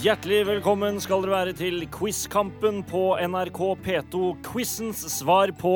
Hjertelig 0.00 0.46
velkommen 0.48 0.96
skal 0.96 1.20
dere 1.20 1.34
være 1.34 1.52
til 1.58 1.82
Quizkampen 1.92 2.78
på 2.88 3.18
NRK 3.20 3.58
P2. 3.84 4.20
Quizens 4.46 5.02
svar 5.12 5.50
på 5.60 5.74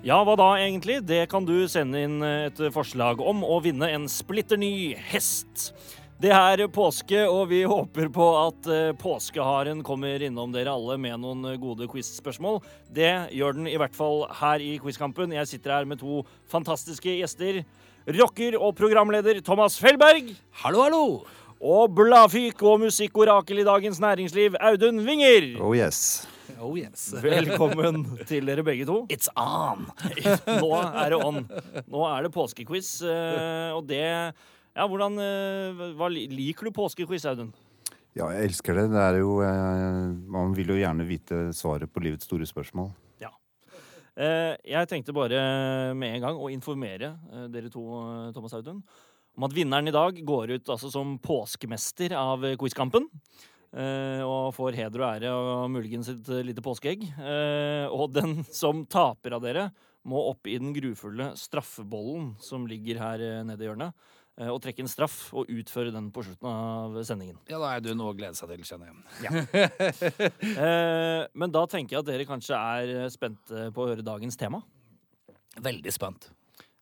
ja, 0.00 0.16
hva 0.24 0.36
da 0.40 0.46
egentlig? 0.56 1.02
Det 1.04 1.26
kan 1.28 1.44
du 1.44 1.66
sende 1.68 2.00
inn 2.00 2.24
et 2.24 2.62
forslag 2.72 3.20
om 3.20 3.42
å 3.44 3.58
vinne 3.60 3.90
en 3.92 4.06
splitter 4.08 4.56
ny 4.56 4.94
hest. 5.10 5.68
Det 6.22 6.32
er 6.32 6.64
påske, 6.72 7.26
og 7.28 7.50
vi 7.50 7.60
håper 7.68 8.08
på 8.14 8.30
at 8.40 8.70
eh, 8.72 8.94
påskeharen 8.96 9.84
kommer 9.84 10.24
innom 10.24 10.56
dere 10.56 10.72
alle 10.72 10.96
med 11.04 11.20
noen 11.20 11.44
gode 11.60 11.90
quiz-spørsmål. 11.92 12.62
Det 12.88 13.12
gjør 13.36 13.58
den 13.58 13.68
i 13.68 13.76
hvert 13.76 13.98
fall 13.98 14.24
her 14.40 14.64
i 14.64 14.78
Quizkampen. 14.80 15.36
Jeg 15.36 15.52
sitter 15.52 15.76
her 15.76 15.92
med 15.92 16.00
to 16.00 16.22
fantastiske 16.48 17.18
gjester. 17.20 17.60
Rocker 18.16 18.56
og 18.56 18.72
programleder 18.80 19.44
Thomas 19.44 19.76
Fellberg. 19.76 20.32
Hallo, 20.64 20.86
hallo! 20.88 21.04
Og 21.62 21.92
bladfyk 21.94 22.58
og 22.66 22.80
musikkorakel 22.82 23.60
i 23.62 23.64
Dagens 23.66 24.00
Næringsliv, 24.02 24.56
Audun 24.58 24.96
Winger. 25.06 25.44
Oh 25.62 25.70
yes. 25.76 26.26
Oh 26.58 26.72
yes. 26.74 27.12
Velkommen 27.22 28.00
til 28.30 28.48
dere 28.50 28.64
begge 28.66 28.86
to. 28.88 28.96
It's 29.14 29.28
on! 29.38 29.84
Nå 30.58 30.70
er 30.80 31.14
det 31.14 31.20
on. 31.22 31.44
Nå 31.86 32.02
er 32.08 32.26
det 32.26 32.32
påskequiz, 32.34 32.88
eh, 33.06 33.70
og 33.76 33.86
det 33.86 34.02
Ja, 34.02 34.88
hvordan 34.88 35.14
eh, 35.22 35.84
hva, 35.94 36.08
Liker 36.10 36.66
du 36.66 36.72
påskequiz, 36.74 37.28
Audun? 37.30 37.52
Ja, 38.18 38.26
jeg 38.34 38.50
elsker 38.50 38.80
det. 38.80 38.88
Det 38.90 39.04
er 39.04 39.20
jo 39.22 39.38
eh, 39.46 40.10
Man 40.34 40.56
vil 40.58 40.74
jo 40.74 40.80
gjerne 40.80 41.06
vite 41.06 41.44
svaret 41.54 41.92
på 41.94 42.02
livets 42.02 42.26
store 42.26 42.48
spørsmål. 42.48 42.90
Eh, 44.12 44.58
Jeg 44.68 44.90
tenkte 44.90 45.14
bare 45.16 45.38
med 45.96 46.18
en 46.18 46.26
gang 46.26 46.36
å 46.42 46.50
informere 46.52 47.14
dere 47.48 47.70
to, 47.72 47.80
Thomas 48.36 48.52
Audun, 48.58 48.82
om 49.36 49.46
at 49.48 49.54
vinneren 49.56 49.88
i 49.88 49.94
dag 49.94 50.18
går 50.28 50.56
ut 50.58 50.68
altså 50.74 50.90
som 50.92 51.14
påskemester 51.22 52.12
av 52.18 52.44
eh, 52.44 52.56
Quizkampen. 52.60 53.06
eh, 53.72 54.20
Og 54.26 54.52
får 54.56 54.76
heder 54.76 55.00
og 55.04 55.08
ære 55.14 55.30
og 55.32 55.70
muligens 55.72 56.10
et 56.12 56.28
eh, 56.28 56.42
lite 56.44 56.64
påskeegg. 56.64 57.06
Og 57.92 58.12
den 58.12 58.42
som 58.52 58.84
taper 58.86 59.38
av 59.38 59.42
dere, 59.46 59.70
må 60.04 60.18
opp 60.32 60.48
i 60.50 60.56
den 60.58 60.72
grufulle 60.74 61.30
straffebollen 61.38 62.32
som 62.42 62.64
ligger 62.66 62.98
her 62.98 63.20
nede 63.46 63.62
i 63.62 63.68
hjørnet, 63.68 63.94
og 64.50 64.56
trekke 64.64 64.82
en 64.82 64.88
straff 64.90 65.28
og 65.36 65.46
utføre 65.52 65.92
den 65.94 66.08
på 66.10 66.24
slutten 66.26 66.48
av 66.50 66.96
sendingen. 67.06 67.36
Ja, 67.46 67.60
da 67.62 67.68
er 67.76 67.84
det 67.84 67.92
noe 67.94 68.10
å 68.10 68.16
glede 68.18 68.34
seg 68.34 68.50
til, 68.50 68.64
kjenner 68.66 68.90
jeg. 69.22 69.46
Eh, 70.58 71.22
Men 71.38 71.52
da 71.54 71.62
tenker 71.70 71.94
jeg 71.94 72.02
at 72.02 72.08
dere 72.10 72.26
kanskje 72.26 72.58
er 72.58 73.06
spente 73.14 73.68
på 73.76 73.84
å 73.84 73.90
høre 73.92 74.02
dagens 74.02 74.34
tema. 74.40 74.58
Veldig 75.62 75.92
spent. 75.94 76.30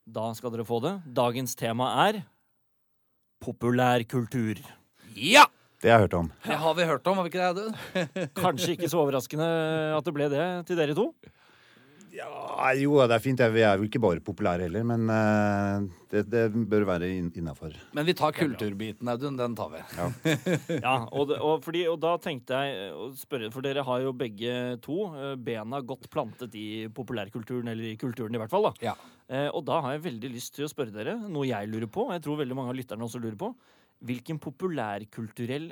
Da 0.09 0.31
skal 0.39 0.55
dere 0.55 0.65
få 0.65 0.81
det. 0.87 0.95
Dagens 1.13 1.53
tema 1.61 1.91
er 2.09 2.23
populærkultur. 3.41 4.61
Ja! 5.17 5.47
Det 5.81 5.89
har 5.89 5.97
jeg 5.97 6.09
hørt 6.09 6.15
om. 6.19 6.27
Det 6.45 6.57
har 6.61 6.75
vi 6.77 6.85
hørt 6.85 7.07
om, 7.09 7.17
har 7.17 7.25
vi 7.25 7.31
ikke 7.33 7.41
det, 7.41 7.47
Audun? 7.49 8.31
Kanskje 8.37 8.75
ikke 8.75 8.91
så 8.93 8.99
overraskende 9.01 9.47
at 9.97 10.05
det 10.05 10.13
ble 10.13 10.27
det 10.29 10.49
til 10.69 10.77
dere 10.77 10.97
to. 10.99 11.07
Ja, 12.11 12.73
jo, 12.75 12.97
det 13.07 13.15
er 13.15 13.23
fint. 13.23 13.41
Vi 13.55 13.63
er 13.63 13.79
jo 13.79 13.87
ikke 13.87 14.01
bare 14.03 14.23
populære 14.25 14.65
heller, 14.67 14.83
men 14.89 15.05
eh, 15.15 15.85
det, 16.11 16.25
det 16.33 16.43
bør 16.71 16.85
være 16.89 17.07
innafor. 17.21 17.75
Men 17.95 18.09
vi 18.09 18.15
tar 18.19 18.35
kulturbiten, 18.35 19.07
Audun. 19.13 19.37
Den 19.39 19.55
tar 19.59 19.71
vi. 19.75 19.83
Ja, 20.85 20.97
og, 21.07 21.29
det, 21.31 21.39
og, 21.39 21.63
fordi, 21.63 21.85
og 21.93 22.01
da 22.03 22.17
tenkte 22.23 22.59
jeg 22.65 22.91
å 22.97 23.11
spørre, 23.19 23.51
for 23.55 23.63
dere 23.65 23.85
har 23.87 24.03
jo 24.03 24.11
begge 24.17 24.55
to 24.83 24.97
eh, 25.15 25.35
bena 25.39 25.79
godt 25.87 26.09
plantet 26.11 26.57
i 26.59 26.69
populærkulturen, 26.95 27.71
eller 27.71 27.93
i 27.93 27.99
kulturen 28.01 28.35
i 28.35 28.41
hvert 28.43 28.51
fall. 28.53 28.71
da. 28.71 28.91
Ja. 28.91 28.97
Eh, 29.31 29.47
Og 29.55 29.63
da 29.69 29.79
har 29.85 29.95
jeg 29.95 30.07
veldig 30.09 30.33
lyst 30.35 30.57
til 30.59 30.67
å 30.67 30.73
spørre 30.73 30.95
dere, 30.95 31.15
noe 31.31 31.47
jeg 31.47 31.71
lurer 31.71 31.87
på, 31.91 32.09
og 32.09 32.17
jeg 32.17 32.25
tror 32.27 32.41
veldig 32.43 32.59
mange 32.59 32.75
av 32.75 32.81
lytterne 32.81 33.07
også 33.07 33.23
lurer 33.23 33.39
på. 33.39 33.53
Hvilken 34.09 34.39
populærkulturell 34.41 35.71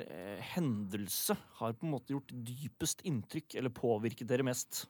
hendelse 0.53 1.33
har 1.59 1.73
på 1.73 1.87
en 1.87 1.93
måte 1.95 2.13
gjort 2.13 2.29
dypest 2.45 3.01
inntrykk, 3.09 3.55
eller 3.57 3.73
påvirket 3.73 4.29
dere 4.29 4.45
mest? 4.45 4.83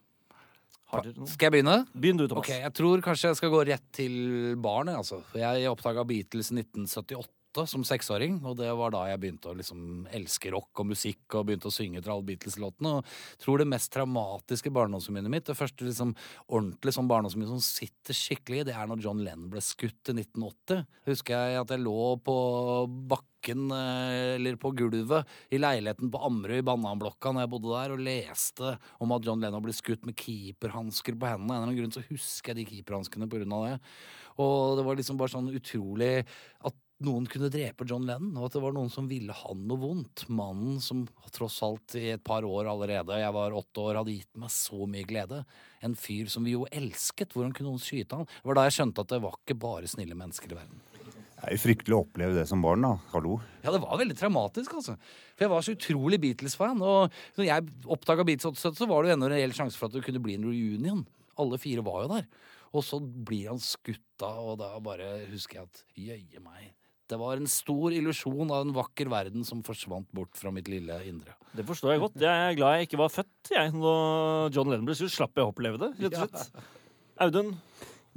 Skal 0.90 1.48
jeg 1.48 1.54
begynne? 1.58 1.76
Begynn 1.94 2.20
du, 2.20 2.26
Thomas. 2.26 2.44
Ok, 2.44 2.52
Jeg 2.54 2.72
tror 2.76 3.02
kanskje 3.04 3.30
jeg 3.30 3.40
skal 3.40 3.52
gå 3.52 3.60
rett 3.68 3.84
til 3.94 4.14
barnet. 4.60 4.98
Altså. 5.00 5.20
Jeg 5.38 5.70
oppdaga 5.70 6.04
Beatles 6.08 6.50
1978 6.52 7.39
åtte 7.50 7.66
som 7.66 7.82
seksåring, 7.84 8.38
og 8.46 8.56
det 8.60 8.70
var 8.78 8.92
da 8.94 9.04
jeg 9.10 9.20
begynte 9.20 9.50
å 9.50 9.56
liksom 9.58 10.06
elske 10.14 10.52
rock 10.54 10.82
og 10.82 10.90
musikk 10.92 11.34
og 11.34 11.48
begynte 11.48 11.70
å 11.70 11.74
synge 11.74 12.02
til 12.02 12.12
alle 12.12 12.26
Beatles-låtene. 12.28 12.92
Og 13.00 13.40
tror 13.42 13.58
det 13.58 13.68
mest 13.70 13.90
traumatiske 13.94 14.70
barndomsminnet 14.70 15.32
mitt, 15.32 15.46
det 15.48 15.58
første 15.58 15.86
liksom 15.86 16.14
ordentlige 16.46 16.94
sånn 16.94 17.10
barndomsminnet 17.10 17.50
som 17.50 17.64
sitter 17.64 18.16
skikkelig 18.16 18.68
det 18.68 18.76
er 18.76 18.86
når 18.86 19.02
John 19.02 19.22
Lennon 19.24 19.50
ble 19.50 19.62
skutt 19.64 20.12
i 20.12 20.16
1980. 20.16 20.84
Husker 21.10 21.34
jeg 21.34 21.60
at 21.62 21.74
jeg 21.74 21.82
lå 21.82 22.12
på 22.22 22.36
bakken 23.10 23.66
eh, 23.74 24.36
eller 24.36 24.58
på 24.60 24.72
gulvet 24.78 25.50
i 25.50 25.58
leiligheten 25.58 26.12
på 26.12 26.20
Ammerud 26.28 26.60
i 26.60 26.66
Bananblokka 26.66 27.34
når 27.34 27.46
jeg 27.46 27.52
bodde 27.56 27.72
der, 27.74 27.96
og 27.96 28.04
leste 28.06 28.76
om 29.02 29.16
at 29.16 29.26
John 29.26 29.42
Lennon 29.42 29.64
ble 29.64 29.74
skutt 29.74 30.06
med 30.06 30.18
keeperhansker 30.20 31.18
på 31.18 31.32
hendene. 31.32 31.56
En 31.56 31.64
eller 31.64 31.72
annen 31.72 31.80
grunn 31.82 31.96
så 31.98 32.06
husker 32.12 32.54
jeg 32.54 32.62
de 32.62 32.76
keeperhanskene 32.76 33.30
på 33.30 33.42
grunn 33.42 33.58
av 33.58 33.66
det. 33.66 33.74
Og 34.40 34.78
det 34.78 34.86
var 34.86 34.96
liksom 34.96 35.18
bare 35.18 35.34
sånn 35.34 35.50
utrolig 35.52 36.12
at 36.68 36.78
noen 37.04 37.26
kunne 37.30 37.48
drepe 37.52 37.86
John 37.88 38.04
Lennon, 38.08 38.34
og 38.36 38.48
at 38.48 38.56
det 38.56 38.62
var 38.64 38.74
noen 38.76 38.90
som 38.92 39.08
ville 39.10 39.34
han 39.36 39.64
noe 39.68 39.80
vondt. 39.80 40.26
Mannen 40.28 40.80
som 40.84 41.06
tross 41.32 41.60
alt 41.64 41.96
i 41.98 42.10
et 42.14 42.24
par 42.24 42.44
år 42.46 42.68
allerede, 42.70 43.18
jeg 43.22 43.34
var 43.36 43.56
åtte 43.56 43.84
år, 43.84 44.00
hadde 44.02 44.16
gitt 44.18 44.40
meg 44.40 44.52
så 44.52 44.84
mye 44.90 45.08
glede. 45.08 45.42
En 45.86 45.96
fyr 45.96 46.30
som 46.32 46.44
vi 46.44 46.54
jo 46.56 46.66
elsket. 46.68 47.32
Hvordan 47.32 47.54
kunne 47.56 47.72
noen 47.72 47.82
skyte 47.82 48.20
han? 48.20 48.28
Det 48.28 48.50
var 48.50 48.60
da 48.60 48.66
jeg 48.68 48.76
skjønte 48.78 49.04
at 49.04 49.14
det 49.14 49.22
var 49.24 49.38
ikke 49.38 49.58
bare 49.62 49.90
snille 49.90 50.18
mennesker 50.18 50.52
i 50.52 50.58
verden. 50.58 50.82
Det 51.40 51.48
er 51.48 51.56
jo 51.56 51.62
fryktelig 51.62 51.96
å 51.96 52.02
oppleve 52.02 52.36
det 52.36 52.44
som 52.50 52.60
barn, 52.60 52.84
da. 52.84 52.92
Hallo. 53.14 53.38
Ja, 53.62 53.72
det 53.72 53.80
var 53.80 53.96
veldig 53.96 54.16
traumatisk, 54.18 54.74
altså. 54.76 54.98
For 55.32 55.46
jeg 55.46 55.52
var 55.54 55.64
så 55.64 55.72
utrolig 55.72 56.18
Beatles-fan. 56.20 56.82
Og 56.84 57.16
når 57.38 57.46
jeg 57.48 57.70
oppdaga 57.96 58.26
Beatles 58.28 58.60
87, 58.60 58.82
så 58.82 58.88
var 58.90 59.00
det 59.00 59.12
jo 59.12 59.16
ennå 59.16 59.30
en 59.30 59.34
reell 59.38 59.56
sjanse 59.56 59.80
for 59.80 59.88
at 59.88 59.96
det 59.96 60.04
kunne 60.04 60.20
bli 60.20 60.36
en 60.36 60.44
reunion. 60.44 61.00
Alle 61.40 61.56
fire 61.62 61.86
var 61.86 62.04
jo 62.04 62.10
der. 62.12 62.28
Og 62.76 62.84
så 62.84 63.00
blir 63.00 63.48
han 63.54 63.62
skutt 63.62 64.04
da, 64.20 64.34
og 64.36 64.60
da 64.60 64.74
bare 64.84 65.14
husker 65.30 65.62
jeg 65.62 65.70
at 65.70 65.82
jøye 65.96 66.44
meg. 66.44 66.74
Det 67.10 67.18
var 67.18 67.40
en 67.40 67.48
stor 67.50 67.94
illusjon 67.96 68.52
av 68.54 68.62
en 68.62 68.74
vakker 68.76 69.08
verden 69.10 69.46
som 69.46 69.64
forsvant 69.66 70.06
bort 70.14 70.36
fra 70.38 70.52
mitt 70.54 70.68
lille 70.70 70.94
indre. 71.08 71.34
Det 71.56 71.64
forstår 71.66 71.96
jeg 71.96 72.02
godt. 72.04 72.20
Jeg 72.22 72.50
er 72.50 72.58
glad 72.58 72.76
jeg 72.78 72.86
ikke 72.86 73.00
var 73.00 73.10
født 73.10 73.50
jeg, 73.56 73.72
når 73.74 74.52
John 74.54 74.70
Lennon 74.70 74.86
ble 74.86 74.94
sur. 74.98 75.10
Slapp 75.10 75.34
jeg 75.34 75.48
å 75.48 75.50
oppleve 75.50 75.80
det, 75.82 75.90
rett 76.04 76.20
og 76.20 76.36
slett. 76.36 76.68
Audun, 77.20 77.50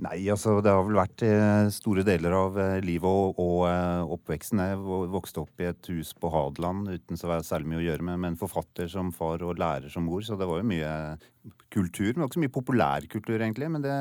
Nei, 0.02 0.24
altså 0.34 0.56
det 0.66 0.72
har 0.74 0.82
vel 0.88 0.98
vært 0.98 1.22
eh, 1.22 1.68
store 1.72 2.02
deler 2.08 2.34
av 2.34 2.56
eh, 2.58 2.80
livet 2.82 3.06
og, 3.06 3.38
og 3.38 3.68
eh, 3.70 4.14
oppveksten. 4.16 4.62
Jeg 4.66 4.80
vokste 5.14 5.44
opp 5.44 5.62
i 5.62 5.68
et 5.70 5.90
hus 5.94 6.16
på 6.18 6.32
Hadeland 6.34 6.90
uten 6.90 7.20
så 7.20 7.30
være 7.30 7.46
særlig 7.46 7.70
mye 7.70 7.82
å 7.84 7.86
gjøre 7.86 8.08
med, 8.08 8.18
med 8.24 8.32
en 8.32 8.40
forfatter 8.40 8.90
som 8.90 9.12
far 9.14 9.46
og 9.46 9.62
lærer 9.62 9.94
som 9.94 10.08
mor, 10.10 10.26
så 10.26 10.38
det 10.40 10.48
var 10.50 10.64
jo 10.64 10.70
mye 10.72 10.96
kultur. 11.76 12.10
Men 12.16 12.26
ikke 12.26 12.40
så 12.40 12.42
mye 12.42 12.56
populærkultur, 12.58 13.38
egentlig. 13.38 13.70
Men 13.76 13.86
det, 13.86 13.94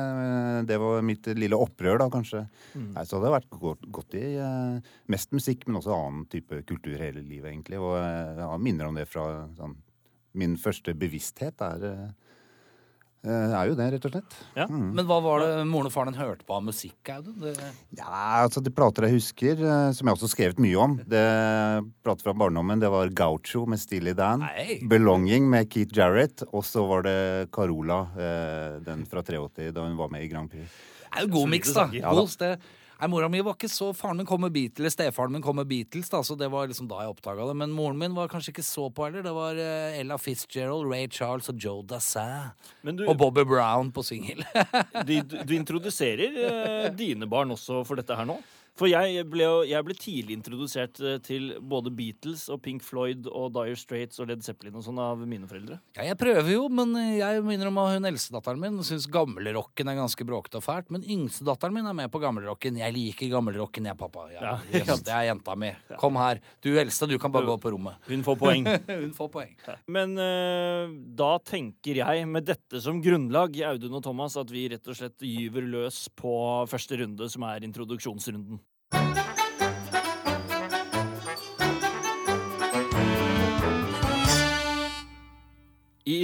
det 0.71 0.81
var 0.81 1.05
mitt 1.05 1.29
lille 1.37 1.61
opprør, 1.61 2.01
da, 2.01 2.09
kanskje. 2.17 2.41
Nei, 2.73 3.05
så 3.05 3.21
det 3.21 3.29
har 3.29 3.37
vært 3.37 3.53
godt, 3.61 3.87
godt 3.93 4.17
i 4.17 4.25
mest 5.13 5.37
musikk, 5.37 5.67
men 5.69 5.77
også 5.77 5.93
annen 5.93 6.25
type 6.33 6.63
kultur 6.69 6.97
hele 6.97 7.21
livet, 7.21 7.51
egentlig. 7.51 7.77
Og 7.77 7.99
jeg 8.01 8.49
har 8.49 8.65
minner 8.65 8.89
om 8.89 8.97
det 8.97 9.09
fra 9.11 9.29
sånn 9.59 9.77
Min 10.33 10.55
første 10.57 10.95
bevissthet 10.97 11.59
er, 11.61 11.83
eh, 13.25 13.53
er 13.57 13.69
jo 13.69 13.77
det, 13.79 13.87
rett 13.95 14.05
og 14.07 14.13
slett. 14.13 14.37
Ja. 14.57 14.67
Men 14.69 15.05
hva 15.09 15.19
var 15.23 15.43
det 15.43 15.49
moren 15.69 15.89
og 15.89 15.93
faren 15.95 16.13
din 16.13 16.21
hørte 16.21 16.45
på 16.47 16.57
av 16.57 16.65
musikk, 16.67 16.99
Audun? 17.13 17.37
Det... 17.41 17.53
Ja, 17.97 18.43
altså 18.43 18.63
De 18.63 18.73
plater 18.73 19.07
jeg 19.07 19.17
husker, 19.17 19.63
eh, 19.63 19.89
som 19.95 20.09
jeg 20.09 20.17
også 20.17 20.29
har 20.29 20.33
skrevet 20.35 20.61
mye 20.63 20.79
om 20.83 20.97
Det 20.99 21.23
Plater 22.03 22.27
fra 22.27 22.35
barndommen, 22.43 22.81
det 22.83 22.91
var 22.93 23.11
Gaucho 23.15 23.65
med 23.69 23.81
Steely 23.81 24.15
Dan. 24.17 24.43
Nei. 24.45 24.79
'Belonging' 24.83 25.49
med 25.49 25.71
Keith 25.71 25.95
Jarrett. 25.97 26.45
Og 26.51 26.65
så 26.67 26.85
var 26.87 27.05
det 27.07 27.17
Carola, 27.55 28.03
eh, 28.17 28.79
den 28.83 29.05
fra 29.09 29.23
83, 29.23 29.71
da 29.73 29.87
hun 29.87 29.97
var 29.97 30.11
med 30.13 30.23
i 30.25 30.31
Grand 30.31 30.51
Prix. 30.51 30.67
Det 31.13 31.21
er 31.21 31.27
jo 31.27 31.33
god 31.39 31.51
miks, 31.51 31.73
da. 31.75 31.89
Ja, 31.93 32.13
da. 32.13 32.55
Nei, 33.03 33.09
Mora 33.11 33.27
mi 33.27 33.41
var 33.43 33.57
ikke 33.57 33.67
så 33.67 33.89
Faren 33.91 34.15
min 34.21 34.27
kom 34.27 34.39
med 34.45 34.53
Beatles, 34.55 34.93
stefaren 34.95 35.33
min 35.35 35.41
kom 35.43 35.57
med 35.59 35.67
Beatles, 35.67 36.07
da, 36.07 36.21
så 36.23 36.37
det 36.39 36.47
var 36.47 36.69
liksom 36.71 36.87
da 36.87 37.01
jeg 37.03 37.11
oppdaga 37.11 37.49
det. 37.49 37.55
Men 37.59 37.73
moren 37.75 37.97
min 37.99 38.13
var 38.15 38.29
kanskje 38.31 38.53
ikke 38.53 38.63
så 38.63 38.85
på 38.95 39.03
heller. 39.03 39.25
Det 39.25 39.33
var 39.35 39.59
uh, 39.59 39.97
Ella 39.99 40.15
Fitzgerald, 40.15 40.87
Ray 40.87 41.09
Charles 41.11 41.51
og 41.51 41.59
Joe 41.59 41.83
Dassin. 41.83 42.53
du, 42.87 43.03
Og 43.11 43.17
Bobby 43.19 43.43
Brown 43.49 43.91
på 43.91 44.05
singel. 44.07 44.45
du, 45.09 45.17
du 45.19 45.51
introduserer 45.57 46.39
uh, 46.47 46.87
dine 46.95 47.27
barn 47.27 47.51
også 47.51 47.81
for 47.83 47.99
dette 47.99 48.15
her 48.15 48.29
nå? 48.29 48.39
For 48.79 48.89
jeg 48.89 49.21
ble, 49.29 49.45
jeg 49.69 49.85
ble 49.85 49.93
tidlig 49.93 50.37
introdusert 50.39 50.97
eh, 51.03 51.19
til 51.21 51.51
både 51.61 51.91
Beatles 51.93 52.47
og 52.49 52.63
Pink 52.65 52.81
Floyd 52.81 53.27
og 53.29 53.51
Dire 53.53 53.77
Straits 53.77 54.17
og 54.23 54.31
Led 54.31 54.41
Zeppelin 54.45 54.79
og 54.79 54.85
sånn 54.87 54.97
av 55.01 55.21
mine 55.29 55.45
foreldre. 55.49 55.77
Ja, 55.93 56.07
jeg 56.07 56.17
prøver 56.17 56.49
jo, 56.55 56.63
men 56.73 56.95
jeg 57.13 57.43
minner 57.45 57.69
om 57.69 57.77
at 57.83 57.93
hun 57.93 58.09
eldstedatteren 58.09 58.63
min 58.63 58.79
syns 58.85 59.05
gamlerocken 59.13 59.91
er 59.91 59.99
ganske 59.99 60.25
bråkete 60.25 60.57
og 60.57 60.65
fælt. 60.65 60.89
Men 60.93 61.05
yngstedatteren 61.05 61.75
min 61.77 61.89
er 61.91 61.97
med 62.01 62.09
på 62.13 62.21
gamlerocken. 62.23 62.79
Jeg 62.81 62.95
liker 62.97 63.29
gamlerocken, 63.35 63.91
jeg, 63.91 63.99
pappa. 63.99 64.25
Jeg, 64.33 64.41
Ja, 64.41 64.97
det 65.05 65.13
er 65.13 65.29
jenta 65.29 65.57
mi. 65.59 65.69
Kom 66.01 66.17
her. 66.17 66.41
Du 66.65 66.71
eldste, 66.73 67.11
du 67.13 67.19
kan 67.21 67.33
bare 67.33 67.51
gå 67.51 67.59
på 67.61 67.75
rommet. 67.75 68.01
Hun 68.09 68.25
får 68.25 68.41
poeng. 68.41 68.65
Hun 69.03 69.13
får 69.13 69.31
poeng. 69.37 69.53
Men 69.85 70.17
uh, 70.17 70.89
da 71.13 71.35
tenker 71.45 72.01
jeg, 72.01 72.25
med 72.25 72.49
dette 72.49 72.81
som 72.81 73.03
grunnlag, 73.05 73.61
Audun 73.69 74.01
og 74.01 74.05
Thomas, 74.09 74.39
at 74.41 74.49
vi 74.49 74.65
rett 74.73 74.89
og 74.89 74.97
slett 74.97 75.21
gyver 75.29 75.69
løs 75.77 76.07
på 76.17 76.33
første 76.73 77.03
runde, 77.03 77.29
som 77.29 77.45
er 77.53 77.69
introduksjonsrunden. 77.69 78.62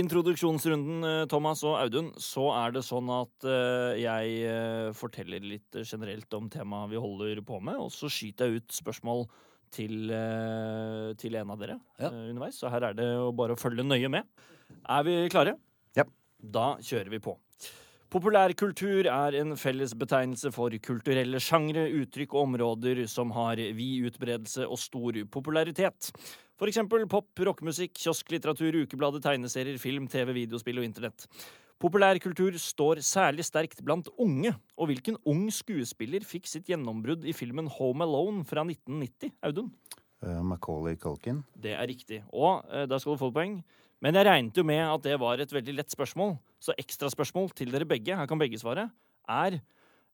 Introduksjonsrunden, 0.10 1.04
eh, 1.04 1.26
Thomas 1.30 1.62
og 1.68 1.78
Audun, 1.80 2.10
så 2.22 2.50
er 2.58 2.74
det 2.76 2.84
sånn 2.88 3.10
at 3.14 3.46
eh, 3.48 4.00
jeg 4.02 4.40
eh, 4.48 4.90
forteller 4.98 5.44
litt 5.46 5.80
generelt 5.84 6.34
om 6.38 6.50
temaet 6.52 6.94
vi 6.94 7.02
holder 7.02 7.42
på 7.46 7.60
med, 7.64 7.78
og 7.78 7.92
så 7.94 8.10
skyter 8.12 8.50
jeg 8.50 8.64
ut 8.64 8.80
spørsmål 8.80 9.28
til, 9.70 10.10
til 11.22 11.36
en 11.38 11.52
av 11.54 11.60
dere 11.62 11.76
Ja. 12.02 12.10
underveis. 12.10 12.58
Så 12.58 12.72
her 12.74 12.88
er 12.88 12.96
det 12.98 13.06
bare 13.38 13.54
å 13.54 13.60
følge 13.60 13.86
nøye 13.86 14.10
med. 14.10 14.26
Er 14.90 15.04
vi 15.06 15.14
klare? 15.30 15.54
Ja. 15.94 16.08
Da 16.42 16.72
kjører 16.82 17.12
vi 17.14 17.20
på. 17.22 17.36
Populærkultur 18.10 19.06
er 19.06 19.36
en 19.38 19.54
fellesbetegnelse 19.54 20.50
for 20.50 20.74
kulturelle 20.82 21.38
sjangre, 21.46 21.84
uttrykk 21.94 22.32
og 22.34 22.48
områder 22.48 23.04
som 23.06 23.30
har 23.36 23.60
vid 23.78 24.08
utbredelse 24.10 24.66
og 24.66 24.80
stor 24.82 25.20
popularitet. 25.30 26.10
For 26.58 26.66
eksempel 26.66 27.06
pop, 27.06 27.30
rockemusikk, 27.38 27.94
kiosklitteratur, 28.02 28.80
ukeblader, 28.82 29.22
tegneserier, 29.22 29.78
film, 29.78 30.08
TV, 30.10 30.34
videospill 30.40 30.82
og 30.82 30.88
internett. 30.88 31.28
Populærkultur 31.80 32.58
står 32.58 33.04
særlig 33.06 33.46
sterkt 33.46 33.86
blant 33.86 34.10
unge, 34.18 34.56
og 34.74 34.90
hvilken 34.90 35.20
ung 35.30 35.46
skuespiller 35.54 36.26
fikk 36.26 36.50
sitt 36.50 36.66
gjennombrudd 36.68 37.30
i 37.30 37.36
filmen 37.38 37.70
Home 37.78 38.10
Alone 38.10 38.42
fra 38.42 38.66
1990, 38.66 39.38
Audun? 39.46 39.70
Uh, 40.26 40.42
Macaulay 40.42 40.98
Culkin. 40.98 41.44
Det 41.54 41.78
er 41.78 41.86
riktig. 41.88 42.24
Og 42.34 42.66
uh, 42.66 42.88
da 42.90 42.98
skal 42.98 43.14
du 43.14 43.22
få 43.22 43.30
poeng. 43.38 43.62
Men 44.02 44.16
jeg 44.16 44.26
regnet 44.30 44.56
jo 44.56 44.64
med 44.64 44.80
at 44.86 45.04
det 45.04 45.18
var 45.20 45.42
et 45.44 45.52
veldig 45.52 45.74
lett 45.82 45.92
spørsmål, 45.92 46.38
så 46.64 46.76
ekstraspørsmål 46.80 47.50
til 47.58 47.72
dere 47.74 47.88
begge, 47.90 48.16
her 48.16 48.28
kan 48.32 48.40
begge 48.40 48.60
svare, 48.62 48.86
er 49.30 49.58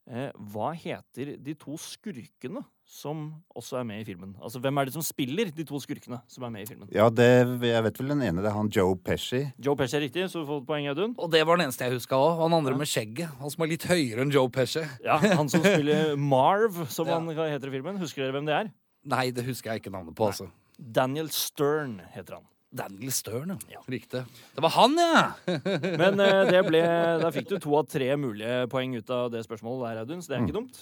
eh, 0.10 0.32
hva 0.52 0.72
heter 0.74 1.36
de 1.42 1.54
to 1.58 1.78
skurkene 1.82 2.64
som 2.86 3.28
også 3.58 3.80
er 3.80 3.86
med 3.90 4.02
i 4.02 4.06
filmen? 4.06 4.34
Altså 4.42 4.60
hvem 4.62 4.78
er 4.82 4.86
det 4.90 4.94
som 4.98 5.06
spiller 5.06 5.50
de 5.54 5.64
to 5.66 5.78
skurkene 5.82 6.20
som 6.30 6.44
er 6.46 6.52
med 6.54 6.66
i 6.66 6.70
filmen? 6.70 6.90
Ja, 6.94 7.08
det, 7.14 7.28
jeg 7.66 7.86
vet 7.86 8.02
vel 8.02 8.12
den 8.14 8.22
ene. 8.26 8.42
Det 8.46 8.50
er 8.52 8.58
han 8.58 8.70
Joe 8.74 8.98
Pesci. 9.06 9.44
Joe 9.62 9.78
Pesci 9.80 9.98
er 9.98 10.04
riktig, 10.08 10.26
så 10.34 10.42
du 10.42 10.50
får 10.50 10.66
poeng, 10.70 10.90
Audun. 10.92 11.14
Og 11.22 11.30
det 11.34 11.42
var 11.50 11.58
den 11.62 11.68
eneste 11.68 11.86
jeg 11.88 11.98
huska 12.00 12.18
òg. 12.18 12.36
Han 12.42 12.58
andre 12.58 12.74
med 12.78 12.90
skjegget. 12.90 13.38
Han 13.42 13.54
som 13.54 13.66
er 13.66 13.72
litt 13.74 13.86
høyere 13.90 14.26
enn 14.26 14.34
Joe 14.34 14.50
Pesci. 14.54 14.82
Ja, 15.06 15.18
Han 15.22 15.50
som 15.50 15.62
spiller 15.66 16.14
Marv, 16.36 16.82
som 16.94 17.10
Ja. 17.10 17.18
han 17.22 17.30
heter 17.30 17.70
i 17.70 17.78
filmen. 17.78 18.02
Husker 18.02 18.26
dere 18.26 18.38
hvem 18.38 18.50
det 18.50 18.58
er? 18.64 18.74
Nei, 19.14 19.28
det 19.34 19.46
husker 19.46 19.74
jeg 19.76 19.82
ikke 19.86 19.94
navnet 19.94 20.18
på, 20.18 20.26
altså. 20.34 20.50
Daniel 20.78 21.30
Stern 21.34 22.00
heter 22.14 22.40
han. 22.42 22.46
Daniel 22.76 23.12
Stern, 23.16 23.58
ja. 23.72 23.82
Riktig. 23.88 24.24
Det 24.56 24.64
var 24.64 24.74
han, 24.76 24.98
ja! 25.00 25.28
Men 26.02 26.20
eh, 26.20 26.42
det 26.50 26.64
ble, 26.68 26.82
da 27.22 27.30
fikk 27.34 27.52
du 27.54 27.60
to 27.64 27.76
av 27.80 27.86
tre 27.92 28.10
mulige 28.20 28.66
poeng 28.72 28.98
ut 28.98 29.14
av 29.14 29.30
det 29.34 29.46
spørsmålet 29.46 29.86
der, 29.86 30.02
Audun, 30.04 30.24
så 30.24 30.32
det 30.32 30.38
er 30.38 30.48
ikke 30.48 30.58
dumt. 30.58 30.82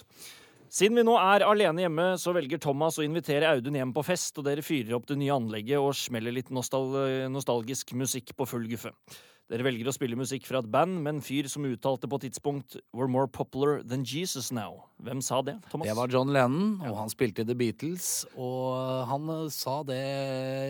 Siden 0.74 0.98
vi 0.98 1.04
nå 1.06 1.14
er 1.22 1.46
alene 1.46 1.84
hjemme, 1.84 2.08
så 2.18 2.34
velger 2.34 2.62
Thomas 2.62 2.98
å 2.98 3.06
invitere 3.06 3.52
Audun 3.52 3.78
hjem 3.78 3.92
på 3.94 4.06
fest, 4.08 4.40
og 4.42 4.48
dere 4.48 4.66
fyrer 4.66 4.96
opp 4.98 5.06
det 5.12 5.20
nye 5.22 5.36
anlegget 5.36 5.78
og 5.78 5.94
smeller 5.98 6.34
litt 6.34 6.50
nostal 6.50 6.90
nostalgisk 7.30 7.94
musikk 8.00 8.34
på 8.40 8.48
full 8.50 8.66
guffe. 8.72 8.90
Dere 9.52 9.66
velger 9.68 9.86
å 9.86 9.94
spille 9.94 10.18
musikk 10.18 10.48
fra 10.48 10.64
et 10.64 10.70
band 10.72 11.02
med 11.04 11.18
en 11.18 11.22
fyr 11.22 11.46
som 11.52 11.68
uttalte 11.68 12.08
på 12.10 12.18
et 12.18 12.30
tidspunkt 12.30 12.80
We're 12.96 13.12
more 13.12 13.28
popular 13.28 13.84
than 13.84 14.06
Jesus 14.08 14.50
now. 14.56 14.88
Hvem 15.04 15.20
sa 15.20 15.42
det, 15.44 15.58
Thomas? 15.68 15.88
Det 15.88 15.96
var 15.98 16.12
John 16.14 16.30
Lennon, 16.32 16.78
og 16.88 16.96
han 16.96 17.10
spilte 17.12 17.44
i 17.44 17.48
The 17.48 17.56
Beatles. 17.60 18.24
Og 18.40 19.04
han 19.10 19.28
eh, 19.34 19.50
sa 19.52 19.82
det 19.84 20.00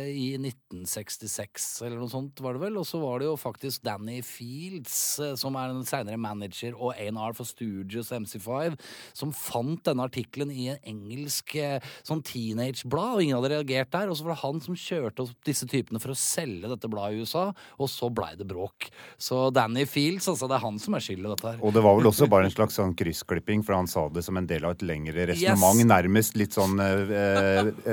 i 0.09 0.31
1966, 0.39 1.67
eller 1.85 1.99
noe 2.01 2.09
sånt 2.09 2.41
var 2.41 2.57
det 2.57 2.63
vel. 2.63 2.79
Og 2.81 2.87
så 2.89 2.97
var 3.01 3.21
det 3.21 3.27
jo 3.27 3.35
faktisk 3.37 3.83
Danny 3.85 4.23
Fields, 4.25 4.95
eh, 5.21 5.35
som 5.37 5.57
er 5.59 5.69
en 5.69 5.85
seinere 5.85 6.17
manager 6.17 6.73
og 6.73 6.95
A&R 6.97 7.37
for 7.37 7.45
Stooges 7.45 8.09
MC5, 8.09 8.79
som 9.13 9.35
fant 9.37 9.83
denne 9.85 10.07
artikkelen 10.09 10.49
i 10.49 10.71
en 10.73 10.81
engelsk 10.95 11.53
eh, 11.61 11.93
sånn 12.01 12.25
teenageblad, 12.25 13.19
og 13.19 13.25
ingen 13.27 13.37
hadde 13.37 13.53
reagert 13.53 13.93
der. 13.93 14.09
Og 14.09 14.17
så 14.17 14.25
var 14.25 14.33
det 14.33 14.41
han 14.41 14.65
som 14.65 14.79
kjørte 14.79 15.27
opp 15.27 15.45
disse 15.45 15.69
typene 15.69 16.01
for 16.01 16.15
å 16.15 16.17
selge 16.17 16.73
dette 16.73 16.89
bladet 16.89 17.19
i 17.19 17.27
USA, 17.27 17.45
og 17.77 17.91
så 17.91 18.09
blei 18.09 18.33
det 18.39 18.49
bråk. 18.49 18.89
Så 19.21 19.45
Danny 19.53 19.85
Fields, 19.85 20.31
altså, 20.31 20.49
det 20.49 20.57
er 20.57 20.65
han 20.65 20.81
som 20.81 20.97
er 20.97 21.05
skyld 21.05 21.21
i 21.21 21.29
dette 21.35 21.53
her. 21.53 21.61
Og 21.61 21.77
det 21.77 21.85
var 21.85 22.01
vel 22.01 22.09
også 22.09 22.31
bare 22.31 22.49
en 22.49 22.57
slags 22.57 22.81
sånn 22.81 22.97
kryssklipping, 22.97 23.61
for 23.61 23.77
han 23.77 23.89
sa 23.89 24.07
det 24.09 24.22
som 24.25 24.37
en 24.39 24.47
del 24.49 24.65
av 24.65 24.73
et 24.77 24.83
lengre 24.87 25.27
resonnement. 25.29 25.77
Yes. 25.79 25.89
Nærmest 25.93 26.37
litt 26.39 26.55
sånn 26.55 26.79
eh, 26.79 27.13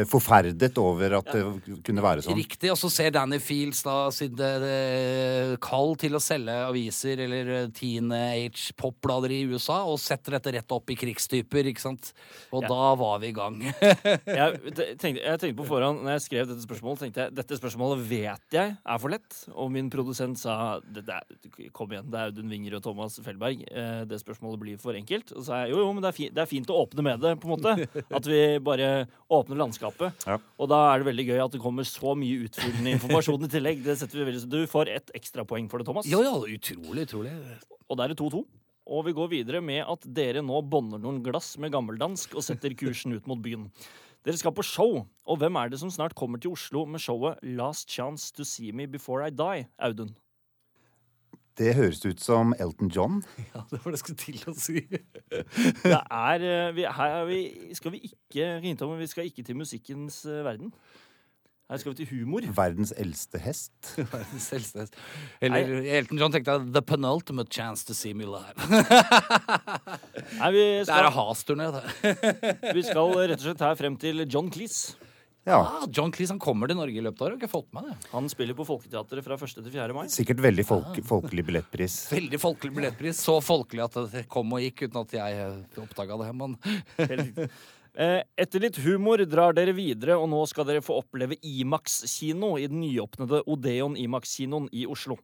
eh, 0.01 0.05
forferdet 0.11 0.79
over 0.81 1.19
at 1.21 1.31
det 1.35 1.43
kunne 1.87 2.05
være 2.05 2.25
sånn. 2.25 2.39
Riktig, 2.39 2.71
og 2.73 2.79
så 2.81 2.91
ser 2.93 3.11
Danny 3.15 3.39
Fields 3.43 3.83
da 3.87 3.97
sitt 4.15 4.39
eh, 4.41 5.55
kall 5.63 5.95
til 6.01 6.17
å 6.17 6.23
selge 6.23 6.55
aviser 6.69 7.23
eller 7.27 7.53
eh, 7.59 7.67
teenage 7.77 8.71
popblader 8.81 9.35
i 9.35 9.43
USA, 9.51 9.81
og 9.89 9.99
setter 10.03 10.37
dette 10.39 10.55
rett 10.59 10.75
opp 10.77 10.91
i 10.95 10.97
krigstyper, 10.99 11.69
ikke 11.73 11.83
sant? 11.85 12.13
Og 12.55 12.63
Ja. 12.65 12.69
da 12.73 12.95
var 13.01 13.19
vi 13.23 13.31
i 13.31 13.37
gang. 13.37 13.61
Jeg 14.31 14.75
tenkte, 15.01 15.21
jeg 15.23 15.39
tenkte 15.41 15.57
på 15.61 15.67
forhånd 15.69 16.03
når 16.05 16.17
jeg 16.17 16.23
skrev 16.27 16.49
dette 16.51 16.63
spørsmålet, 16.65 17.01
tenkte 17.05 17.25
jeg 17.27 17.35
dette 17.37 17.57
spørsmålet 17.59 18.03
vet 18.09 18.55
jeg 18.55 18.75
er 18.79 18.99
for 19.03 19.13
lett. 19.13 19.37
Og 19.55 19.71
min 19.73 19.89
produsent 19.93 20.39
sa 20.41 20.79
det, 20.85 21.03
er- 21.09 21.71
kom 21.77 21.91
igjen, 21.93 22.09
det 22.11 22.19
er 22.21 22.31
Audun 22.31 22.51
Winger 22.53 22.77
og 22.79 22.85
Thomas 22.85 23.19
Felberg. 23.25 23.63
Eh, 23.71 24.03
det 24.11 24.21
spørsmålet 24.23 24.61
blir 24.63 24.81
for 24.83 24.97
enkelt. 24.99 25.33
Og 25.35 25.43
så 25.43 25.47
sa 25.51 25.61
jeg 25.65 25.73
jo, 25.75 25.81
jo, 25.85 25.91
men 25.97 26.05
det 26.05 26.10
er, 26.11 26.15
fi, 26.17 26.29
det 26.35 26.43
er 26.43 26.51
fint 26.51 26.71
å 26.71 26.79
åpne 26.83 27.05
med 27.07 27.23
det, 27.23 27.35
på 27.41 27.49
en 27.49 27.55
måte. 27.55 27.89
At 28.19 28.29
vi 28.29 28.41
bare 28.65 28.91
åpner 29.33 29.63
landskapet. 29.63 30.27
Ja. 30.29 30.39
Og 30.61 30.71
da 30.73 30.81
er 30.91 31.01
det 31.01 31.11
veldig 31.11 31.27
gøy 31.31 31.43
at 31.47 31.55
det 31.55 31.63
kommer 31.63 31.87
så 31.89 32.15
mye 32.19 32.47
utfyllende 32.47 32.97
informasjon 32.99 33.47
i 33.47 33.53
tillegg. 33.53 33.85
Det 33.87 33.97
setter 34.01 34.21
vi 34.21 34.29
veldig 34.31 34.45
Du 34.51 34.61
får 34.71 34.93
ett 34.93 35.15
ekstrapoeng 35.17 35.71
for 35.71 35.81
det, 35.81 35.89
Thomas. 35.89 36.09
Ja, 36.11 36.23
ja, 36.27 36.35
utrolig, 36.37 37.07
utrolig. 37.09 37.35
Og 37.87 37.99
da 37.99 38.07
er 38.07 38.15
det 38.15 38.21
2-2. 38.21 38.43
Og 38.91 39.05
vi 39.07 39.15
går 39.15 39.29
videre 39.31 39.61
med 39.63 39.85
at 39.87 40.07
dere 40.19 40.43
nå 40.43 40.63
bånder 40.67 40.99
noen 40.99 41.21
glass 41.23 41.53
med 41.63 41.71
gammeldansk 41.75 42.35
og 42.35 42.43
setter 42.43 42.75
kursen 42.79 43.15
ut 43.15 43.29
mot 43.31 43.39
byen. 43.43 43.69
Dere 44.27 44.37
skal 44.37 44.53
på 44.53 44.65
show, 44.67 44.99
og 45.01 45.39
hvem 45.41 45.57
er 45.57 45.71
det 45.73 45.79
som 45.81 45.93
snart 45.93 46.17
kommer 46.19 46.41
til 46.43 46.53
Oslo 46.53 46.83
med 46.91 47.01
showet 47.01 47.39
Last 47.57 47.89
Chance 47.89 48.35
to 48.37 48.45
See 48.45 48.73
Me 48.75 48.85
Before 48.91 49.25
I 49.25 49.33
Die, 49.33 49.69
Audun? 49.81 50.11
Det 51.59 51.75
høres 51.77 52.01
ut 52.07 52.21
som 52.23 52.55
Elton 52.59 52.91
John. 52.95 53.21
Ja, 53.55 53.65
det 53.71 53.81
var 53.83 53.91
det 53.93 53.99
jeg 53.99 54.05
skulle 54.05 54.23
til 54.23 54.41
å 54.49 54.55
si. 54.57 54.81
Det 55.83 55.99
er, 55.99 56.47
eh, 56.47 56.71
vi, 56.77 56.87
her 56.87 57.15
er 57.21 57.29
vi, 57.29 57.41
skal 57.77 57.95
vi 57.97 58.03
ikke 58.13 58.51
hinte 58.65 58.87
om, 58.87 58.97
vi 59.01 59.09
skal 59.11 59.29
ikke 59.29 59.45
til 59.47 59.59
musikkens 59.59 60.23
eh, 60.31 60.43
verden. 60.47 60.71
Her 61.71 61.79
skal 61.79 61.93
vi 61.93 62.01
til 62.01 62.09
humor. 62.19 62.47
Verdens 62.57 62.91
eldste 62.99 63.39
hest. 63.39 63.93
Verdens 64.15 64.49
eldste 64.57 64.83
hest. 64.83 64.97
Eller 65.39 65.77
Elton 66.01 66.19
John 66.19 66.33
tenkte 66.35 66.57
jeg 66.57 66.73
The 66.75 66.83
penultimate 66.83 67.53
chance 67.55 67.87
to 67.87 67.95
see 67.95 68.11
me 68.15 68.27
live. 68.27 68.57
Nei, 70.41 70.51
vi, 70.55 70.65
Det 70.65 70.89
er 70.89 70.89
skal, 70.89 71.13
Has-turné, 71.15 71.69
det. 71.77 72.75
vi 72.75 72.83
skal 72.89 73.15
rett 73.21 73.39
og 73.39 73.47
slett 73.47 73.63
her 73.69 73.79
frem 73.79 73.99
til 74.03 74.25
John 74.27 74.51
Cleese. 74.51 74.97
Ja, 75.49 75.57
Ah, 75.65 75.87
John 75.91 76.13
Cleese 76.13 76.35
han 76.35 76.39
kommer 76.43 76.69
til 76.69 76.77
Norge 76.77 76.99
i 77.01 77.03
løpet 77.03 77.21
av 77.23 77.27
året. 77.31 77.39
Har 77.39 77.41
ikke 77.41 77.51
fått 77.51 77.73
med 77.73 77.87
det. 77.89 77.95
Han 78.13 78.29
spiller 78.29 78.55
på 78.59 78.67
Folketeatret 78.69 79.25
fra 79.25 79.39
1. 79.41 79.55
til 79.65 79.73
4. 79.73 79.95
mai. 79.97 80.07
sikkert 80.13 80.43
veldig 80.45 80.67
folk, 80.69 81.01
folkelig 81.09 81.45
billettpris. 81.49 81.97
Veldig 82.19 82.41
folkelig 82.43 82.75
billettpris. 82.77 83.23
Så 83.25 83.39
folkelig 83.45 83.85
at 83.87 83.97
det 84.13 84.27
kom 84.29 84.53
og 84.53 84.61
gikk 84.61 84.85
uten 84.89 85.01
at 85.01 85.15
jeg 85.17 85.51
oppdaga 85.85 86.21
det. 86.25 86.33
Men. 86.37 86.57
Eh, 88.01 88.21
Etter 88.39 88.63
litt 88.63 88.77
humor 88.85 89.19
drar 89.27 89.51
dere 89.53 89.73
videre, 89.75 90.15
og 90.15 90.29
nå 90.31 90.39
skal 90.47 90.63
dere 90.69 90.81
få 90.81 91.01
oppleve 91.01 91.35
Imax 91.43 92.05
kino 92.07 92.53
i 92.57 92.69
den 92.71 92.79
nyåpnede 92.85 93.41
Odeon 93.51 93.97
Imax-kinoen 93.99 94.69
i 94.71 94.85
Oslo. 94.87 95.17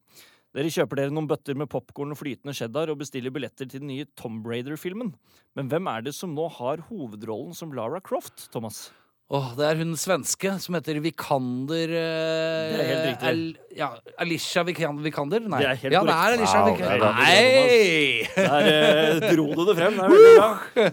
Dere 0.52 0.72
kjøper 0.74 0.98
dere 0.98 1.14
noen 1.14 1.28
bøtter 1.30 1.54
med 1.54 1.70
popkorn 1.70 2.10
og 2.10 2.18
flytende 2.18 2.56
cheddar 2.58 2.90
og 2.90 2.98
bestiller 3.04 3.30
billetter 3.32 3.70
til 3.70 3.84
den 3.84 3.92
nye 3.94 4.08
Tom 4.18 4.40
Brader-filmen. 4.42 5.14
Men 5.54 5.70
hvem 5.70 5.86
er 5.94 6.08
det 6.08 6.16
som 6.18 6.34
nå 6.34 6.48
har 6.58 6.82
hovedrollen 6.90 7.54
som 7.54 7.70
Lara 7.72 8.02
Croft, 8.02 8.48
Thomas? 8.50 8.88
Åh, 9.26 9.46
det 9.58 9.64
er 9.66 9.80
hun 9.80 9.96
svenske 9.98 10.52
som 10.62 10.76
heter 10.76 11.00
Vikander 11.02 11.90
eh, 11.90 12.68
Det 12.70 12.76
er 12.78 12.90
helt 12.92 13.06
riktig. 13.08 13.30
Al, 13.30 13.40
ja, 13.74 13.88
Alicia 14.22 14.62
Vikan- 14.68 15.00
Vikander? 15.02 15.40
Nei. 15.50 15.58
Det 15.64 15.70
er 15.72 15.80
helt 15.80 15.96
ja, 15.96 16.02
det 16.06 16.12
er 16.14 16.20
korrekt. 16.20 16.36
Alicia 16.36 16.60
Wow, 16.60 16.68
Vikander. 16.70 17.00
det 17.00 17.08
er 17.08 17.16
Nei! 17.16 18.20
Der 18.36 18.68
eh, 18.70 19.32
dro 19.34 19.46
du 19.50 19.64
det 19.66 19.74
frem. 19.80 19.98
Det 19.98 20.04
er 20.04 20.14
veldig 20.14 20.36
bra. 20.38 20.92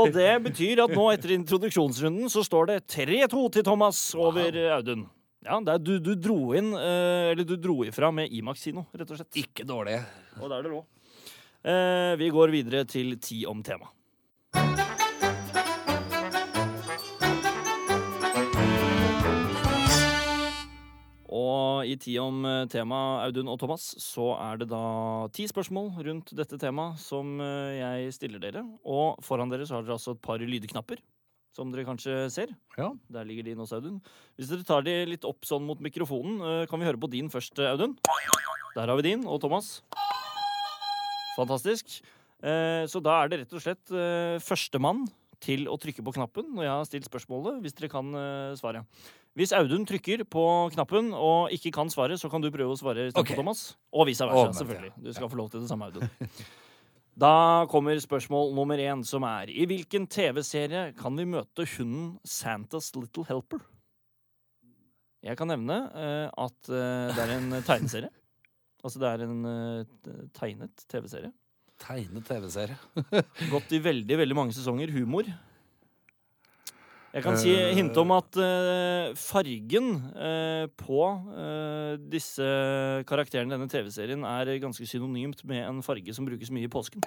Og 0.00 0.14
det 0.16 0.30
betyr 0.46 0.80
at 0.86 0.94
nå 0.96 1.04
etter 1.12 1.34
introduksjonsrunden 1.36 2.32
så 2.32 2.46
står 2.48 2.70
det 2.72 2.78
3-2 2.96 3.44
til 3.58 3.66
Thomas 3.68 4.00
over 4.16 4.48
eh, 4.48 4.70
Audun. 4.78 5.04
Ja, 5.44 5.58
det 5.60 5.74
er, 5.74 5.82
du, 5.84 5.92
du 6.00 6.14
dro 6.16 6.38
inn, 6.56 6.70
eh, 6.72 7.34
eller 7.34 7.44
du 7.44 7.58
dro 7.60 7.82
ifra 7.84 8.08
med 8.16 8.32
Imax 8.32 8.64
kino, 8.64 8.86
rett 8.96 9.12
og 9.12 9.20
slett. 9.20 9.28
Ikke 9.44 9.68
dårlig. 9.68 10.00
Og 10.40 10.48
da 10.48 10.56
er 10.56 10.64
det 10.64 10.72
lå. 10.72 10.80
Eh, 11.68 12.14
vi 12.16 12.32
går 12.32 12.56
videre 12.56 12.86
til 12.88 13.12
Ti 13.20 13.42
om 13.52 13.60
tema. 13.64 13.92
Og 21.34 21.88
i 21.88 21.96
Tid 21.98 22.20
om 22.22 22.44
eh, 22.46 22.66
tema, 22.70 22.98
Audun 23.24 23.50
og 23.50 23.58
Thomas, 23.58 23.88
så 23.98 24.34
er 24.38 24.60
det 24.60 24.68
da 24.70 24.82
ti 25.34 25.48
spørsmål 25.50 25.90
rundt 26.06 26.30
dette 26.38 26.58
temaet 26.62 27.00
som 27.02 27.40
eh, 27.42 27.80
jeg 27.80 28.12
stiller 28.14 28.42
dere. 28.42 28.62
Og 28.86 29.18
foran 29.24 29.50
dere 29.50 29.66
så 29.66 29.78
har 29.78 29.86
dere 29.86 29.96
altså 29.96 30.14
et 30.14 30.22
par 30.22 30.38
lydknapper, 30.38 31.02
som 31.56 31.72
dere 31.74 31.86
kanskje 31.88 32.28
ser. 32.30 32.52
Ja. 32.78 32.92
Der 33.16 33.26
ligger 33.26 33.48
din 33.48 33.64
også, 33.64 33.80
Audun. 33.80 33.98
Hvis 34.38 34.52
dere 34.52 34.66
tar 34.68 34.86
de 34.86 34.94
litt 35.10 35.26
opp 35.26 35.42
sånn 35.48 35.66
mot 35.66 35.82
mikrofonen, 35.82 36.38
eh, 36.38 36.68
kan 36.70 36.78
vi 36.78 36.86
høre 36.86 37.02
på 37.02 37.10
din 37.10 37.32
først, 37.32 37.58
Audun? 37.66 37.98
Der 38.76 38.86
har 38.86 38.94
vi 39.00 39.08
din, 39.08 39.26
og 39.26 39.42
Thomas. 39.42 39.80
Fantastisk. 41.34 41.98
Så 42.44 43.00
da 43.00 43.12
er 43.22 43.30
det 43.30 43.36
rett 43.40 43.52
og 43.56 43.62
slett 43.62 43.92
førstemann 44.44 45.06
til 45.40 45.64
å 45.70 45.78
trykke 45.80 46.02
på 46.04 46.12
knappen 46.12 46.50
når 46.52 46.66
jeg 46.66 46.72
har 46.74 46.88
stilt 46.90 47.06
spørsmålet, 47.08 47.62
hvis 47.64 47.76
dere 47.78 47.88
kan 47.94 48.10
svare 48.12 48.82
svaret. 48.82 49.04
Hvis 49.34 49.50
Audun 49.56 49.82
trykker 49.86 50.22
på 50.30 50.44
knappen 50.76 51.10
og 51.14 51.50
ikke 51.54 51.72
kan 51.74 51.88
svaret, 51.90 52.20
så 52.20 52.30
kan 52.30 52.42
du 52.42 52.52
prøve 52.54 52.70
å 52.70 52.78
svare 52.78 53.08
istedenfor 53.08 53.34
Ok. 53.34 53.40
Thomas. 53.40 53.62
Og 53.90 54.06
vice 54.06 54.22
versa, 54.22 54.44
Omvendt, 54.44 54.60
selvfølgelig. 54.60 54.92
Du 55.02 55.10
skal 55.16 55.30
få 55.32 55.40
lov 55.40 55.48
til 55.50 55.64
det 55.64 55.70
samme, 55.72 55.90
Audun. 55.90 56.06
Da 57.14 57.62
kommer 57.70 57.94
spørsmål 58.02 58.48
nummer 58.56 58.80
én, 58.82 59.04
som 59.06 59.22
er 59.22 59.52
I 59.54 59.68
hvilken 59.70 60.08
TV-serie 60.10 60.88
kan 60.98 61.14
vi 61.14 61.26
møte 61.30 61.62
hunden 61.76 62.16
Santas 62.26 62.88
Little 62.96 63.22
Helper? 63.28 63.60
Jeg 65.22 65.38
kan 65.38 65.46
nevne 65.48 65.76
uh, 65.94 66.26
at 66.26 66.72
uh, 66.74 67.14
det 67.14 67.22
er 67.22 67.36
en 67.36 67.54
tegneserie. 67.68 68.10
Altså 68.82 68.98
det 69.00 69.12
er 69.12 69.22
en 69.28 69.46
uh, 69.46 70.26
tegnet 70.34 70.84
TV-serie. 70.90 71.30
Tegnet 71.86 72.26
TV-serie. 72.26 72.76
Gått 73.52 73.72
i 73.78 73.80
veldig, 73.82 74.18
veldig 74.18 74.36
mange 74.36 74.56
sesonger. 74.56 74.90
Humor. 74.98 75.30
Jeg 77.14 77.22
kan 77.22 77.36
si, 77.38 77.52
Eh. 77.54 77.74
hinte 77.76 78.00
om 78.02 78.10
at 78.10 78.34
eh, 78.42 79.12
fargen 79.14 79.90
eh, 80.18 80.64
på 80.74 81.00
eh, 81.38 81.92
disse 82.10 82.42
karakterene 83.06 83.52
i 83.52 83.54
denne 83.54 83.70
TV-serien 83.70 84.24
er 84.26 84.50
ganske 84.58 84.82
synonymt 84.90 85.44
med 85.46 85.62
en 85.68 85.78
farge 85.86 86.10
som 86.16 86.26
brukes 86.26 86.50
mye 86.50 86.66
i 86.66 86.72
påsken. 86.72 87.04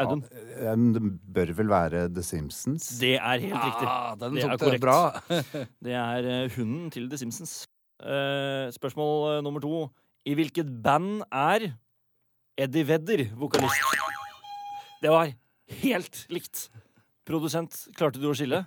Audun. 0.00 0.24
Ja, 0.58 0.72
Det 0.74 1.02
bør 1.36 1.52
vel 1.54 1.68
være 1.70 2.06
The 2.14 2.22
Simpsons? 2.24 2.88
Det 2.98 3.12
er 3.20 3.38
helt 3.44 3.60
riktig. 3.60 3.86
Ah, 3.86 4.14
den 4.18 4.34
Det 4.34 4.44
er 4.48 4.56
korrekt. 4.56 4.80
bra. 4.80 5.20
Det 5.84 5.92
er 5.94 6.48
hunden 6.56 6.88
til 6.90 7.06
The 7.12 7.18
Simpsons. 7.20 7.66
Eh, 8.02 8.72
spørsmål 8.74 9.42
nummer 9.44 9.60
to. 9.62 9.90
I 10.26 10.34
hvilket 10.34 10.66
band 10.82 11.22
er 11.30 11.74
Eddie 12.58 12.88
Vedder 12.88 13.26
vokalist? 13.36 13.76
Det 15.04 15.10
var 15.12 15.30
helt 15.84 16.24
likt. 16.32 16.70
Produsent, 17.28 17.86
klarte 17.96 18.18
du 18.20 18.26
å 18.32 18.34
skille? 18.36 18.64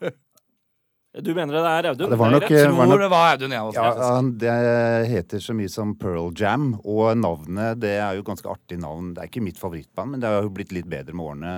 Du 1.23 1.31
mener 1.33 1.55
det 1.55 1.61
er 1.65 1.87
Audun? 1.91 2.05
Ja, 2.05 2.11
det 2.11 2.19
var 2.19 2.33
nok, 2.33 2.45
jeg 2.51 2.61
eh, 2.61 2.71
var 2.71 2.85
Tror 2.85 2.91
nok 2.91 3.01
det 3.01 3.09
var 3.13 3.31
Audun, 3.31 3.55
jeg 3.55 3.69
også. 3.71 3.85
Ja, 3.87 4.17
det 4.43 4.57
heter 5.11 5.43
så 5.43 5.55
mye 5.57 5.71
som 5.71 5.95
Pearl 5.97 6.29
Jam, 6.37 6.67
og 6.83 7.17
navnet 7.17 7.81
det 7.81 7.95
er 7.97 8.19
jo 8.19 8.25
ganske 8.27 8.51
artig 8.51 8.77
navn. 8.81 9.13
Det 9.15 9.23
er 9.23 9.31
ikke 9.31 9.45
mitt 9.45 9.61
favorittband, 9.61 10.13
men 10.13 10.23
det 10.23 10.29
har 10.31 10.45
jo 10.45 10.53
blitt 10.53 10.75
litt 10.75 10.89
bedre 10.89 11.17
med 11.17 11.31
årene, 11.31 11.55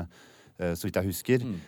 eh, 0.60 0.74
så 0.80 0.88
vidt 0.88 1.02
jeg 1.02 1.12
husker. 1.12 1.46
Mm. 1.46 1.60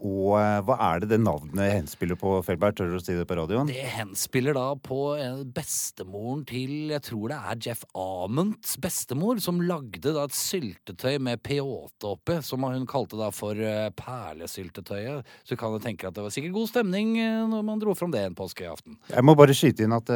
Og 0.00 0.36
eh, 0.38 0.58
hva 0.64 0.76
er 0.90 1.02
det 1.02 1.10
det 1.12 1.18
navnet 1.20 1.74
henspiller 1.74 2.16
på, 2.18 2.32
Felberg? 2.44 2.76
Tør 2.76 2.94
du 2.94 2.96
å 2.96 3.02
si 3.02 3.16
det 3.16 3.26
på 3.28 3.36
radioen? 3.36 3.68
Det 3.68 3.84
henspiller 3.98 4.56
da 4.56 4.72
på 4.80 5.00
eh, 5.20 5.42
bestemoren 5.44 6.44
til 6.48 6.92
Jeg 6.94 7.04
tror 7.10 7.32
det 7.32 7.40
er 7.52 7.60
Jeff 7.68 7.84
Amunds 7.98 8.76
bestemor, 8.80 9.40
som 9.44 9.60
lagde 9.60 10.14
da 10.16 10.24
et 10.24 10.36
syltetøy 10.36 11.18
med 11.22 11.42
peyote 11.44 12.14
oppi, 12.14 12.38
som 12.46 12.64
hun 12.64 12.88
kalte 12.88 13.20
da 13.20 13.28
for 13.34 13.58
eh, 13.60 13.90
perlesyltetøyet. 13.98 15.28
Så 15.44 15.58
kan 15.60 15.74
du 15.74 15.84
tenke 15.84 16.08
at 16.08 16.16
det 16.16 16.24
var 16.24 16.32
sikkert 16.32 16.56
god 16.56 16.72
stemning 16.72 17.12
når 17.50 17.64
man 17.66 17.80
dro 17.82 17.92
fram 17.96 18.12
det 18.14 18.22
en 18.24 18.36
påskeaften. 18.38 18.96
Jeg 19.10 19.26
må 19.26 19.34
bare 19.38 19.54
skyte 19.56 19.84
inn 19.84 19.94
at 19.94 20.10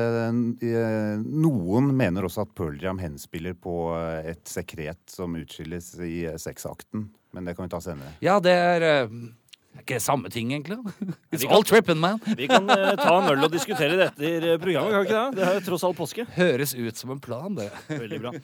noen 1.24 1.90
mener 1.96 2.26
også 2.26 2.44
at 2.44 2.54
Pearl 2.56 2.78
Jam 2.80 3.00
henspiller 3.02 3.56
på 3.58 3.74
et 4.24 4.42
sekret 4.48 5.00
som 5.10 5.36
utskilles 5.38 5.92
i 6.04 6.24
sexakten. 6.40 7.08
Men 7.34 7.48
det 7.48 7.56
kan 7.56 7.66
vi 7.66 7.74
ta 7.74 7.80
senere. 7.82 8.14
Ja, 8.22 8.38
det 8.42 8.54
er 8.54 8.86
er 9.75 9.83
ikke 9.85 9.97
det 9.99 10.02
samme 10.04 10.31
ting, 10.31 10.52
egentlig? 10.52 10.78
It's 11.33 11.43
kan- 11.45 11.52
all 11.57 11.64
trippin', 11.66 12.00
man. 12.00 12.21
Vi 12.40 12.47
kan 12.50 12.64
uh, 12.71 12.95
ta 13.00 13.14
en 13.19 13.31
øl 13.33 13.45
og 13.47 13.52
diskutere 13.52 13.97
det 13.99 14.09
etter 14.12 14.49
eh, 14.52 14.59
programmet, 14.62 14.93
kan 14.93 15.00
vi 15.02 15.09
ikke 15.09 15.23
det? 15.23 15.38
Det 15.38 15.49
er 15.50 15.64
tross 15.66 15.85
alt 15.88 15.99
påske. 15.99 16.26
Høres 16.37 16.75
ut 16.75 16.97
som 17.00 17.11
en 17.14 17.21
plan, 17.21 17.54
det. 17.59 17.71
Veldig 18.04 18.21
bra. 18.23 18.35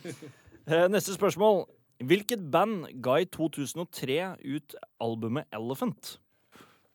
Uh, 0.70 0.86
Neste 0.92 1.14
spørsmål. 1.16 1.64
Hvilket 2.00 2.40
band 2.50 2.86
ga 3.04 3.18
i 3.20 3.26
2003 3.28 4.16
ut 4.56 4.74
albumet 5.04 5.44
Elephant? 5.52 6.14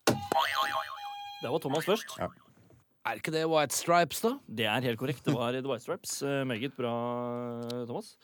Det 0.10 1.52
var 1.52 1.62
Thomas 1.62 1.86
først. 1.86 2.16
Er 3.06 3.20
ikke 3.20 3.30
det 3.36 3.44
White 3.46 3.76
Stripes, 3.76 4.24
da? 4.26 4.32
Det 4.50 4.66
er 4.66 4.82
helt 4.82 4.98
korrekt. 4.98 5.22
Det 5.28 5.36
var 5.36 5.54
The 5.54 5.62
White 5.70 5.84
Stripes. 5.86 6.18
Uh, 6.26 6.42
Meget 6.50 6.74
bra, 6.74 6.96
Thomas. 7.86 8.16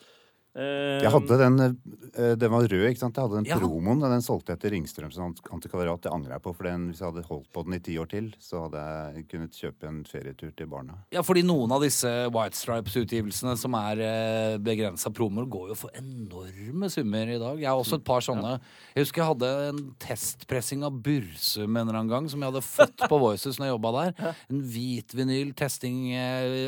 Eh, 0.51 0.99
Jeg 0.99 1.11
hadde 1.13 1.35
den 1.39 1.53
eh, 1.63 2.33
Den 2.35 2.51
var 2.51 2.65
rød, 2.67 2.83
ikke 2.89 2.99
sant? 2.99 3.15
Jeg 3.15 3.23
hadde 3.23 3.37
den 3.39 3.45
Ja. 3.47 3.55
promoen, 3.57 4.01
og 4.03 4.09
den 4.11 4.19
solgte 4.21 4.51
jeg 4.51 4.59
til 4.59 4.71
Ringstrøms 4.73 5.15
antikvariat. 5.47 6.01
Det 6.03 6.11
angrer 6.11 6.33
jeg 6.35 6.41
på, 6.43 6.51
for 6.57 6.63
den, 6.67 6.89
hvis 6.91 6.99
jeg 6.99 7.07
hadde 7.07 7.23
holdt 7.29 7.47
på 7.55 7.63
den 7.63 7.73
i 7.77 7.79
ti 7.79 7.95
år 7.97 8.09
til, 8.11 8.27
så 8.37 8.65
hadde 8.65 8.81
jeg 9.15 9.27
kunnet 9.31 9.55
kjøpe 9.55 9.87
en 9.87 10.01
ferietur 10.03 10.51
til 10.59 10.67
barna. 10.67 10.97
Ja, 11.15 11.21
fordi 11.23 11.43
noen 11.47 11.71
av 11.71 11.79
disse 11.85 12.11
White 12.35 12.59
Stripes-utgivelsene 12.59 13.55
som 13.57 13.77
er 13.79 14.01
eh, 14.03 14.57
begrensa 14.59 15.07
promoer, 15.15 15.47
går 15.47 15.69
jo 15.71 15.75
for 15.85 15.95
enorme 15.95 16.89
summer 16.91 17.31
i 17.31 17.39
dag. 17.39 17.55
Jeg 17.63 17.69
har 17.71 17.79
også 17.79 18.01
et 18.01 18.05
par 18.11 18.19
sånne. 18.19 18.57
Jeg 18.93 19.05
husker 19.05 19.23
jeg 19.23 19.31
hadde 19.31 19.53
en 19.69 19.81
testpressing 20.03 20.83
av 20.83 20.99
Bursum 20.99 21.71
en 21.79 21.87
eller 21.87 22.01
annen 22.01 22.11
gang, 22.11 22.27
som 22.29 22.43
jeg 22.43 22.51
hadde 22.51 22.65
fått 22.67 23.07
på 23.07 23.21
Voices 23.23 23.55
når 23.55 23.69
jeg 23.69 23.75
jobba 23.77 23.93
der. 24.01 24.35
En 24.51 24.61
hvit 24.67 25.15
vinyl 25.15 25.55
testing 25.55 26.11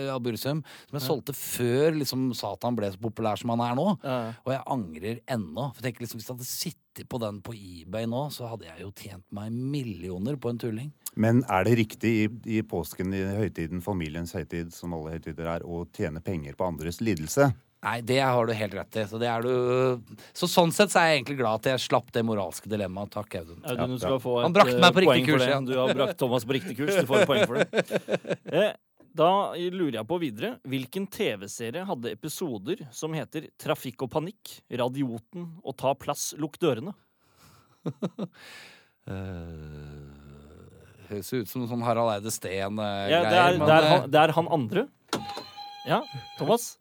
av 0.07 0.23
Bursum, 0.23 0.63
som 0.87 0.99
jeg 1.01 1.07
solgte 1.09 1.35
før 1.35 1.99
liksom 1.99 2.29
Satan 2.33 2.79
ble 2.79 2.93
så 2.95 3.03
populær 3.03 3.35
som 3.43 3.51
han 3.51 3.59
er 3.67 3.72
nå. 3.77 3.87
Ja. 4.03 4.17
Og 4.45 4.53
jeg 4.55 4.63
angrer 4.75 5.19
ennå. 5.35 5.69
For 5.75 5.85
tenk 5.85 6.01
liksom, 6.03 6.21
Hvis 6.21 6.29
jeg 6.29 6.37
hadde 6.37 6.49
sittet 6.49 7.09
på 7.09 7.19
den 7.23 7.41
på 7.45 7.55
eBay 7.57 8.07
nå, 8.09 8.27
så 8.33 8.51
hadde 8.51 8.69
jeg 8.69 8.83
jo 8.83 8.91
tjent 8.97 9.25
meg 9.35 9.51
millioner 9.53 10.37
på 10.39 10.53
en 10.53 10.61
tulling. 10.61 10.93
Men 11.15 11.43
er 11.51 11.67
det 11.67 11.75
riktig 11.77 12.13
i, 12.23 12.29
i 12.57 12.63
påsken, 12.65 13.13
i 13.13 13.21
høytiden, 13.37 13.83
familiens 13.85 14.33
høytid, 14.33 14.73
som 14.73 14.95
alle 14.97 15.17
høytider 15.17 15.49
er, 15.57 15.65
å 15.65 15.83
tjene 15.93 16.23
penger 16.25 16.57
på 16.57 16.71
andres 16.71 17.01
lidelse? 17.05 17.51
Nei, 17.83 17.97
det 18.07 18.21
har 18.23 18.47
du 18.47 18.53
helt 18.55 18.75
rett 18.77 18.95
i. 18.95 19.03
Så, 19.09 19.19
det 19.19 19.27
er 19.27 19.43
du... 19.43 20.15
så 20.31 20.47
sånn 20.47 20.71
sett 20.71 20.93
så 20.93 21.01
er 21.01 21.09
jeg 21.09 21.19
egentlig 21.19 21.35
glad 21.41 21.59
at 21.59 21.73
jeg 21.73 21.83
slapp 21.83 22.13
det 22.15 22.23
moralske 22.23 22.71
dilemmaet. 22.71 23.11
Takk, 23.11 23.35
Audun. 23.41 23.59
Audun, 23.59 23.97
du 23.97 24.05
Ja, 24.07 24.19
få 24.23 24.37
et 24.39 24.47
Han 24.47 24.55
brakte 24.55 24.77
meg 24.79 24.95
på 24.95 25.03
eh, 25.03 25.07
riktig 25.09 25.33
kurs 25.33 25.43
igjen. 25.49 25.67
Du 25.67 25.73
har 25.75 25.91
brakt 25.97 26.15
Thomas 26.21 26.47
på 26.47 26.55
riktig 26.55 26.77
kurs. 26.79 26.95
Du 26.95 27.09
får 27.09 27.25
et 27.25 27.31
poeng 27.33 27.43
for 27.49 27.59
det. 27.59 27.83
Eh, 28.47 28.71
Da 29.13 29.53
lurer 29.53 29.99
jeg 29.99 30.07
på 30.09 30.17
videre. 30.21 30.55
Hvilken 30.65 31.05
TV-serie 31.13 31.85
hadde 31.85 32.13
episoder 32.15 32.81
som 32.95 33.13
heter 33.13 33.45
Trafikk 33.61 34.07
og 34.07 34.09
panikk, 34.15 34.55
Radioten 34.73 35.51
og 35.61 35.75
Ta 35.77 35.93
plass, 35.93 36.31
lukk 36.41 36.57
dørene? 36.61 36.95
Uh, 39.05 39.05
høres 41.11 41.29
ut 41.35 41.51
som 41.51 41.67
sånn 41.69 41.85
Harald 41.85 42.15
Eide 42.15 42.33
Steen-greier. 42.33 43.13
Ja, 43.13 43.21
det, 43.27 43.37
er, 43.37 43.61
det, 43.61 43.69
er 43.69 43.85
eh, 43.85 43.93
han, 43.93 44.09
det 44.09 44.23
er 44.23 44.33
han 44.39 44.49
andre. 44.57 44.87
Ja, 45.85 46.01
Thomas? 46.39 46.71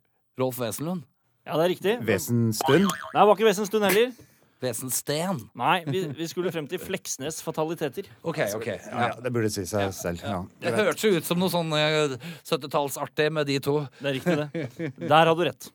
Rolf 0.40 0.56
Wesenlund. 0.62 1.04
Ja, 1.44 1.58
det 1.58 1.66
er 1.66 1.72
riktig. 1.74 1.98
Vesenstund? 2.06 2.86
Nei, 2.86 3.18
det 3.18 3.28
var 3.28 3.36
ikke 3.36 3.50
Wesenstund 3.50 3.84
heller. 3.90 4.14
Wesensten. 4.62 5.42
Nei, 5.58 5.82
vi, 5.88 6.04
vi 6.16 6.26
skulle 6.30 6.52
frem 6.54 6.68
til 6.70 6.80
Fleksnes 6.82 7.40
fataliteter. 7.44 8.06
OK, 8.28 8.40
OK. 8.56 8.66
Ja, 8.72 9.08
Ja. 9.08 9.12
det 9.22 9.32
burde 9.34 9.50
si 9.52 9.64
seg 9.68 9.92
selv. 9.96 10.22
Ja. 10.24 10.40
Det 10.62 10.74
hørtes 10.78 11.04
jo 11.08 11.14
ut 11.18 11.26
som 11.28 11.42
noe 11.42 11.50
sånn 11.52 11.72
eh, 11.76 12.16
70-tallsartig 12.46 13.28
med 13.34 13.50
de 13.50 13.58
to. 13.64 13.80
Det 14.00 14.10
er 14.12 14.18
riktig, 14.20 14.36
det. 14.40 14.92
Der 15.08 15.30
har 15.30 15.34
du 15.34 15.44
rett. 15.48 15.70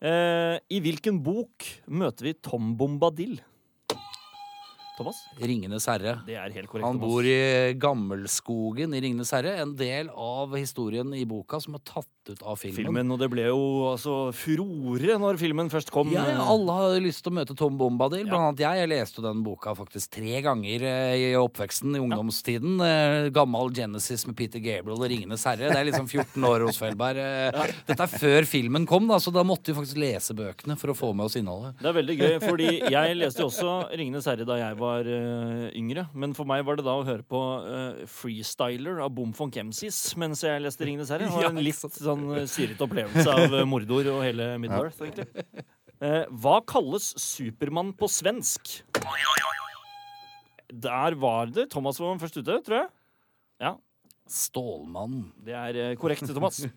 Eh, 0.00 0.56
I 0.72 0.78
hvilken 0.84 1.18
bok 1.24 1.66
møter 1.92 2.30
vi 2.30 2.36
Tom 2.40 2.74
Bombadil? 2.80 3.38
Thomas? 5.00 5.16
Ringenes 5.40 5.86
herre. 5.88 6.18
Det 6.26 6.34
er 6.36 6.52
helt 6.52 6.68
korrekt. 6.68 6.84
Han 6.84 6.98
bor 7.00 7.24
i 7.24 7.72
Gammelskogen 7.80 8.92
i 8.92 9.00
Ringenes 9.00 9.30
herre. 9.32 9.54
En 9.62 9.72
del 9.78 10.10
av 10.12 10.52
historien 10.60 11.14
i 11.16 11.22
boka 11.28 11.56
som 11.64 11.78
er 11.78 11.84
tatt 11.88 12.19
ut 12.28 12.42
av 12.42 12.58
filmen. 12.60 12.76
filmen, 12.76 13.12
og 13.14 13.20
det 13.22 13.30
ble 13.32 13.46
jo 13.48 13.60
altså 13.90 14.16
furore 14.36 15.16
når 15.22 15.38
filmen 15.40 15.70
først 15.72 15.92
kom. 15.94 16.10
Ja, 16.12 16.26
alle 16.44 16.76
hadde 16.76 17.02
lyst 17.04 17.24
til 17.24 17.32
å 17.32 17.38
møte 17.40 17.56
Tom 17.58 17.78
Bombadil. 17.80 18.26
Ja. 18.26 18.32
Blant 18.34 18.48
annet 18.50 18.62
jeg. 18.64 18.80
Jeg 18.82 18.90
leste 18.92 19.20
jo 19.20 19.26
den 19.26 19.42
boka 19.46 19.74
faktisk 19.78 20.12
tre 20.18 20.42
ganger 20.44 20.84
eh, 20.90 21.14
i 21.16 21.30
oppveksten, 21.40 21.96
i 21.96 22.02
ungdomstiden. 22.02 22.76
Ja. 22.84 23.30
Gammel 23.34 23.72
Genesis 23.76 24.26
med 24.28 24.36
Peter 24.38 24.62
Gabriel 24.62 25.00
og 25.00 25.08
Ringenes 25.10 25.44
herre. 25.48 25.70
Det 25.70 25.78
er 25.80 25.88
liksom 25.88 26.08
14 26.08 26.48
år 26.50 26.66
hos 26.66 26.80
Felberg. 26.80 27.22
Eh, 27.24 27.74
Dette 27.88 28.06
er 28.06 28.12
før 28.12 28.48
filmen 28.48 28.86
kom, 28.90 29.08
da, 29.10 29.20
så 29.22 29.32
da 29.34 29.44
måtte 29.46 29.72
vi 29.72 29.78
faktisk 29.78 30.00
lese 30.00 30.36
bøkene 30.36 30.76
for 30.80 30.92
å 30.92 30.98
få 30.98 31.12
med 31.16 31.30
oss 31.30 31.38
innholdet. 31.40 31.78
Det 31.80 31.90
er 31.90 31.96
veldig 31.96 32.18
gøy, 32.20 32.36
fordi 32.44 32.68
jeg 32.92 33.16
leste 33.18 33.44
jo 33.44 33.48
også 33.50 33.76
'Ringenes 33.90 34.28
herre' 34.28 34.46
da 34.48 34.58
jeg 34.60 34.78
var 34.80 35.08
uh, 35.08 35.66
yngre. 35.76 36.06
Men 36.14 36.34
for 36.36 36.48
meg 36.48 36.64
var 36.66 36.78
det 36.78 36.86
da 36.86 36.96
å 36.98 37.06
høre 37.06 37.24
på 37.26 37.40
uh, 37.64 38.02
'Freestyler' 38.10 39.02
av 39.04 39.12
Boom 39.14 39.32
von 39.36 39.52
Kemsis 39.52 39.98
mens 40.20 40.44
jeg 40.44 40.62
leste 40.62 40.86
'Ringenes 40.86 41.12
herre'. 41.12 41.28
Det 41.30 41.36
var 41.36 41.50
en 41.50 41.62
litt 41.68 42.00
sånn 42.10 42.26
eh, 42.36 42.46
syrete 42.50 42.86
opplevelse 42.86 43.26
av 43.32 43.54
eh, 43.60 43.66
Mordor 43.68 44.12
og 44.16 44.24
hele 44.26 44.52
Middle-earth, 44.62 45.00
egentlig. 45.06 45.46
Eh, 46.00 46.24
hva 46.42 46.58
kalles 46.64 47.10
Supermann 47.20 47.92
på 47.96 48.08
svensk? 48.10 48.78
Der 50.70 51.16
var 51.18 51.50
det. 51.50 51.66
Thomas 51.72 51.98
var 52.00 52.18
først 52.22 52.38
ute, 52.40 52.60
tror 52.66 52.76
jeg. 52.82 52.90
Ja, 53.60 53.74
Stålmann. 54.30 55.32
det 55.44 55.56
er 55.58 55.80
eh, 55.90 55.96
korrekt, 56.00 56.28
Thomas. 56.30 56.62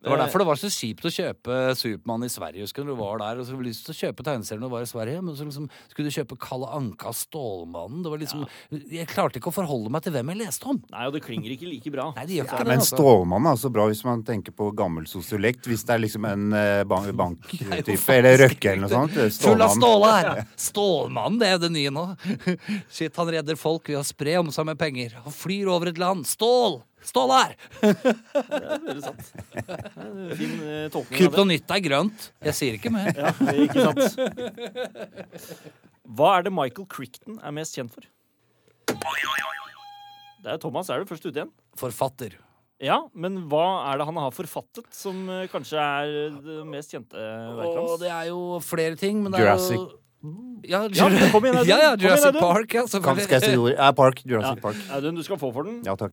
Det 0.00 0.08
var 0.08 0.16
derfor 0.22 0.40
det 0.40 0.46
var 0.48 0.56
så 0.56 0.68
kjipt 0.72 1.04
å 1.04 1.10
kjøpe 1.12 1.56
Supermann 1.76 2.22
i 2.24 2.28
Sverige. 2.32 2.64
Husker 2.64 2.86
du, 2.86 2.94
du 2.94 2.96
var 2.96 3.18
der 3.20 3.40
og 3.42 3.44
så 3.44 3.58
lyst 3.60 3.84
til 3.84 3.92
å 3.92 3.98
kjøpe 3.98 4.24
tegneserien 4.24 4.62
når 4.64 4.70
du 4.70 4.74
var 4.78 4.84
i 4.86 4.88
Sverige, 4.88 5.20
men 5.26 5.34
så 5.36 5.44
liksom 5.44 5.66
skulle 5.90 6.08
du 6.08 6.14
kjøpe 6.16 6.38
Kalle 6.40 6.70
Anka 6.78 7.12
Stålmannen. 7.12 8.00
Det 8.06 8.12
var 8.14 8.22
liksom, 8.22 8.46
Jeg 8.94 9.06
klarte 9.12 9.36
ikke 9.42 9.52
å 9.52 9.56
forholde 9.58 9.92
meg 9.92 10.02
til 10.06 10.14
hvem 10.16 10.32
jeg 10.32 10.40
leste 10.40 10.70
om. 10.72 10.78
Nei, 10.94 11.04
og 11.04 11.12
det 11.18 11.20
klinger 11.26 11.52
ikke 11.52 11.68
like 11.68 11.92
bra. 11.92 12.06
Nei, 12.16 12.24
det 12.30 12.38
gjør 12.38 12.48
ikke 12.48 12.56
Ja, 12.56 12.64
det. 12.64 12.70
men 12.72 12.80
altså. 12.80 12.96
Stålmann 12.96 13.46
er 13.50 13.58
også 13.58 13.72
bra 13.76 13.86
hvis 13.92 14.02
man 14.08 14.24
tenker 14.24 14.56
på 14.56 14.70
gammel 14.80 15.04
sosiolekt. 15.10 15.68
Hvis 15.68 15.84
det 15.84 15.94
er 15.98 16.02
liksom 16.06 16.24
en 16.30 16.48
eh, 16.56 16.82
bank- 16.88 17.12
banktype, 17.20 18.16
eller 18.16 18.40
Røkke 18.46 18.72
eller 18.72 18.86
noe 18.86 18.94
sånt. 18.94 19.16
eh, 19.20 19.28
Full 19.44 19.60
av 19.68 19.74
ståle 19.76 20.12
her! 20.16 20.44
Stålmannen, 20.56 21.38
det 21.44 21.52
er 21.52 21.60
det 21.66 21.72
nye 21.76 21.92
nå. 21.92 22.06
Shit, 22.88 23.12
han 23.20 23.28
redder 23.36 23.60
folk 23.60 23.92
ved 23.92 24.00
å 24.00 24.06
spre 24.06 24.38
om 24.40 24.48
seg 24.54 24.64
med 24.72 24.80
penger. 24.80 25.18
Han 25.26 25.34
flyr 25.34 25.68
over 25.76 25.92
et 25.92 26.00
land. 26.00 26.24
Stål! 26.24 26.80
Stål 27.06 27.30
her! 27.32 27.54
Det 27.80 27.90
er 28.60 28.82
veldig 28.84 29.02
sant. 29.04 29.30
Er 30.00 30.34
Fin 30.36 30.52
eh, 30.66 30.86
tolkning. 30.92 31.16
Kryptonitt 31.16 31.72
er 31.72 31.80
grønt. 31.84 32.26
Jeg 32.44 32.56
sier 32.58 32.76
ikke 32.78 32.92
mer. 32.92 33.08
Ja, 33.20 33.32
ikke 33.56 33.86
sant. 33.86 34.00
Hva 36.10 36.34
er 36.38 36.46
det 36.48 36.52
Michael 36.54 36.88
Crichton 36.90 37.38
er 37.40 37.54
mest 37.56 37.76
kjent 37.78 37.94
for? 37.94 38.04
Det 40.40 40.54
er 40.54 40.60
Thomas, 40.60 40.88
er 40.90 41.02
du 41.02 41.08
først 41.10 41.26
ute 41.26 41.36
igjen? 41.36 41.50
Forfatter. 41.78 42.36
Ja, 42.80 43.02
men 43.12 43.42
hva 43.52 43.64
er 43.90 44.00
det 44.00 44.06
han 44.08 44.16
har 44.16 44.30
forfattet 44.32 44.86
som 44.96 45.26
eh, 45.28 45.44
kanskje 45.52 45.76
er 45.80 46.12
det 46.40 46.60
mest 46.68 46.94
kjente 46.94 47.12
verket 47.20 47.76
Og 47.76 47.90
hans? 47.90 47.98
det 48.00 48.12
er 48.14 48.30
jo 48.30 48.38
flere 48.64 48.96
ting, 48.96 49.20
men 49.24 49.34
det 49.34 49.42
er 49.42 49.50
Jurassic. 49.50 49.76
jo 49.76 49.90
ja, 50.68 50.82
Ja, 50.92 51.08
kom 51.32 51.44
igjen, 51.48 51.56
Audun. 51.60 51.68
ja, 51.72 51.76
ja, 51.80 51.90
Kom 51.92 52.00
igjen, 52.00 52.00
Jurassic 52.04 52.30
Audun. 52.30 52.40
Park. 52.44 52.74
Ja, 52.76 52.84
selvfølgelig. 52.92 53.60
ord? 53.60 53.74
Ja, 53.76 53.90
Park. 53.96 54.22
Jurassic 54.28 54.62
Park. 54.64 54.80
Audun, 54.96 55.16
du 55.20 55.24
skal 55.24 55.40
få 55.40 55.52
for 55.52 55.68
den. 55.68 55.78
Ja, 55.84 55.94
takk. 56.00 56.12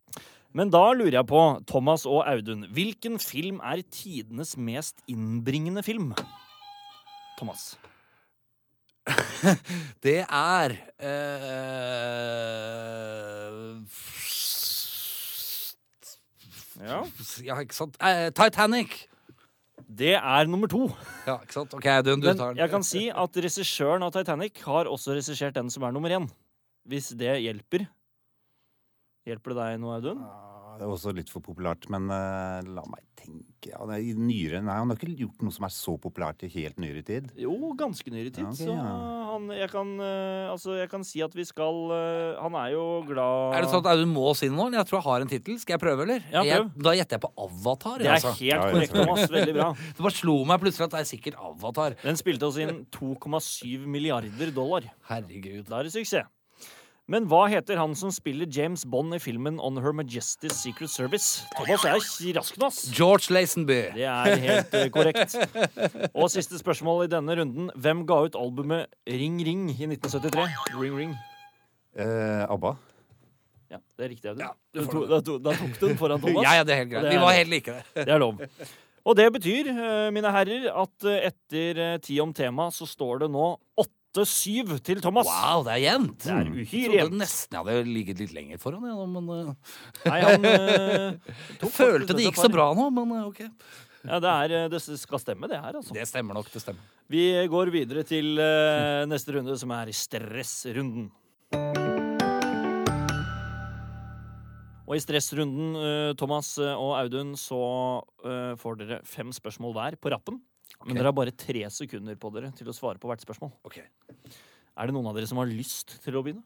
Men 0.58 0.72
da 0.74 0.88
lurer 0.90 1.14
jeg 1.20 1.26
på, 1.30 1.40
Thomas 1.70 2.02
og 2.08 2.24
Audun, 2.26 2.64
hvilken 2.74 3.20
film 3.22 3.60
er 3.62 3.84
tidenes 3.94 4.56
mest 4.58 4.98
innbringende 5.06 5.84
film? 5.86 6.10
Thomas. 7.38 7.76
Det 10.04 10.24
er 10.26 10.74
uh, 10.98 12.18
Ja. 16.78 17.02
Ja, 17.42 17.58
ikke 17.62 17.74
sant? 17.74 17.96
Uh, 18.02 18.28
Titanic! 18.34 19.06
Det 19.88 20.14
er 20.18 20.50
nummer 20.50 20.68
to. 20.70 20.90
Ja, 21.26 21.38
ikke 21.42 21.54
sant? 21.54 21.74
OK, 21.74 21.86
Audun, 21.86 22.20
du 22.20 22.26
Men 22.28 22.38
tar 22.38 22.52
den. 22.52 22.58
jeg 22.60 22.70
kan 22.70 22.84
si 22.86 23.08
at 23.10 23.38
regissøren 23.46 24.02
av 24.02 24.12
Titanic 24.14 24.58
har 24.66 24.90
også 24.90 25.14
regissert 25.16 25.54
den 25.54 25.70
som 25.70 25.86
er 25.86 25.94
nummer 25.94 26.10
én. 26.18 26.26
Hvis 26.88 27.14
det 27.18 27.38
hjelper. 27.46 27.86
Hjelper 29.28 29.52
det 29.52 29.60
deg 29.60 29.82
nå, 29.82 29.92
Audun? 29.92 30.22
Ja, 30.24 30.76
Det 30.78 30.86
er 30.86 30.94
også 30.94 31.12
litt 31.12 31.28
for 31.32 31.44
populært, 31.44 31.88
men 31.92 32.06
uh, 32.08 32.64
la 32.64 32.84
meg 32.88 33.02
tenke 33.18 33.72
ja, 33.72 33.82
det 33.90 33.96
er 33.98 34.04
i 34.06 34.12
nyere, 34.16 34.60
Nei, 34.64 34.76
han 34.78 34.88
har 34.88 34.96
ikke 34.96 35.18
gjort 35.18 35.42
noe 35.44 35.52
som 35.52 35.66
er 35.66 35.72
så 35.74 35.96
populært 36.00 36.44
i 36.46 36.48
helt 36.52 36.78
nyere 36.80 37.02
tid. 37.04 37.26
Jo, 37.36 37.52
ganske 37.76 38.12
nyere 38.14 38.30
tid. 38.30 38.46
Ja, 38.46 38.52
okay, 38.54 38.68
så 38.68 38.76
ja. 38.76 38.92
han, 39.32 39.50
jeg, 39.52 39.68
kan, 39.72 39.90
uh, 40.00 40.52
altså, 40.54 40.76
jeg 40.78 40.88
kan 40.92 41.04
si 41.04 41.20
at 41.26 41.34
vi 41.36 41.44
skal 41.44 41.92
eh, 41.96 42.38
Han 42.40 42.54
er 42.56 42.70
jo 42.72 42.84
glad 43.08 43.58
Er 43.58 43.66
det 43.66 43.72
sånn 43.72 43.82
at 43.82 43.90
Audun 43.92 44.14
må 44.14 44.30
si 44.38 44.48
noe? 44.52 44.70
Jeg 44.72 44.88
tror 44.88 45.00
jeg 45.00 45.06
har 45.08 45.26
en 45.26 45.32
tittel. 45.34 45.58
Skal 45.60 45.76
jeg 45.76 45.82
prøve, 45.82 46.06
eller? 46.06 46.24
Ja, 46.30 46.40
prøv. 46.40 46.48
Jeg, 46.54 46.86
da 46.86 46.94
gjetter 47.00 47.18
jeg 47.18 47.24
på 47.26 47.32
Avatar. 47.44 47.98
Det 48.00 48.08
er 48.08 48.16
altså. 48.16 48.34
helt 48.38 48.64
korrekt. 48.64 48.96
Thomas. 48.96 49.26
Veldig 49.34 49.58
bra. 49.58 49.68
Det 49.98 50.08
bare 50.08 50.18
slo 50.22 50.38
meg 50.48 50.62
plutselig 50.62 50.88
at 50.88 50.96
det 50.96 51.02
er 51.02 51.12
sikkert 51.12 51.38
Avatar. 51.50 51.98
Den 52.06 52.18
spilte 52.20 52.48
oss 52.48 52.62
inn 52.62 52.84
2,7 52.94 53.86
milliarder 53.90 54.54
dollar. 54.56 54.88
Herregud. 55.10 55.66
Da 55.68 55.82
er 55.82 55.90
det 55.90 55.96
suksess. 55.98 56.37
Men 57.08 57.24
hva 57.24 57.46
heter 57.48 57.78
han 57.80 57.94
som 57.96 58.10
spiller 58.12 58.44
James 58.52 58.82
Bond 58.84 59.14
i 59.16 59.18
filmen 59.22 59.56
On 59.64 59.78
Her 59.80 59.94
Majesty's 59.96 60.58
Secret 60.58 60.90
Service? 60.92 61.40
Thomas 61.56 61.86
er 61.88 62.34
rask 62.36 62.58
nå, 62.60 62.68
ass. 62.68 62.82
George 62.92 63.32
Lazenby. 63.32 63.78
Det 63.96 64.04
er 64.04 64.42
helt 64.42 64.74
eh, 64.76 64.90
korrekt. 64.92 65.38
Og 66.12 66.28
siste 66.34 66.60
spørsmål 66.60 67.06
i 67.06 67.10
denne 67.14 67.38
runden. 67.40 67.70
Hvem 67.80 68.02
ga 68.10 68.18
ut 68.26 68.36
albumet 68.36 68.92
Ring 69.08 69.40
Ring 69.46 69.64
i 69.72 69.88
1973? 69.88 70.76
Ring 70.76 70.98
Ring. 71.00 71.14
Eh, 71.96 72.44
ABBA. 72.44 72.74
Ja, 73.72 73.80
det 73.96 74.04
er 74.04 74.12
riktig. 74.12 74.28
Audun. 74.34 74.44
Ja, 74.44 74.52
Du 74.76 74.84
to- 74.92 75.06
da, 75.08 75.22
to- 75.24 75.38
da 75.48 75.56
tok 75.56 75.80
du 75.80 75.86
den 75.88 75.96
foran 76.00 76.20
Thomas. 76.20 76.44
Ja, 76.46 76.58
ja, 76.60 76.64
det 76.68 76.76
er 76.76 76.82
helt 76.84 76.92
greit. 76.92 77.08
Vi 77.12 77.24
var 77.24 77.32
helt 77.36 77.50
like 77.56 77.72
der. 77.78 77.88
Det 78.04 78.12
er 78.18 78.20
lov. 78.20 78.44
Og 79.08 79.16
det 79.16 79.30
betyr, 79.32 79.68
eh, 79.72 80.10
mine 80.12 80.28
herrer, 80.36 80.68
at 80.84 81.08
eh, 81.08 81.30
etter 81.32 81.80
ti 82.04 82.20
om 82.20 82.36
tema 82.36 82.68
så 82.72 82.84
står 82.88 83.24
det 83.24 83.30
nå 83.32 83.54
8-7 84.16 84.78
til 84.86 85.02
Thomas. 85.04 85.28
Wow, 85.28 85.64
det 85.66 85.74
er 85.76 85.82
jevnt. 85.84 86.22
Det 86.24 86.32
er 86.32 86.48
Jeg 86.48 86.68
trodde 86.70 86.96
jevnt. 87.02 87.18
nesten 87.20 87.58
jeg 87.58 87.66
hadde 87.68 87.92
ligget 87.92 88.22
litt 88.22 88.32
lenger 88.34 88.60
foran, 88.62 88.86
jeg, 88.88 88.96
nå, 88.96 89.06
men 89.12 89.28
uh, 89.28 89.74
Nei, 90.08 90.20
han 90.24 90.48
eh, 90.52 91.36
tok 91.60 91.74
Følte 91.76 92.16
det 92.16 92.24
gikk 92.28 92.40
så 92.40 92.48
par. 92.48 92.54
bra 92.56 92.66
nå, 92.78 92.88
men 92.96 93.12
uh, 93.18 93.26
ok. 93.28 93.42
Ja, 94.08 94.20
det, 94.22 94.30
er, 94.30 94.54
eh, 94.62 94.68
det 94.72 94.80
skal 94.80 95.20
stemme, 95.20 95.48
det 95.50 95.58
her, 95.60 95.76
altså. 95.76 95.92
Det 95.92 96.06
stemmer 96.08 96.38
nok, 96.38 96.48
det 96.54 96.62
stemmer. 96.64 96.80
Vi 97.10 97.24
går 97.50 97.72
videre 97.74 98.04
til 98.08 98.38
eh, 98.40 99.04
neste 99.10 99.34
runde, 99.36 99.56
som 99.60 99.72
er 99.76 99.90
stressrunden. 99.96 101.10
Og 104.88 104.94
i 104.96 105.00
stressrunden, 105.04 105.74
eh, 105.76 106.12
Thomas 106.16 106.54
og 106.62 106.94
Audun, 106.96 107.34
så 107.36 107.58
eh, 108.24 108.54
får 108.56 108.78
dere 108.80 109.00
fem 109.04 109.34
spørsmål 109.36 109.74
hver 109.76 109.98
på 110.00 110.14
rappen. 110.14 110.38
Men 110.86 110.94
dere 110.96 111.10
har 111.10 111.16
bare 111.16 111.32
tre 111.34 111.64
sekunder 111.74 112.14
på 112.16 112.30
dere 112.32 112.52
til 112.56 112.68
å 112.70 112.74
svare 112.76 112.98
på 113.02 113.08
hvert 113.10 113.24
spørsmål. 113.24 113.50
Okay. 113.66 113.84
Er 114.78 114.86
det 114.86 114.94
noen 114.94 115.08
av 115.10 115.14
dere 115.18 115.26
som 115.26 115.38
har 115.42 115.46
lyst 115.50 115.98
til 116.04 116.14
å 116.14 116.22
begynne? 116.22 116.44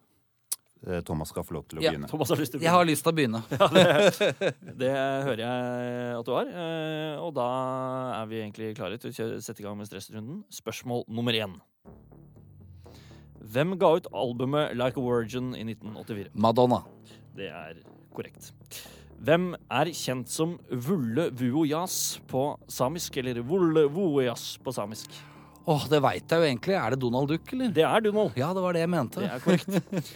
Eh, 0.87 1.01
Thomas 1.07 1.29
skal 1.31 1.45
få 1.47 1.55
lov 1.55 1.67
til 1.69 1.79
å 1.79 1.83
Ja. 1.85 1.93
begynne. 1.93 2.09
Thomas 2.11 2.29
har 2.33 2.37
lyst 2.41 2.53
til 2.53 2.61
å 2.61 2.63
Jeg 2.65 2.71
har 2.75 2.85
lyst 2.85 3.05
til 3.05 3.13
å 3.13 3.15
begynne. 3.15 3.43
Det 4.83 4.91
hører 4.91 5.43
jeg 5.45 6.17
at 6.19 6.25
du 6.27 6.33
har. 6.33 6.47
eh, 6.49 7.21
Og 7.23 7.35
da 7.35 7.47
er 8.23 8.27
vi 8.27 8.41
egentlig 8.41 8.75
klare 8.77 8.99
til 8.99 9.13
å 9.13 9.41
sette 9.41 9.61
i 9.61 9.63
gang 9.63 9.77
med 9.79 9.87
stressrunden. 9.87 10.43
Spørsmål 10.51 11.05
nummer 11.09 11.33
én. 11.33 11.61
Hvem 13.53 13.77
ga 13.79 13.93
ut 13.99 14.07
albumet 14.13 14.75
Like 14.77 14.97
a 14.99 15.03
Virgin 15.05 15.53
i 15.55 15.63
1984? 15.63 16.31
Madonna. 16.35 16.83
Det 17.37 17.49
er 17.51 17.75
korrekt. 18.15 18.53
Hvem 19.23 19.53
er 19.71 19.89
kjent 19.95 20.31
som 20.33 20.57
Vulle 20.67 21.29
Vuojas 21.39 22.19
på 22.27 22.41
samisk? 22.67 23.21
Eller 23.21 23.39
Vulle 23.47 23.85
Vuojas 23.93 24.57
på 24.59 24.75
samisk? 24.75 25.15
Åh, 25.63 25.85
det 25.87 26.01
veit 26.03 26.27
jeg 26.27 26.43
jo 26.43 26.49
egentlig. 26.49 26.75
Er 26.75 26.95
det 26.95 26.99
Donald 27.05 27.31
Duck, 27.31 27.53
eller? 27.55 27.71
Det 27.71 27.85
er 27.87 28.03
Donald. 28.03 28.35
Ja, 28.35 28.49
det 28.57 28.65
var 28.65 28.75
det 28.75 28.83
jeg 28.83 28.91
mente. 28.91 29.23
Det 29.23 29.31
er 29.31 29.45
korrekt. 29.45 30.11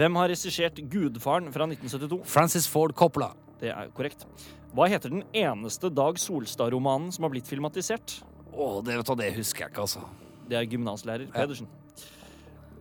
Hvem 0.00 0.18
har 0.18 0.32
regissert 0.32 0.80
Gudfaren 0.90 1.46
fra 1.54 1.68
1972? 1.70 2.18
Francis 2.26 2.66
Ford 2.66 2.96
Coppola. 2.98 3.30
Det 3.62 3.70
er 3.70 3.92
korrekt. 3.94 4.26
Hva 4.74 4.88
heter 4.90 5.14
den 5.14 5.22
eneste 5.30 5.88
Dag 5.94 6.18
Solstad-romanen 6.18 7.14
som 7.14 7.28
har 7.28 7.32
blitt 7.32 7.46
filmatisert? 7.48 8.18
Åh, 8.52 8.80
det, 8.82 8.98
vet 8.98 9.06
du, 9.06 9.14
det 9.22 9.30
husker 9.38 9.68
jeg 9.68 9.72
ikke, 9.72 9.86
altså. 9.86 10.02
Det 10.50 10.58
er 10.58 10.66
gymnaslærer 10.66 11.30
Pedersen. 11.30 11.70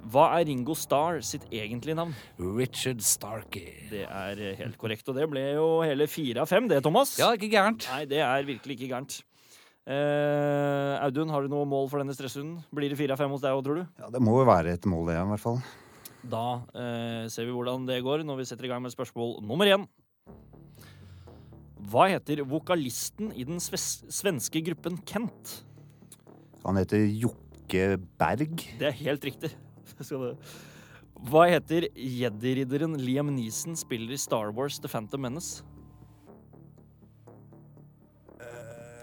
Hva 0.07 0.27
er 0.37 0.45
Ringo 0.47 0.71
Starr 0.77 1.17
sitt 1.25 1.43
egentlige 1.51 1.97
navn? 1.97 2.13
Richard 2.39 3.01
Starkey. 3.03 3.73
Det 3.89 4.05
er 4.05 4.39
eh, 4.39 4.53
helt 4.59 4.77
korrekt, 4.79 5.07
og 5.11 5.17
det 5.17 5.25
ble 5.27 5.43
jo 5.57 5.65
hele 5.83 6.07
fire 6.07 6.45
av 6.45 6.51
fem, 6.51 6.69
det, 6.71 6.79
Thomas. 6.85 7.17
Ja, 7.19 7.33
ikke 7.35 7.49
gærent. 7.51 7.87
Nei, 7.91 8.05
det 8.07 8.21
er 8.23 8.47
virkelig 8.47 8.77
ikke 8.77 8.91
gærent. 8.93 9.17
Eh, 9.87 10.93
Audun, 11.03 11.33
har 11.33 11.43
du 11.43 11.51
noe 11.51 11.67
mål 11.67 11.91
for 11.91 11.99
denne 11.99 12.15
stresshunden? 12.15 12.61
Blir 12.75 12.93
det 12.93 12.99
fire 12.99 13.17
av 13.17 13.19
fem 13.19 13.35
hos 13.35 13.43
deg 13.43 13.57
òg, 13.57 13.65
tror 13.67 13.81
du? 13.81 13.83
Ja, 13.99 14.13
det 14.15 14.23
må 14.23 14.37
jo 14.39 14.47
være 14.47 14.77
et 14.77 14.87
mål, 14.87 15.11
det, 15.11 15.19
i 15.19 15.27
hvert 15.33 15.43
fall. 15.43 15.61
Da 16.27 16.45
eh, 16.71 17.27
ser 17.31 17.47
vi 17.47 17.55
hvordan 17.55 17.87
det 17.87 18.01
går 18.07 18.23
når 18.27 18.41
vi 18.41 18.47
setter 18.47 18.67
i 18.67 18.71
gang 18.71 18.83
med 18.83 18.95
spørsmål 18.95 19.37
nummer 19.43 19.75
én. 19.75 19.87
Hva 21.87 22.07
heter 22.11 22.45
vokalisten 22.47 23.35
i 23.35 23.43
den 23.47 23.59
sves 23.63 24.05
svenske 24.11 24.63
gruppen 24.71 24.99
Kent? 25.07 25.61
Han 26.63 26.79
heter 26.79 27.03
Jokke 27.07 27.95
Berg. 28.19 28.69
Det 28.79 28.91
er 28.91 29.01
helt 29.03 29.23
riktig. 29.27 29.55
Hva 31.27 31.47
heter 31.49 31.87
jedi-ridderen 31.97 32.93
Liam 33.01 33.31
Neeson 33.33 33.75
spiller 33.79 34.13
i 34.13 34.17
Star 34.21 34.51
Wars 34.53 34.77
The 34.79 34.87
Phantom 34.91 35.21
Menace? 35.25 35.63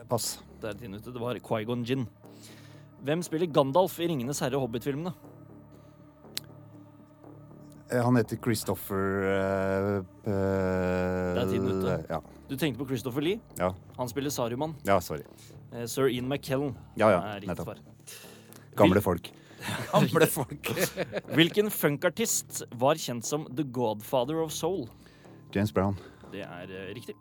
Pass. 0.09 0.38
Det 0.61 0.68
er 0.68 0.77
din 0.79 0.94
ute. 0.94 1.11
Det 1.12 1.20
var 1.20 1.38
Quaigon 1.42 1.83
Gin. 1.85 2.05
Hvem 3.05 3.23
spiller 3.25 3.49
Gandalf 3.53 3.97
i 4.01 4.07
Ringenes 4.09 4.40
herre 4.44 4.57
og 4.59 4.66
Hobbit-filmene? 4.66 5.12
Eh, 7.90 8.01
Han 8.05 8.16
heter 8.16 8.37
Christopher 8.40 9.27
uh, 9.29 9.99
uh, 10.01 10.31
Det 11.35 11.42
er 11.42 11.51
tiden 11.51 11.68
ute. 11.73 11.97
Ja. 12.11 12.20
Du 12.49 12.57
tenkte 12.61 12.81
på 12.81 12.87
Christopher 12.88 13.25
Lee. 13.25 13.40
Ja. 13.61 13.73
Han 13.99 14.09
spiller 14.12 14.31
Saruman. 14.33 14.77
ja, 14.87 15.01
sorry. 15.01 15.25
Eh, 15.73 15.87
Sir 15.87 16.09
Ian 16.09 16.29
McKellen 16.29 16.77
Ja, 16.97 17.11
ja, 17.11 17.18
er 17.20 17.40
riktig 17.40 17.49
nettopp. 17.51 17.73
svar. 17.75 17.79
Gamle 18.77 19.01
folk. 19.05 19.31
Gamle 19.92 20.27
folk. 20.27 20.70
Hvilken 21.37 21.70
funkartist 21.70 22.62
var 22.79 23.00
kjent 23.00 23.27
som 23.27 23.46
The 23.50 23.64
Godfather 23.64 24.42
of 24.42 24.53
Soul? 24.53 24.88
James 25.55 25.72
Brown. 25.72 25.98
Det 26.33 26.42
er 26.42 26.70
eh, 26.70 26.90
riktig. 26.96 27.16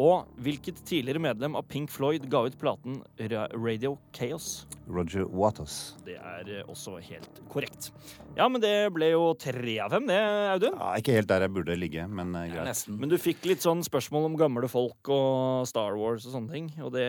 Og 0.00 0.28
hvilket 0.40 0.80
tidligere 0.88 1.20
medlem 1.20 1.58
av 1.58 1.66
Pink 1.68 1.90
Floyd 1.92 2.24
ga 2.32 2.46
ut 2.48 2.56
platen 2.60 3.02
Radio 3.20 3.98
Chaos? 4.16 4.64
Roger 4.90 5.26
Waters. 5.28 5.94
Det 6.06 6.16
er 6.16 6.48
eh, 6.50 6.70
også 6.70 6.96
helt 7.04 7.40
korrekt. 7.50 7.90
Ja, 8.38 8.46
men 8.50 8.62
det 8.62 8.72
ble 8.94 9.10
jo 9.12 9.32
tre 9.38 9.76
av 9.82 9.92
fem, 9.94 10.06
det, 10.08 10.18
Audun. 10.54 10.74
Ja, 10.78 10.90
ikke 10.98 11.14
helt 11.14 11.28
der 11.30 11.44
jeg 11.44 11.52
burde 11.54 11.76
ligge, 11.78 12.06
men 12.08 12.32
uh, 12.34 12.44
Ja, 12.46 12.54
greit. 12.54 12.70
nesten. 12.70 12.96
Men 13.00 13.12
du 13.12 13.16
fikk 13.20 13.44
litt 13.48 13.62
sånn 13.62 13.84
spørsmål 13.86 14.28
om 14.30 14.38
gamle 14.40 14.70
folk 14.70 15.10
og 15.12 15.68
Star 15.70 15.98
Wars 15.98 16.26
og 16.26 16.34
sånne 16.34 16.54
ting. 16.54 16.70
Og 16.82 16.92
det 16.94 17.06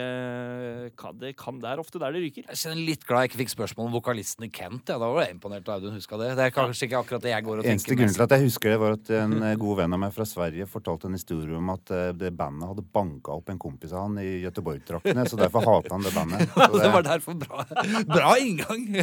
kan, 1.00 1.18
det, 1.22 1.34
kan, 1.40 1.62
det 1.64 1.72
er 1.72 1.82
ofte 1.82 2.02
der 2.02 2.14
det 2.14 2.24
ryker. 2.26 2.48
Jeg 2.50 2.62
kjenner 2.64 2.84
litt 2.92 3.08
glad 3.08 3.26
jeg 3.26 3.32
ikke 3.32 3.42
fikk 3.44 3.56
spørsmål 3.56 3.90
om 3.90 3.98
vokalisten 3.98 4.48
i 4.48 4.52
Kent. 4.54 4.92
Ja. 4.92 5.00
Da 5.02 5.10
var 5.10 5.26
jeg 5.26 5.38
imponert 5.38 5.66
da 5.68 5.80
Audun 5.80 5.98
huska 5.98 6.20
det. 6.22 6.34
Det 6.38 6.50
er 6.50 6.56
kanskje 6.56 6.90
ikke 6.90 7.02
akkurat 7.02 7.26
det 7.26 7.34
jeg 7.34 7.48
går 7.48 7.64
og 7.64 7.72
Eneste 7.72 7.92
tenker 7.92 8.04
grunnen 8.04 8.20
til 8.20 8.28
at 8.28 8.38
jeg 8.38 8.48
husker 8.50 8.76
det, 8.76 8.80
var 8.82 8.98
at 9.00 9.14
en 9.22 9.38
eh, 9.40 9.58
god 9.62 9.82
venn 9.82 9.98
av 9.98 10.04
meg 10.06 10.16
fra 10.16 10.28
Sverige 10.28 10.70
fortalte 10.70 11.10
en 11.10 11.18
historie 11.18 11.58
om 11.58 11.74
at 11.74 11.96
det 12.18 12.34
bandet 12.38 12.70
hadde 12.70 12.81
banka 12.82 13.36
opp 13.38 13.52
en 13.54 13.60
kompis 13.62 13.94
av 13.94 14.08
han 14.08 14.18
i 14.22 14.42
Göteborg-traktene, 14.46 15.26
så 15.30 15.40
derfor 15.40 15.66
hata 15.68 15.94
han 15.94 16.06
det 16.06 16.14
bandet. 16.16 16.50
Så 16.56 16.80
det 16.80 16.90
var 16.94 17.06
derfor 17.06 17.38
bra, 17.42 17.66
bra 18.10 18.34
inngang. 18.40 18.88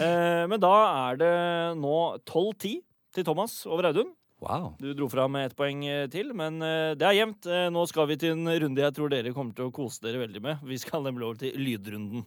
Eh, 0.00 0.44
men 0.46 0.60
da 0.60 0.70
er 1.08 1.16
det 1.18 1.34
nå 1.80 1.94
12-10 2.28 2.80
til 3.16 3.24
Thomas 3.26 3.54
over 3.66 3.88
Audun. 3.88 4.12
Wow. 4.40 4.74
Du 4.78 4.92
dro 4.94 5.08
fra 5.12 5.26
med 5.28 5.50
ett 5.50 5.56
poeng 5.56 5.82
eh, 5.88 6.06
til, 6.12 6.32
men 6.36 6.62
eh, 6.64 6.92
det 6.96 7.08
er 7.08 7.18
jevnt. 7.18 7.48
Eh, 7.48 7.66
Nå 7.72 7.84
skal 7.90 8.08
vi 8.08 8.16
til 8.20 8.36
en 8.36 8.48
runde 8.48 8.84
jeg 8.84 8.96
tror 8.96 9.12
dere 9.12 9.34
kommer 9.36 9.56
til 9.56 9.68
å 9.68 9.74
kose 9.74 10.00
dere 10.06 10.22
veldig 10.22 10.44
med. 10.44 10.62
Vi 10.64 10.80
skal 10.80 11.04
nemlig 11.04 11.28
over 11.28 11.42
til 11.42 11.58
lydrunden. 11.60 12.24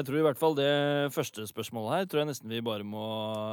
Jeg 0.00 0.06
tror 0.08 0.16
i 0.20 0.24
hvert 0.24 0.40
fall 0.40 0.54
det 0.56 0.70
første 1.12 1.44
spørsmålet 1.50 1.92
her 1.92 2.08
tror 2.08 2.22
jeg 2.22 2.30
nesten 2.32 2.48
vi 2.52 2.62
bare 2.64 2.86
må 2.88 3.04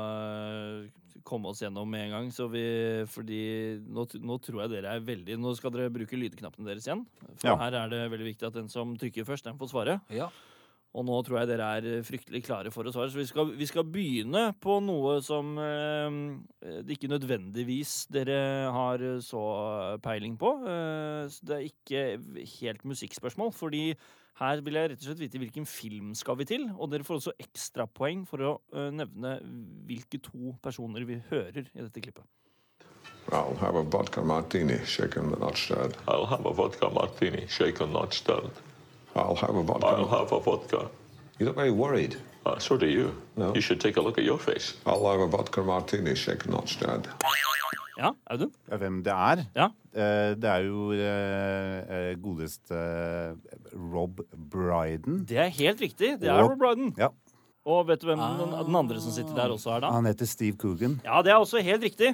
eh, 0.07 1.21
komme 1.27 1.49
oss 1.51 1.59
gjennom 1.63 1.89
med 1.91 2.05
en 2.07 2.13
gang. 2.15 2.27
Så 2.31 2.47
vi, 2.51 2.63
fordi 3.11 3.39
nå, 3.83 4.05
nå 4.23 4.37
tror 4.45 4.63
jeg 4.63 4.71
dere 4.77 4.93
er 4.95 5.03
veldig 5.03 5.35
Nå 5.43 5.51
skal 5.59 5.73
dere 5.75 5.91
bruke 5.93 6.15
lydknappene 6.19 6.69
deres 6.69 6.87
igjen. 6.87 7.03
For 7.35 7.51
Ja. 7.51 7.57
her 7.65 7.75
er 7.83 7.91
det 7.91 8.03
veldig 8.13 8.29
viktig 8.33 8.47
at 8.47 8.55
den 8.61 8.69
som 8.71 8.93
trykker 8.99 9.27
først, 9.27 9.49
den 9.49 9.59
får 9.59 9.73
svare. 9.73 9.97
Ja. 10.13 10.29
Og 10.97 11.03
nå 11.05 11.17
tror 11.27 11.41
jeg 11.41 11.49
dere 11.51 11.65
er 11.77 12.05
fryktelig 12.07 12.39
klare 12.47 12.71
for 12.73 12.87
å 12.87 12.93
svare. 12.95 13.11
Så 13.11 13.19
vi 13.19 13.27
skal, 13.29 13.51
vi 13.59 13.67
skal 13.69 13.83
begynne 13.91 14.45
på 14.63 14.77
noe 14.81 15.17
som 15.25 15.51
eh, 15.61 16.15
det 16.87 16.95
ikke 16.95 17.11
nødvendigvis 17.11 18.05
dere 18.15 18.39
har 18.73 19.03
så 19.25 19.43
peiling 20.05 20.39
på. 20.39 20.53
Eh, 20.63 21.27
det 21.43 21.59
er 21.59 21.67
ikke 21.67 22.05
helt 22.61 22.87
musikkspørsmål, 22.87 23.51
fordi 23.53 23.83
her 24.37 24.61
vil 24.65 24.77
jeg 24.77 24.91
rett 24.91 25.01
og 25.01 25.07
slett 25.09 25.21
vite 25.23 25.41
hvilken 25.41 25.65
film 25.69 26.13
skal 26.17 26.37
vi 26.37 26.45
til. 26.49 26.67
Og 26.77 26.91
dere 26.91 27.05
får 27.07 27.21
også 27.21 27.35
ekstrapoeng 27.41 28.25
for 28.29 28.45
å 28.45 28.51
nevne 28.93 29.37
hvilke 29.89 30.21
to 30.23 30.53
personer 30.63 31.07
vi 31.09 31.21
hører 31.31 31.65
i 31.65 31.81
dette 31.81 32.03
klippet. 32.03 32.25
I'll 33.31 33.57
have 33.59 33.75
a 33.75 33.83
vodka 33.83 34.21
martini, 34.21 34.77
shaken 34.85 35.29
but 35.29 35.39
not 35.39 35.57
stirred. 35.57 35.97
I'll 36.07 36.25
have 36.25 36.45
a 36.45 36.53
vodka 36.53 36.89
martini, 36.89 37.45
shaken, 37.47 37.91
not 37.91 38.13
stirred. 38.13 38.51
I'll 39.15 39.35
have 39.35 39.55
a 39.55 39.63
vodka. 39.63 39.87
I'll 39.87 40.07
have 40.07 40.31
a 40.31 40.39
vodka. 40.39 40.89
You 41.39 41.45
look 41.45 41.55
very 41.55 41.71
worried. 41.71 42.15
Uh, 42.45 42.57
so 42.57 42.77
do 42.77 42.87
you. 42.87 43.13
No. 43.35 43.53
You 43.53 43.61
should 43.61 43.81
take 43.81 43.97
a 43.97 44.01
look 44.01 44.17
at 44.17 44.23
your 44.23 44.39
face. 44.39 44.75
I'll 44.85 45.11
have 45.11 45.19
a 45.19 45.27
vodka 45.27 45.61
martini, 45.61 46.15
shaken, 46.15 46.51
not 46.51 46.69
stirred. 46.69 47.07
Ja, 47.97 48.11
Audun? 48.29 48.51
hvem 48.69 48.99
det 49.03 49.13
er? 49.13 49.41
Ja. 49.55 49.67
Eh, 49.93 50.35
Det 50.37 50.49
er 50.51 50.65
jo 50.67 50.91
eh, 50.93 52.11
eh, 52.11 52.15
godeste 52.21 52.77
Rob 53.73 54.19
Bryden. 54.51 55.23
Det 55.27 55.37
er 55.41 55.49
helt 55.49 55.81
riktig. 55.81 56.19
Det 56.21 56.29
er 56.29 56.41
Rob, 56.41 56.51
Rob 56.51 56.59
Bryden. 56.61 56.93
Ja, 56.97 57.09
Og 57.67 57.87
vet 57.89 57.99
du 58.01 58.07
hvem 58.07 58.19
den, 58.21 58.53
den 58.67 58.75
andre 58.79 59.01
som 59.01 59.11
sitter 59.11 59.33
der 59.35 59.51
også 59.51 59.73
er, 59.75 59.79
da? 59.83 59.89
Han 59.91 60.05
heter 60.07 60.25
Steve 60.29 60.55
Coogan. 60.57 60.99
Ja, 61.03 61.21
det 61.25 61.31
er 61.33 61.41
også 61.41 61.59
helt 61.63 61.83
riktig. 61.83 62.13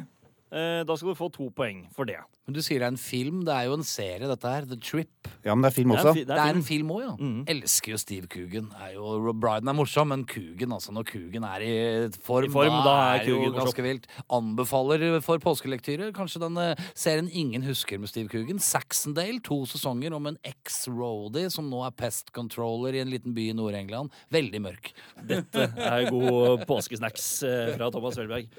Eh, 0.53 0.83
Da 0.85 0.95
skal 0.95 1.13
du 1.13 1.17
få 1.17 1.31
to 1.33 1.49
poeng 1.55 1.87
for 1.95 2.05
det. 2.05 2.19
Men 2.45 2.53
du 2.57 2.59
sier 2.61 2.81
det 2.83 2.85
er 2.85 2.91
en 2.93 2.99
film. 2.99 3.39
Det 3.47 3.53
er 3.55 3.65
jo 3.69 3.77
en 3.77 3.85
serie, 3.87 4.27
dette 4.27 4.49
her. 4.51 4.65
The 4.67 4.75
Trip. 4.77 5.29
Ja, 5.45 5.55
men 5.55 5.63
det 5.63 5.71
er 5.71 5.75
film 5.77 5.93
Det 5.93 5.97
er 5.97 6.03
også. 6.03 6.13
det 6.13 6.21
er, 6.21 6.35
Det 6.35 6.43
er 6.43 6.57
en 6.59 6.65
film 6.67 6.89
òg, 6.91 7.01
ja. 7.01 7.13
Mhm. 7.15 7.45
Elsker 7.47 7.91
jo 7.93 7.97
Steve 7.97 8.27
Coogan. 8.27 8.67
Er 8.83 8.93
jo, 8.93 9.13
Rob 9.23 9.43
er 9.47 9.73
morsom, 9.73 10.09
men 10.09 10.25
Coogan, 10.25 10.75
altså 10.75 10.91
når 10.93 11.07
Coogan 11.09 11.43
er 11.47 11.63
i 11.63 12.09
form, 12.21 12.45
I 12.45 12.49
form, 12.53 12.77
da 12.83 13.15
er 13.15 13.23
det 13.25 13.29
jo 13.29 13.51
ganske 13.55 13.81
vilt. 13.81 14.07
Anbefaler 14.29 15.21
for 15.23 15.39
påskelektyrer 15.39 16.11
kanskje 16.13 16.43
den 16.43 16.57
eh, 16.57 16.75
serien 16.93 17.29
ingen 17.31 17.63
husker 17.63 17.97
med 17.97 18.09
Steve 18.09 18.27
Coogan. 18.29 18.59
Saxondale, 18.59 19.41
to 19.41 19.63
sesonger 19.65 20.13
om 20.13 20.27
en 20.27 20.37
eks-roadie 20.43 21.49
som 21.49 21.69
nå 21.71 21.81
er 21.87 21.91
pest 21.95 22.31
controller 22.35 22.93
i 22.93 22.99
en 23.01 23.09
liten 23.09 23.33
by 23.33 23.49
i 23.49 23.53
Nord-England. 23.57 24.11
Veldig 24.29 24.61
mørk. 24.61 24.91
Dette 25.25 25.71
er 25.79 26.09
god 26.11 26.67
påskesnacks 26.67 27.43
eh, 27.47 27.73
fra 27.77 27.89
Thomas 27.89 28.19
Welberg. 28.19 28.49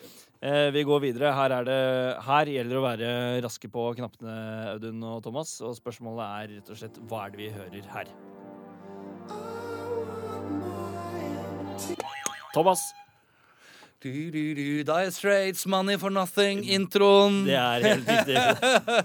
Eh, 0.44 0.70
Vi 0.70 0.82
går 0.84 1.00
videre. 1.00 1.32
Her, 1.32 1.54
er 1.56 1.64
det, 1.64 1.78
her 2.26 2.50
gjelder 2.52 2.74
det 2.74 2.80
å 2.80 2.84
være 2.84 3.12
raske 3.46 3.70
på 3.72 3.86
knappene, 3.96 4.34
Audun 4.74 5.06
og 5.08 5.22
Thomas. 5.24 5.54
Og 5.64 5.72
spørsmålet 5.78 6.26
er 6.26 6.52
rett 6.58 6.74
og 6.74 6.80
slett 6.82 6.98
hva 7.08 7.22
er 7.24 7.32
det 7.32 7.40
vi 7.40 7.48
hører 7.54 7.88
her? 7.94 8.12
Thomas. 12.52 12.84
Du, 14.04 14.10
du, 14.28 14.52
du, 14.52 14.82
Die 14.84 15.12
Straits, 15.16 15.64
Money 15.64 15.96
for 15.96 16.12
Nothing, 16.12 16.60
introen. 16.76 17.46
Det 17.48 17.56
er 17.56 17.86
helt 17.88 18.10
riktig. 18.10 18.36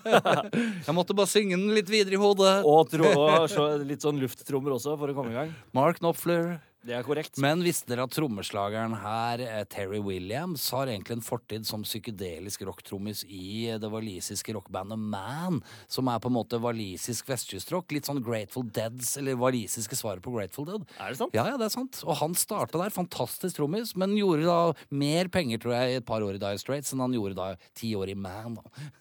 Jeg 0.90 0.96
måtte 0.98 1.16
bare 1.16 1.32
synge 1.32 1.56
den 1.56 1.72
litt 1.72 1.88
videre 1.88 2.18
i 2.18 2.20
hodet. 2.20 2.58
Og, 2.68 2.84
tro, 2.92 3.08
og 3.16 3.46
så 3.48 3.70
litt 3.80 4.04
sånn 4.04 4.20
lufttrommer 4.20 4.76
også, 4.76 4.98
for 5.00 5.14
å 5.14 5.16
komme 5.16 5.32
i 5.32 5.38
gang. 5.40 5.54
Mark 5.72 6.02
Knopfler. 6.04 6.58
Det 6.80 6.94
er 6.96 7.04
korrekt. 7.04 7.36
Men 7.44 7.60
visste 7.66 7.92
dere 7.92 8.06
at 8.08 8.14
trommeslageren 8.16 8.94
her, 9.02 9.42
eh, 9.44 9.64
Terry 9.68 10.00
Williams, 10.00 10.64
har 10.72 10.88
egentlig 10.88 11.18
en 11.18 11.26
fortid 11.26 11.66
som 11.68 11.84
psykedelisk 11.84 12.62
rocktrommis 12.64 13.26
i 13.28 13.78
det 13.78 13.90
walisiske 13.92 14.56
rockbandet 14.56 14.98
Man, 14.98 15.62
som 15.88 16.08
er 16.08 16.20
på 16.24 16.32
en 16.32 16.38
måte 16.38 16.60
walisisk 16.64 17.28
vestkystrock? 17.28 17.92
Litt 17.92 18.08
sånn 18.08 18.24
Grateful 18.24 18.64
Deads, 18.64 19.18
eller 19.20 19.36
walisiske 19.36 19.98
svaret 20.00 20.24
på 20.24 20.32
Grateful 20.32 20.70
Dead. 20.70 20.86
Er 21.00 21.10
det 21.12 21.20
sant? 21.20 21.36
Ja, 21.36 21.46
ja, 21.52 21.58
det 21.60 21.68
er 21.68 21.76
sant. 21.76 22.00
Og 22.06 22.16
han 22.22 22.34
starta 22.34 22.80
der, 22.80 22.96
fantastisk 22.96 23.60
trommis, 23.60 23.96
men 24.00 24.16
gjorde 24.16 24.48
da 24.48 24.62
mer 24.90 25.28
penger, 25.28 25.60
tror 25.60 25.76
jeg, 25.76 25.92
i 25.92 26.00
et 26.00 26.08
par 26.08 26.24
år 26.24 26.40
i 26.40 26.42
Dire 26.42 26.62
Straits 26.62 26.94
enn 26.96 27.04
han 27.04 27.18
gjorde 27.18 27.36
da 27.36 27.50
ti 27.76 27.92
år 28.00 28.14
i 28.14 28.16
Man. 28.16 28.56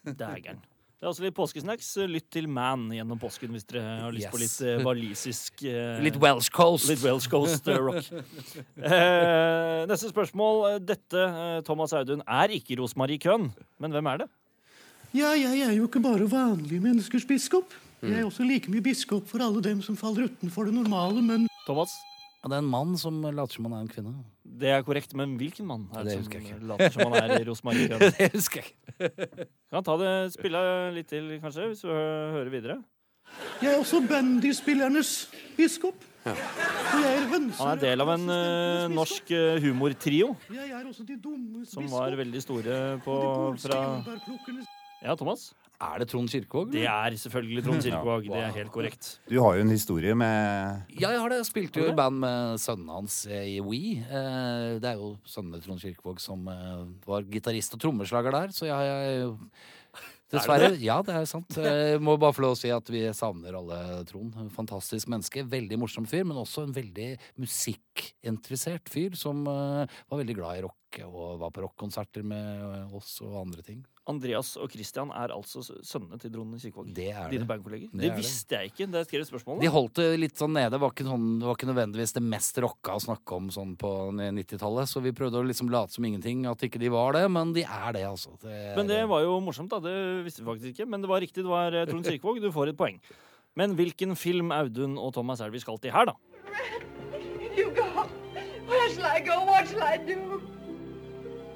Dægeren. 0.05 0.65
Det 0.99 1.07
er 1.07 1.13
også 1.13 1.23
litt 1.23 1.35
påskesnacks. 1.37 1.89
Lytt 2.11 2.27
til 2.35 2.49
Man 2.51 2.89
gjennom 2.91 3.21
påsken 3.23 3.53
hvis 3.55 3.67
dere 3.71 3.85
har 4.03 4.15
lyst 4.15 4.33
på 4.33 4.41
litt 4.41 4.57
eh, 4.67 4.81
walisisk 4.83 5.63
eh, 5.71 6.01
Litt 6.03 6.19
Welsh 6.19 6.51
Coast. 6.51 6.89
Litt 6.91 7.05
Welsh 7.05 7.31
Coast 7.31 7.71
eh, 7.71 7.79
rock. 7.79 8.09
Eh, 8.89 9.85
neste 9.87 10.11
spørsmål. 10.11 10.81
Dette, 10.83 11.23
eh, 11.23 11.61
Thomas 11.67 11.95
Audun, 11.95 12.25
er 12.27 12.51
ikke 12.57 12.81
Rosmarie 12.81 13.23
Køhn. 13.23 13.47
Men 13.79 13.95
hvem 13.95 14.11
er 14.11 14.25
det? 14.25 14.29
Ja, 15.15 15.31
jeg 15.39 15.63
er 15.69 15.77
jo 15.77 15.87
ikke 15.87 16.03
bare 16.03 16.27
vanlige 16.29 16.83
menneskers 16.83 17.27
biskop. 17.29 17.71
Jeg 18.03 18.19
er 18.19 18.27
også 18.27 18.47
like 18.47 18.71
mye 18.71 18.83
biskop 18.83 19.27
for 19.31 19.43
alle 19.43 19.63
dem 19.63 19.81
som 19.83 19.97
faller 19.99 20.27
utenfor 20.29 20.67
det 20.69 20.75
normale, 20.75 21.23
men 21.23 21.47
Thomas? 21.67 21.95
Det 22.49 22.59
er 22.59 22.65
en 22.65 22.71
mann 22.73 22.97
som 23.01 23.21
later 23.23 23.55
som 23.59 23.69
han 23.69 23.77
er 23.79 23.85
en 23.87 23.91
kvinne. 23.93 24.13
Det 24.59 24.71
er 24.75 24.83
korrekt, 24.87 25.15
men 25.19 25.37
hvilken 25.39 25.67
mann 25.69 25.87
er 25.95 26.05
det, 26.07 26.17
Det 26.19 26.25
som 26.27 26.37
ikke. 26.41 26.61
later 26.71 26.95
som 26.95 27.13
han 27.13 27.31
er 27.31 27.45
Rosmarie 27.49 27.89
Køhn? 27.93 28.05
Det 28.19 28.31
husker 28.35 28.63
jeg 28.63 28.73
ikke. 28.73 29.49
Kan 29.71 29.85
ta 29.87 29.97
det, 30.01 30.13
spille 30.35 30.63
litt 30.97 31.11
til, 31.13 31.29
kanskje, 31.43 31.69
hvis 31.71 31.85
du 31.85 31.91
hører 31.93 32.51
videre. 32.53 32.79
jeg 33.63 33.75
er 33.75 33.79
også 33.79 34.01
bandyspillernes 34.09 35.29
biskop. 35.57 35.95
Ja. 36.27 36.33
er 36.33 37.29
Han 37.31 37.71
er 37.71 37.81
del 37.81 38.01
av 38.03 38.09
en 38.17 38.25
biskop. 38.27 38.95
norsk 38.97 39.31
uh, 39.33 39.61
humortrio 39.63 40.35
som 41.69 41.87
var 41.93 42.17
veldig 42.19 42.43
store 42.43 42.99
på, 43.05 43.15
fra 43.63 43.81
Ja, 45.05 45.15
Thomas? 45.15 45.53
Er 45.79 46.01
det 46.03 46.09
Trond 46.11 46.27
Kirkevåg? 46.27 46.73
Det 46.75 46.83
er 46.91 47.15
selvfølgelig 47.23 47.63
Trond 47.63 47.85
Kirkevåg. 47.87 48.25
Det 48.27 48.39
er 48.43 48.55
helt 48.57 48.73
korrekt. 48.75 49.09
Du 49.31 49.37
har 49.45 49.55
jo 49.55 49.63
en 49.63 49.71
historie 49.71 50.15
med 50.19 50.83
Ja, 50.99 51.13
jeg 51.15 51.21
har 51.23 51.31
det. 51.31 51.37
Jeg 51.39 51.47
spilte 51.53 51.79
jo 51.85 51.93
i 51.93 51.95
band 51.95 52.19
med 52.25 52.59
sønnen 52.59 52.89
hans 52.91 53.21
eh, 53.31 53.45
i 53.55 53.59
We. 53.63 53.79
Eh, 54.03 54.79
Det 54.83 54.91
er 54.91 54.99
jo 54.99 55.13
sønnene 55.23 55.61
Trond 55.63 55.79
Kirkevåg 55.79 56.19
som 56.19 56.49
eh, 56.51 56.81
var 57.07 57.23
gitarist 57.31 57.77
og 57.79 57.83
trommeslager 57.85 58.35
der, 58.35 58.51
så 58.57 58.67
jeg, 58.67 58.89
jeg 58.91 59.37
Dessverre. 60.35 60.73
Ja, 60.83 60.99
det 61.01 61.15
er 61.15 61.29
sant. 61.31 61.55
Jeg 61.57 62.01
må 62.05 62.19
bare 62.21 62.35
få 62.37 62.43
lov 62.45 62.57
å 62.57 62.59
si 62.59 62.73
at 62.75 62.91
vi 62.93 63.05
savner 63.17 63.55
alle 63.61 63.79
Trond. 64.11 64.35
Fantastisk 64.57 65.09
menneske. 65.09 65.47
Veldig 65.47 65.79
morsom 65.79 66.05
fyr, 66.11 66.27
men 66.27 66.43
også 66.43 66.67
en 66.67 66.75
veldig 66.75 67.13
musikkinteressert 67.39 68.91
fyr 68.93 69.15
som 69.17 69.47
var 69.47 69.87
veldig 70.11 70.37
glad 70.37 70.59
i 70.59 70.67
rock 70.67 70.99
og 71.07 71.39
var 71.41 71.55
på 71.55 71.63
rockkonserter 71.65 72.27
med 72.27 72.93
oss 72.99 73.15
og 73.23 73.39
andre 73.47 73.63
ting. 73.65 73.81
Andreas 74.09 74.55
og 74.57 74.71
Christian 74.73 75.11
er 75.13 75.33
altså 75.35 75.61
sønnene 75.85 76.19
til 76.21 76.33
Trond 76.33 76.57
Kirkevåg. 76.59 76.89
Det 76.97 77.11
er 77.13 77.29
Dine 77.29 77.45
det. 77.45 77.49
bandkolleger. 77.51 77.91
Det 77.93 78.01
Det, 78.01 78.11
er 78.11 78.17
visste 78.17 78.57
jeg 78.57 78.73
ikke 78.73 78.87
da 78.91 79.03
jeg 79.03 79.09
skrev 79.11 79.27
spørsmålet. 79.29 79.61
De 79.67 79.69
holdt 79.75 79.95
det 80.01 80.07
litt 80.21 80.37
sånn 80.41 80.55
nede. 80.57 80.71
Det 80.73 80.81
var 80.81 80.95
ikke, 80.95 81.05
sånn, 81.05 81.27
var 81.45 81.55
ikke 81.59 81.69
nødvendigvis 81.69 82.15
det 82.17 82.23
mest 82.25 82.59
rocka 82.65 82.97
å 82.97 83.03
snakke 83.05 83.37
om 83.37 83.51
sånn 83.53 83.77
på 83.77 83.93
90-tallet. 84.17 84.89
Så 84.89 85.03
vi 85.05 85.13
prøvde 85.13 85.43
å 85.43 85.45
liksom 85.47 85.69
late 85.71 85.93
som 85.93 86.05
ingenting, 86.09 86.47
at 86.49 86.65
ikke 86.65 86.81
de 86.81 86.89
var 86.89 87.13
det. 87.13 87.27
Men 87.31 87.53
de 87.53 87.63
er 87.69 87.93
det, 87.93 88.05
altså. 88.09 88.39
Det 88.41 88.51
er- 88.51 88.77
Men 88.77 88.87
det 88.87 89.07
var 89.09 89.21
jo 89.23 89.39
morsomt, 89.41 89.69
da. 89.69 89.79
Det 89.81 90.25
visste 90.25 90.43
vi 90.43 90.49
faktisk 90.51 90.73
ikke. 90.75 90.89
Men 90.89 91.03
det 91.03 91.09
var 91.09 91.21
riktig. 91.21 91.45
Det 91.45 91.53
var 91.53 91.73
eh, 91.75 91.85
Trond 91.85 92.05
Kirkevåg. 92.05 92.41
Du 92.41 92.51
får 92.51 92.69
et 92.71 92.77
poeng. 92.77 92.99
Men 93.55 93.75
hvilken 93.77 94.17
film 94.17 94.51
Audun 94.53 94.97
og 94.97 95.13
Thomas 95.13 95.41
Elvis 95.41 95.59
det 95.59 95.59
vi 95.59 95.65
skal 95.65 95.79
til 95.79 95.91
her, 95.91 96.05
da? 96.07 96.15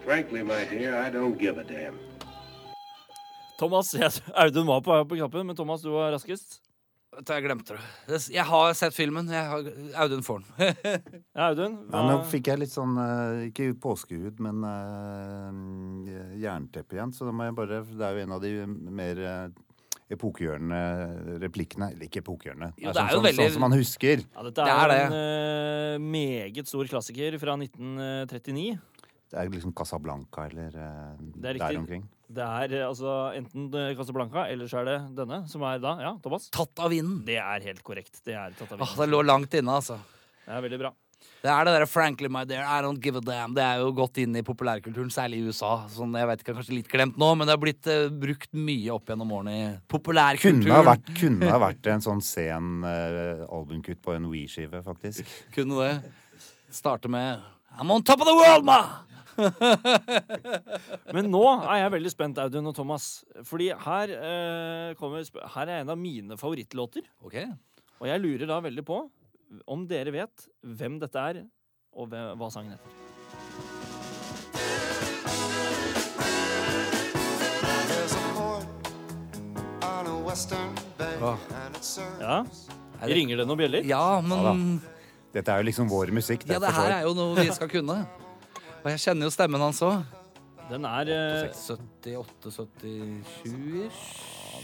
Frankly, 0.05 0.43
my 0.43 0.65
dear, 0.65 0.97
I 0.99 1.11
don't 1.11 1.39
give 1.39 1.59
a 1.59 1.65
damn. 1.65 1.99
Thomas, 3.61 3.93
jeg, 3.95 4.11
Audun 4.35 4.67
var 4.67 4.81
på, 4.85 4.97
på 5.09 5.17
knappen, 5.21 5.47
men 5.47 5.57
Thomas, 5.59 5.83
du 5.85 5.91
var 5.95 6.13
raskest. 6.15 6.61
Jeg 7.13 7.43
glemte 7.45 7.75
det. 7.77 8.19
Jeg 8.33 8.45
har 8.49 8.71
sett 8.73 8.95
filmen. 8.97 9.27
Jeg 9.29 9.45
har, 9.51 9.67
Audun 10.01 10.23
får 10.25 10.39
den. 10.41 10.79
Ja, 11.37 11.51
Audun, 11.51 11.75
Ja, 11.93 12.01
nå 12.09 12.15
fikk 12.31 12.49
jeg 12.49 12.63
litt 12.63 12.73
sånn, 12.73 12.95
eh, 12.97 13.43
ikke 13.51 13.67
påskehud, 13.85 14.41
men 14.41 14.65
uh, 14.65 16.39
jernteppe 16.41 16.97
igjen. 16.97 17.13
Så 17.13 17.29
da 17.29 17.35
må 17.37 17.45
jeg 17.51 17.57
bare 17.59 17.83
Det 17.85 18.07
er 18.09 18.17
jo 18.17 18.25
en 18.25 18.33
av 18.39 18.41
de 18.47 18.53
mer 19.03 19.21
eh, 19.21 19.45
epokegjørende 20.17 20.81
replikkene. 21.45 21.91
Eller 21.93 22.09
ikke 22.09 22.23
epokegjørende. 22.25 22.71
Det 22.81 22.89
er, 22.89 22.97
er 22.97 22.97
sånn, 22.97 23.11
jo 23.13 23.19
sånn, 23.21 23.27
veldig- 23.29 23.45
sånn 23.45 23.55
som 23.59 23.67
man 23.69 23.77
husker. 23.77 24.25
ja, 24.25 24.47
dette 24.49 24.67
Det 24.71 24.79
er, 24.79 24.95
det. 24.95 25.03
en 25.05 26.01
uh, 26.01 26.09
meget 26.17 26.73
stor 26.73 26.89
klassiker 26.97 27.37
fra 27.45 27.59
1939. 27.61 28.81
Det 29.33 29.41
er 29.41 29.49
liksom 29.49 29.73
Casablanca 29.73 30.45
eller 30.51 30.75
eh, 30.77 31.13
er 31.49 31.57
der 31.57 31.79
omkring. 31.81 32.03
Det 32.33 32.45
er 32.45 32.75
eh, 32.77 32.85
altså 32.85 33.13
enten 33.37 33.71
eh, 33.81 33.95
Casablanca, 33.97 34.45
eller 34.53 34.69
så 34.69 34.83
er 34.83 34.91
det 34.91 34.97
denne, 35.17 35.39
som 35.49 35.65
er 35.65 35.79
da 35.81 35.95
Ja, 36.05 36.11
Thomas? 36.21 36.51
Tatt 36.53 36.83
av 36.85 36.93
vinden. 36.93 37.23
Det 37.25 37.39
er 37.41 37.65
helt 37.65 37.81
korrekt. 37.87 38.19
Det 38.27 38.37
er 38.37 38.53
tatt 38.59 38.75
av 38.75 38.77
Åh, 38.77 38.85
vinden. 38.85 39.01
det 39.01 39.15
lå 39.15 39.23
langt 39.25 39.57
inne, 39.57 39.79
altså. 39.81 39.97
Det 40.45 40.53
er 40.53 40.67
veldig 40.67 40.81
bra. 40.83 40.91
Det 41.43 41.51
er 41.51 41.65
det 41.65 41.73
der 41.75 41.87
'frankly, 41.87 42.29
my 42.31 42.45
dear, 42.45 42.63
I 42.63 42.83
don't 42.83 43.01
give 43.01 43.17
a 43.17 43.21
damn'. 43.21 43.55
Det 43.55 43.63
er 43.63 43.79
jo 43.81 43.93
gått 43.93 44.19
inn 44.19 44.37
i 44.37 44.43
populærkulturen, 44.43 45.11
særlig 45.11 45.41
i 45.41 45.47
USA. 45.49 45.89
Sånn, 45.89 46.13
jeg 46.15 46.29
vet 46.29 46.43
ikke, 46.43 46.55
Kanskje 46.55 46.77
litt 46.77 46.91
glemt 46.91 47.17
nå, 47.17 47.31
men 47.35 47.47
det 47.47 47.57
har 47.57 47.63
blitt 47.63 47.87
uh, 47.91 48.09
brukt 48.11 48.53
mye 48.53 48.91
opp 48.95 49.07
gjennom 49.11 49.33
årene 49.33 49.55
i 49.55 49.65
populærkulturen. 49.89 50.63
Kunne 50.63 50.77
ha 50.77 50.83
vært, 50.87 51.15
kunne 51.19 51.51
ha 51.51 51.59
vært 51.59 51.87
en 51.87 52.05
sånn 52.05 52.23
sen 52.23 52.85
uh, 52.85 53.47
albumkutt 53.49 54.03
på 54.03 54.15
en 54.15 54.29
We-skive, 54.31 54.83
faktisk. 54.83 55.27
Kunne 55.55 55.81
det. 55.83 56.13
Starte 56.71 57.09
med 57.09 57.41
I'm 57.79 57.91
on 57.91 58.03
top 58.03 58.21
of 58.21 58.27
the 58.27 58.35
world, 58.35 58.65
ma! 58.65 59.03
Men 61.15 61.31
nå 61.33 61.43
er 61.57 61.83
jeg 61.83 61.95
veldig 61.97 62.13
spent, 62.13 62.41
Audun 62.43 62.71
og 62.71 62.77
Thomas. 62.77 63.09
Fordi 63.49 63.71
her, 63.87 64.15
eh, 64.17 64.95
kommer, 65.01 65.25
her 65.57 65.67
er 65.69 65.83
en 65.83 65.93
av 65.95 66.01
mine 66.01 66.39
favorittlåter. 66.41 67.07
Okay. 67.27 67.49
Og 68.01 68.09
jeg 68.11 68.23
lurer 68.23 68.49
da 68.51 68.61
veldig 68.65 68.87
på 68.87 69.05
om 69.69 69.85
dere 69.89 70.13
vet 70.15 70.47
hvem 70.65 70.97
dette 71.03 71.27
er, 71.33 71.43
og 71.93 72.09
hva 72.09 72.33
hva 72.41 72.49
sangen 72.53 72.73
heter. 72.73 73.01
Åh. 81.23 81.39
Ja? 82.21 82.39
Ringer 83.03 83.43
det 83.43 83.47
noen 83.47 83.61
bjeller? 83.61 83.87
Ja, 83.87 84.21
men 84.25 84.81
Dette 85.33 85.53
er 85.55 85.63
jo 85.63 85.69
liksom 85.69 85.89
vår 85.91 86.11
musikk. 86.15 86.45
Ja, 86.49 86.59
det 86.63 86.73
her 86.75 86.99
er 86.99 87.07
jo 87.07 87.15
noe 87.17 87.37
vi 87.39 87.53
skal 87.55 87.71
kunne. 87.73 88.03
Og 88.83 88.89
jeg 88.91 88.99
kjenner 89.05 89.25
jo 89.29 89.33
stemmen 89.35 89.61
hans 89.63 89.81
òg. 89.87 89.99
Den 90.71 90.85
er 90.89 91.07
eh, 91.13 91.51
78-77-ish. 91.55 94.03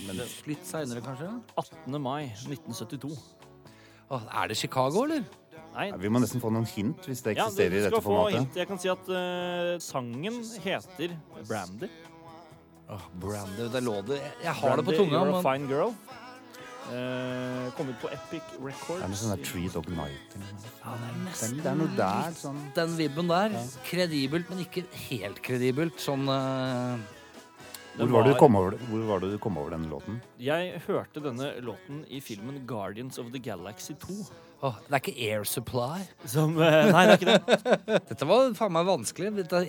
Men 0.07 0.14
litt 0.46 0.64
seinere, 0.66 1.00
kanskje? 1.04 1.28
18. 1.59 1.98
mai 2.02 2.24
1972. 2.46 3.11
Åh, 4.14 4.22
er 4.42 4.46
det 4.52 4.57
Chicago, 4.61 4.98
eller? 5.04 5.22
Nei, 5.74 5.87
Ja, 5.90 5.96
vi 6.00 6.09
må 6.11 6.18
nesten 6.22 6.40
få 6.42 6.48
noen 6.50 6.66
hint 6.66 7.04
hvis 7.07 7.20
det 7.22 7.31
ja, 7.37 7.44
eksisterer 7.44 7.74
i 7.76 7.78
skal 7.83 7.90
dette 7.92 8.02
få 8.02 8.07
formatet. 8.14 8.38
hint. 8.40 8.57
Jeg 8.59 8.66
kan 8.70 8.78
si 8.83 8.88
at 8.90 9.04
eh, 9.12 9.78
sangen 9.85 10.37
heter 10.64 11.09
Brandy. 11.46 11.88
Åh, 12.88 13.02
Brandy, 13.20 13.64
det 13.74 13.83
lå 13.85 13.96
det 14.09 14.16
Jeg 14.42 14.54
har 14.62 14.76
det 14.81 14.85
på 14.87 14.90
Brandy, 14.94 15.04
tunga, 15.04 15.16
You're 15.18 15.28
a 15.28 15.31
men 15.35 15.42
Fine 15.44 15.66
Girl. 15.68 15.92
Eh, 16.88 17.70
kommet 17.77 17.98
på 18.01 18.09
Epic 18.12 18.42
Records. 18.64 19.01
Det 19.01 19.05
er 19.05 19.11
noe 19.12 19.18
sånn 19.20 19.35
der 19.37 19.44
Tree 19.44 19.68
Dog 19.68 19.88
Night. 19.92 20.37
ja, 20.38 20.94
det 20.94 21.09
er 21.09 21.12
Det 21.12 21.24
nesten 21.27 21.59
er- 21.59 21.62
det 21.62 21.66
er 21.66 21.74
noe 21.77 21.96
der, 21.96 22.31
sånn 22.38 22.61
den 22.74 22.96
vibben 22.96 23.29
der. 23.29 23.51
Kredibelt, 23.85 24.48
men 24.51 24.59
ikke 24.64 24.85
helt 25.11 25.42
kredibelt. 25.42 25.98
Sånn 26.01 26.22
eh, 26.29 26.98
Hvor 27.98 28.07
var, 28.07 28.07
det 28.07 28.11
var- 28.12 28.24
du 28.33 28.38
kom 28.38 28.57
over, 28.57 28.70
hvor 28.88 29.07
var 29.07 29.20
det 29.20 29.31
du 29.33 29.38
kom 29.38 29.59
over 29.59 29.70
denne 29.70 29.90
låten? 29.90 30.20
Jeg 30.38 30.81
hørte 30.87 31.20
denne 31.20 31.61
låten 31.61 32.05
i 32.09 32.20
filmen 32.20 32.64
Guardians 32.66 33.18
of 33.18 33.33
the 33.33 33.38
Galaxy 33.38 33.92
2. 33.94 34.27
åh, 34.62 34.74
Det 34.88 34.92
er 34.92 35.11
ikke 35.12 35.31
Air 35.33 35.44
Supply. 35.44 36.01
Som 36.24 36.57
eh, 36.61 36.90
Nei, 36.90 37.07
det 37.07 37.12
er 37.12 37.18
ikke 37.18 37.46
det. 37.87 38.03
Dette 38.09 38.27
var 38.27 38.55
faen 38.55 38.72
meg 38.72 38.87
vanskelig. 38.87 39.35
Dette, 39.37 39.66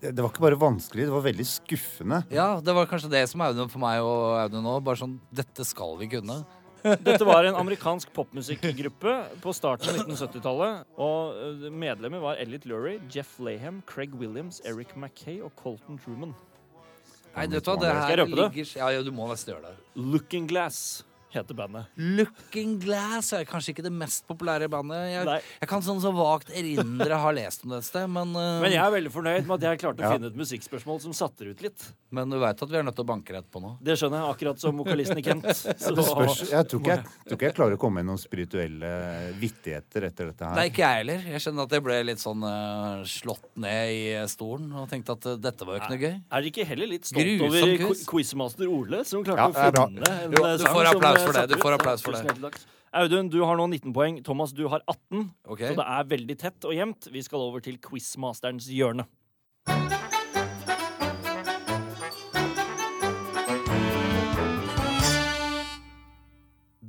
Det 0.00 0.20
var 0.20 0.30
ikke 0.30 0.44
bare 0.44 0.58
vanskelig, 0.60 1.08
det 1.08 1.14
var 1.14 1.24
veldig 1.24 1.46
skuffende. 1.48 2.22
ja, 2.32 2.48
det 2.64 2.74
var 2.76 2.88
kanskje 2.90 3.10
det 3.12 3.24
som 3.30 3.42
er 3.42 3.52
Audun 3.52 3.72
for 3.72 3.82
meg 3.82 4.00
og 4.04 4.38
Audun 4.44 4.64
nå. 4.66 4.78
Bare 4.84 5.00
sånn 5.00 5.18
Dette 5.34 5.66
skal 5.66 5.96
vi 6.00 6.10
kunne. 6.14 6.40
Dette 6.80 7.24
var 7.28 7.44
en 7.44 7.58
amerikansk 7.60 8.12
popmusikkgruppe 8.16 9.16
på 9.42 9.52
starten 9.56 9.90
av 9.90 9.98
1970-tallet. 10.06 10.86
Og 10.96 11.34
eh, 11.36 11.66
medlemmer 11.72 12.22
var 12.22 12.40
Elliot 12.40 12.64
Lurie, 12.70 13.00
Jeff 13.12 13.34
Laham, 13.42 13.82
Craig 13.88 14.14
Williams, 14.16 14.62
Eric 14.64 14.94
Mackay 14.96 15.42
og 15.44 15.52
Colton 15.60 16.00
Truman. 16.00 16.32
Nei, 17.34 17.46
vet 17.46 17.62
du 17.62 17.70
hva, 17.70 17.76
det 17.78 17.92
her 17.94 18.24
ligger 18.26 18.72
Ja, 18.80 18.88
ja, 18.96 19.04
du 19.06 19.12
må 19.14 19.28
nesten 19.30 19.54
gjøre 19.54 19.70
det. 19.70 19.76
Looking 19.94 20.48
Glass 20.50 21.04
heter 21.34 21.54
bandet. 21.58 21.86
Looking 21.96 22.78
Glass 22.82 23.32
er 23.36 23.44
kanskje 23.48 23.74
ikke 23.74 23.84
det 23.86 23.92
mest 23.94 24.24
populære 24.28 24.68
bandet. 24.72 25.04
Jeg, 25.12 25.42
jeg 25.62 25.68
kan 25.70 25.82
sånn 25.86 26.00
så 26.02 26.10
vagt 26.14 26.50
erindre 26.50 27.18
ha 27.22 27.30
lest 27.36 27.64
om 27.64 27.70
det 27.74 27.78
et 27.82 27.88
sted, 27.88 28.08
men, 28.10 28.32
uh, 28.34 28.58
Men 28.64 28.72
jeg 28.74 28.82
er 28.82 28.94
veldig 28.96 29.12
fornøyd 29.14 29.46
med 29.46 29.56
at 29.60 29.68
jeg 29.70 29.82
klarte 29.84 30.02
å 30.02 30.08
Ja. 30.08 30.12
finne 30.16 30.30
et 30.32 30.38
musikkspørsmål 30.40 31.00
som 31.04 31.12
satte 31.16 31.44
det 31.46 31.54
ut 31.56 31.62
litt. 31.68 31.86
men 32.10 32.28
du 32.30 32.38
veit 32.42 32.58
at 32.62 32.68
vi 32.68 32.76
er 32.76 32.82
nødt 32.82 32.96
til 32.98 33.04
å 33.04 33.10
banke 33.12 33.30
rett 33.36 33.46
på 33.50 33.60
nå. 33.62 33.76
Det 33.80 33.94
skjønner 34.00 34.18
jeg, 34.24 34.34
akkurat 34.34 34.58
som 34.58 34.76
vokalisten 34.76 35.18
i 35.18 35.22
Kent. 35.22 35.46
Så, 35.54 35.94
Det 35.94 36.04
spørs, 36.04 36.40
jeg, 36.50 36.66
tror 36.66 36.80
ikke 36.82 36.96
jeg, 36.96 37.04
tror 37.26 37.36
ikke 37.38 37.46
jeg 37.46 37.54
klarer 37.54 37.76
å 37.78 37.80
komme 37.80 38.00
med 38.02 38.08
noen 38.10 38.18
spirituelle 38.18 38.90
vittigheter 39.38 40.06
etter 40.08 40.30
dette 40.32 40.44
her. 40.48 40.56
Nei, 40.58 40.66
ikke 40.70 40.82
jeg 40.82 41.00
heller. 41.04 41.22
Jeg 41.30 41.42
skjønner 41.44 41.68
at 41.68 41.74
jeg 41.76 41.84
ble 41.86 41.98
litt 42.10 42.22
sånn 42.22 42.42
uh, 42.44 43.04
slått 43.08 43.46
ned 43.62 43.92
i 43.94 44.02
stolen 44.30 44.72
og 44.74 44.88
tenkte 44.90 45.14
at 45.16 45.28
uh, 45.30 45.36
dette 45.40 45.66
var 45.68 45.76
jo 45.78 45.82
ikke 45.84 45.92
noe 45.94 46.02
gøy. 46.02 46.14
er 46.18 46.40
dere 46.40 46.50
ikke 46.50 46.66
heller 46.72 46.90
litt 46.90 47.06
stolt 47.10 47.30
Grusom 47.30 47.46
over 47.46 47.76
quiz. 47.76 47.86
quiz. 47.86 48.02
quizmaster 48.10 48.70
Ole, 48.70 49.02
som 49.08 49.24
klarte 49.26 49.38
Ja, 49.40 49.46
å 49.46 49.54
det 49.54 49.70
finne 49.70 50.50
en 50.50 50.58
sang 50.64 50.74
får 50.74 50.90
som, 50.90 51.00
applaus 51.20 51.28
eh, 51.28 51.28
for 51.28 51.40
det, 51.40 51.46
du 51.54 51.62
får 51.62 51.76
applaus 51.78 52.04
for 52.04 52.16
det. 52.16 52.66
Audun, 52.90 53.28
du 53.30 53.38
har 53.46 53.54
nå 53.54 53.68
19 53.70 53.92
poeng. 53.94 54.18
Thomas, 54.26 54.50
du 54.50 54.64
har 54.66 54.82
18. 54.82 55.28
Okay. 55.46 55.70
Så 55.70 55.78
det 55.78 55.86
er 55.86 56.10
veldig 56.10 56.36
tett 56.40 56.66
og 56.66 56.74
jevnt. 56.74 57.06
Vi 57.14 57.22
skal 57.22 57.44
over 57.44 57.62
til 57.62 57.78
quizmasterens 57.78 58.66
hjørne. 58.74 59.06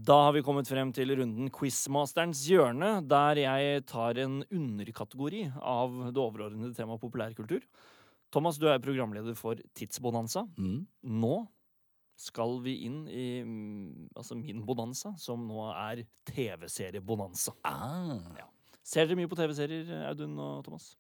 Da 0.02 0.18
har 0.26 0.34
vi 0.34 0.42
kommet 0.42 0.66
frem 0.66 0.90
til 0.96 1.14
runden 1.20 1.52
Quizmasterens 1.54 2.42
hjørne, 2.50 3.04
der 3.06 3.38
jeg 3.38 3.84
tar 3.86 4.18
en 4.24 4.42
underkategori 4.50 5.44
av 5.62 5.94
det 6.10 6.20
overordnede 6.20 6.74
temaet 6.76 7.04
populærkultur. 7.04 7.62
Thomas, 8.34 8.58
du 8.58 8.66
er 8.72 8.82
programleder 8.82 9.38
for 9.38 9.60
Tidsbonanza. 9.78 10.48
Mm. 10.58 10.88
Nå 11.22 11.36
skal 12.22 12.60
vi 12.66 12.78
inn 12.88 13.04
i 13.10 13.28
mm, 13.42 14.12
altså 14.16 14.38
min 14.38 14.62
bonanza, 14.66 15.14
som 15.20 15.44
nå 15.48 15.68
er 15.74 16.04
TV-seriebonanza. 16.30 17.56
Ah. 17.66 18.44
Ser 18.86 19.08
dere 19.08 19.18
mye 19.20 19.30
på 19.32 19.38
TV-serier, 19.40 19.90
Audun 20.10 20.38
og 20.42 20.66
Thomas? 20.68 20.92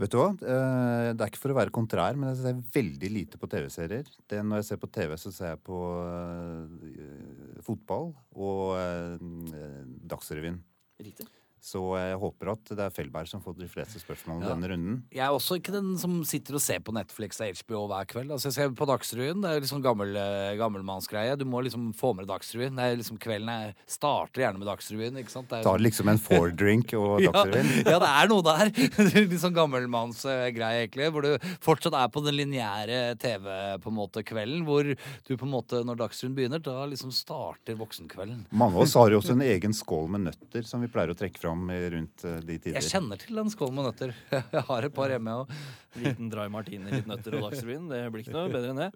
Vet 0.00 0.12
du 0.12 0.20
hva? 0.20 0.30
Eh, 0.32 1.10
Det 1.12 1.24
er 1.24 1.32
ikke 1.32 1.42
for 1.42 1.52
å 1.52 1.58
være 1.58 1.74
kontrær, 1.74 2.16
men 2.16 2.30
jeg 2.30 2.40
ser 2.44 2.62
veldig 2.76 3.10
lite 3.12 3.40
på 3.40 3.48
TV-serier. 3.50 4.08
Når 4.30 4.62
jeg 4.62 4.68
ser 4.70 4.80
på 4.80 4.90
TV, 4.92 5.16
så 5.18 5.32
ser 5.34 5.54
jeg 5.54 5.62
på 5.66 5.80
uh, 5.80 7.60
fotball 7.66 8.12
og 8.36 8.78
uh, 8.78 9.84
Dagsrevyen. 10.12 10.60
Riktig. 11.00 11.26
Så 11.60 11.80
jeg 12.00 12.16
håper 12.16 12.52
at 12.54 12.70
det 12.72 12.78
er 12.86 12.90
Felberg 12.94 13.28
som 13.28 13.42
får 13.44 13.58
de 13.58 13.66
fleste 13.68 14.00
spørsmålene 14.00 14.46
Ja. 14.48 14.54
denne 14.54 14.68
runden. 14.72 15.02
Jeg 15.12 15.24
er 15.26 15.34
også 15.36 15.58
ikke 15.60 15.72
den 15.74 15.90
som 16.00 16.22
sitter 16.24 16.54
og 16.56 16.60
ser 16.64 16.78
på 16.80 16.92
Netflix 16.96 17.38
og 17.40 17.52
HBO 17.60 17.82
hver 17.90 18.06
kveld. 18.08 18.30
Altså, 18.32 18.48
jeg 18.48 18.54
ser 18.56 18.70
på 18.70 18.86
Dagsrevyen. 18.88 19.42
Det 19.42 19.50
er 19.50 19.60
liksom 19.60 19.82
gammel, 19.84 20.16
eh, 20.16 20.56
gammelmannsgreie. 20.56 21.36
Du 21.36 21.44
må 21.44 21.60
liksom 21.62 21.92
få 21.94 22.14
med 22.16 22.26
Dagsrevyen. 22.26 22.74
Liksom 22.96 23.18
Kvelden 23.20 23.48
jeg 23.52 23.74
starter 23.86 24.40
gjerne 24.46 24.58
med 24.58 24.68
Dagsrevyen. 24.68 25.18
ikke 25.20 25.30
sant? 25.30 25.48
Det 25.50 25.58
er 25.60 25.62
Tar 25.68 25.76
Ta 25.76 25.84
liksom 25.84 26.08
en 26.08 26.18
four-drink 26.18 26.94
og 26.96 27.20
Dagsrevyen. 27.28 27.84
ja, 27.84 27.98
det 27.98 28.08
er 28.08 28.28
noe 28.32 28.42
der. 28.42 28.72
Litt 29.28 29.40
sånn 29.40 29.54
gammelmannsgreie, 29.54 30.86
egentlig. 30.88 31.10
Hvor 31.12 31.22
du 31.28 31.36
fortsatt 31.60 31.92
er 31.92 32.08
på 32.08 32.24
den 32.24 32.34
lineære 32.40 33.18
TV-kvelden. 33.20 34.64
Hvor 34.64 34.84
du 35.28 35.36
på 35.36 35.44
en 35.46 35.52
måte, 35.52 35.82
når 35.84 35.96
Dagsrevyen 36.00 36.34
begynner, 36.36 36.62
da 36.62 36.84
liksom 36.88 37.12
starter 37.14 37.76
voksenkvelden. 37.80 38.46
Mange 38.52 38.74
av 38.76 38.82
oss 38.86 38.94
har 38.94 39.10
jo 39.12 39.20
også 39.20 39.32
en 39.36 39.44
egen 39.46 39.72
skål 39.76 40.08
med 40.16 40.26
nøtter 40.28 40.64
som 40.66 40.80
vi 40.80 40.88
pleier 40.88 41.12
å 41.12 41.18
trekke 41.18 41.40
fram 41.50 41.66
rundt 41.96 42.24
eh, 42.24 42.38
de 42.46 42.56
tider. 42.62 42.78
Jeg 42.80 42.88
kjenner 42.94 43.20
til 43.20 43.42
en 43.42 43.50
skål 43.52 43.74
med 43.74 43.90
nøtter. 43.90 44.14
Jeg 44.54 44.64
har 44.70 44.86
et 44.88 44.94
par 44.96 45.10
hjemme 45.12 45.34
Og... 45.42 45.50
Liten 46.00 46.30
dry 46.30 46.46
martini, 46.54 46.88
litt 46.94 47.10
nøtter 47.10 47.36
og 47.36 47.48
Dagsrevyen. 47.50 47.90
Det 47.90 48.04
blir 48.14 48.22
ikke 48.24 48.36
noe 48.38 48.52
bedre 48.54 48.72
enn 48.72 48.82
det. 48.86 48.90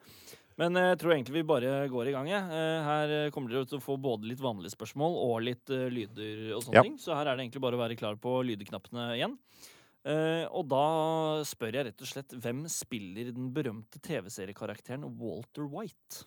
Men 0.54 0.78
eh, 0.78 0.84
jeg 0.92 0.98
tror 1.02 1.12
egentlig 1.16 1.34
vi 1.40 1.46
bare 1.50 1.70
går 1.90 2.08
i 2.08 2.14
gang. 2.14 2.28
jeg. 2.30 2.44
Eh, 2.54 2.80
Her 2.86 3.14
eh, 3.16 3.30
kommer 3.34 3.50
dere 3.50 3.66
til 3.66 3.80
å 3.80 3.82
få 3.82 3.96
både 3.98 4.28
litt 4.30 4.38
vanlige 4.42 4.70
spørsmål 4.76 5.16
og 5.24 5.36
litt 5.42 5.72
eh, 5.74 5.88
lyder 5.90 6.44
og 6.54 6.62
sånne 6.62 6.78
Ja. 6.78 6.84
ting. 6.86 6.94
Så 7.02 7.10
her 7.18 7.26
er 7.26 7.34
det 7.34 7.48
egentlig 7.48 7.64
bare 7.66 7.74
å 7.74 7.82
være 7.82 7.96
klar 7.98 8.14
på 8.22 8.36
lydeknappene 8.46 9.08
igjen. 9.18 9.34
Eh, 10.06 10.44
og 10.54 10.68
da 10.70 10.84
spør 11.48 11.74
jeg 11.80 11.88
rett 11.88 12.02
og 12.06 12.10
slett 12.12 12.36
hvem 12.38 12.62
spiller 12.70 13.32
den 13.34 13.50
berømte 13.56 13.98
TV-seriekarakteren 14.04 15.08
Walter 15.18 15.66
White? 15.66 16.22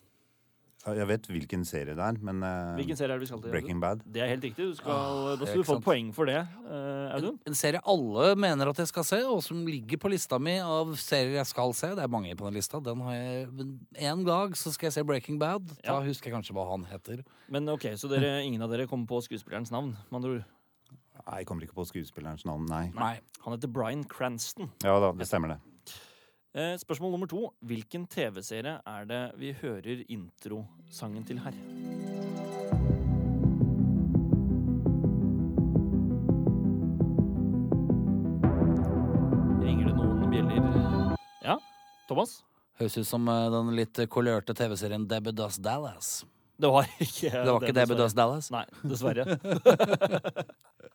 Ja, 0.86 0.94
Jeg 0.94 1.08
vet 1.10 1.26
hvilken 1.28 1.64
serie 1.68 1.96
det 1.98 2.04
er, 2.04 2.18
men 2.24 2.44
eh, 2.46 2.76
Hvilken 2.78 2.96
serie 2.96 3.12
er 3.12 3.18
det 3.20 3.26
vi 3.26 3.30
skal 3.32 3.42
til? 3.44 3.52
Breaking 3.52 3.80
Bad. 3.82 4.04
Det 4.08 4.22
er 4.24 4.30
helt 4.30 4.44
riktig. 4.46 4.68
Du 4.70 4.76
skal, 4.78 4.92
Ah, 4.94 5.36
da 5.36 5.46
skal 5.50 5.58
du 5.60 5.66
få 5.68 5.76
sant. 5.76 5.84
poeng 5.88 6.12
for 6.16 6.26
det, 6.30 6.38
eh, 6.38 7.16
Audun. 7.18 7.40
En 7.50 7.58
serie 7.58 7.82
alle 7.84 8.36
mener 8.40 8.70
at 8.72 8.78
jeg 8.78 8.88
skal 8.88 9.04
se, 9.04 9.20
og 9.28 9.42
som 9.44 9.66
ligger 9.68 9.98
på 10.00 10.12
lista 10.14 10.40
mi 10.40 10.60
av 10.64 10.94
serier 11.02 11.36
jeg 11.42 11.46
skal 11.50 11.74
se. 11.74 11.90
Det 11.98 12.04
er 12.06 12.08
mange 12.08 12.32
på 12.38 12.46
den 12.48 12.54
lista. 12.56 12.80
Den 12.80 13.02
har 13.02 13.14
jeg 13.14 13.48
En 13.98 14.24
dag 14.24 14.52
så 14.56 14.72
skal 14.72 14.88
jeg 14.88 14.94
se 14.94 15.04
Breaking 15.04 15.40
Bad. 15.40 15.68
Da 15.84 15.98
Ja. 15.98 16.00
husker 16.02 16.30
jeg 16.30 16.36
kanskje 16.38 16.54
hva 16.56 16.70
han 16.70 16.86
heter. 16.86 17.24
Men 17.50 17.68
ok, 17.68 17.98
Så 17.98 18.08
dere, 18.08 18.44
ingen 18.46 18.62
av 18.62 18.70
dere 18.70 18.88
kommer 18.88 19.08
på 19.08 19.20
skuespillerens 19.28 19.72
navn? 19.72 19.98
Man 20.12 20.22
tror. 20.22 20.46
Nei, 21.28 21.40
jeg 21.40 21.48
kommer 21.48 21.64
ikke 21.68 21.74
på 21.76 21.86
skuespillerens 21.86 22.46
navn, 22.46 22.66
nei. 22.70 22.92
Nei. 22.96 23.20
Han 23.44 23.54
heter 23.58 23.68
Bryan 23.68 24.04
Cranston. 24.06 24.70
Ja 24.84 25.00
da, 25.02 25.12
det 25.12 25.28
stemmer 25.28 25.50
det. 25.50 25.60
Eh, 26.56 26.78
spørsmål 26.80 27.12
nummer 27.12 27.28
to. 27.28 27.50
Hvilken 27.60 28.08
TV-serie 28.08 28.80
er 28.88 29.06
det 29.06 29.22
vi 29.38 29.52
hører 29.62 30.04
introsangen 30.08 31.26
til 31.28 31.40
her? 31.44 31.52
Ringer 39.62 39.90
det 39.90 39.96
noen 39.98 40.32
bjeller? 40.32 41.18
Ja? 41.44 41.58
Thomas? 42.08 42.40
Høres 42.80 42.98
ut 42.98 43.10
som 43.12 43.28
eh, 43.28 43.52
den 43.52 43.76
litt 43.76 44.02
kolørte 44.10 44.56
TV-serien 44.56 45.08
Debbie 45.10 45.36
Does 45.36 45.60
Dallas. 45.60 46.24
Det 46.58 46.70
var 46.74 46.88
ikke 46.98 47.30
Det 47.32 47.52
var 47.54 47.62
ikke 47.62 47.74
Debbie 47.78 47.98
Does 48.00 48.16
Dallas? 48.18 48.48
Nei, 48.54 48.66
dessverre. 48.84 49.26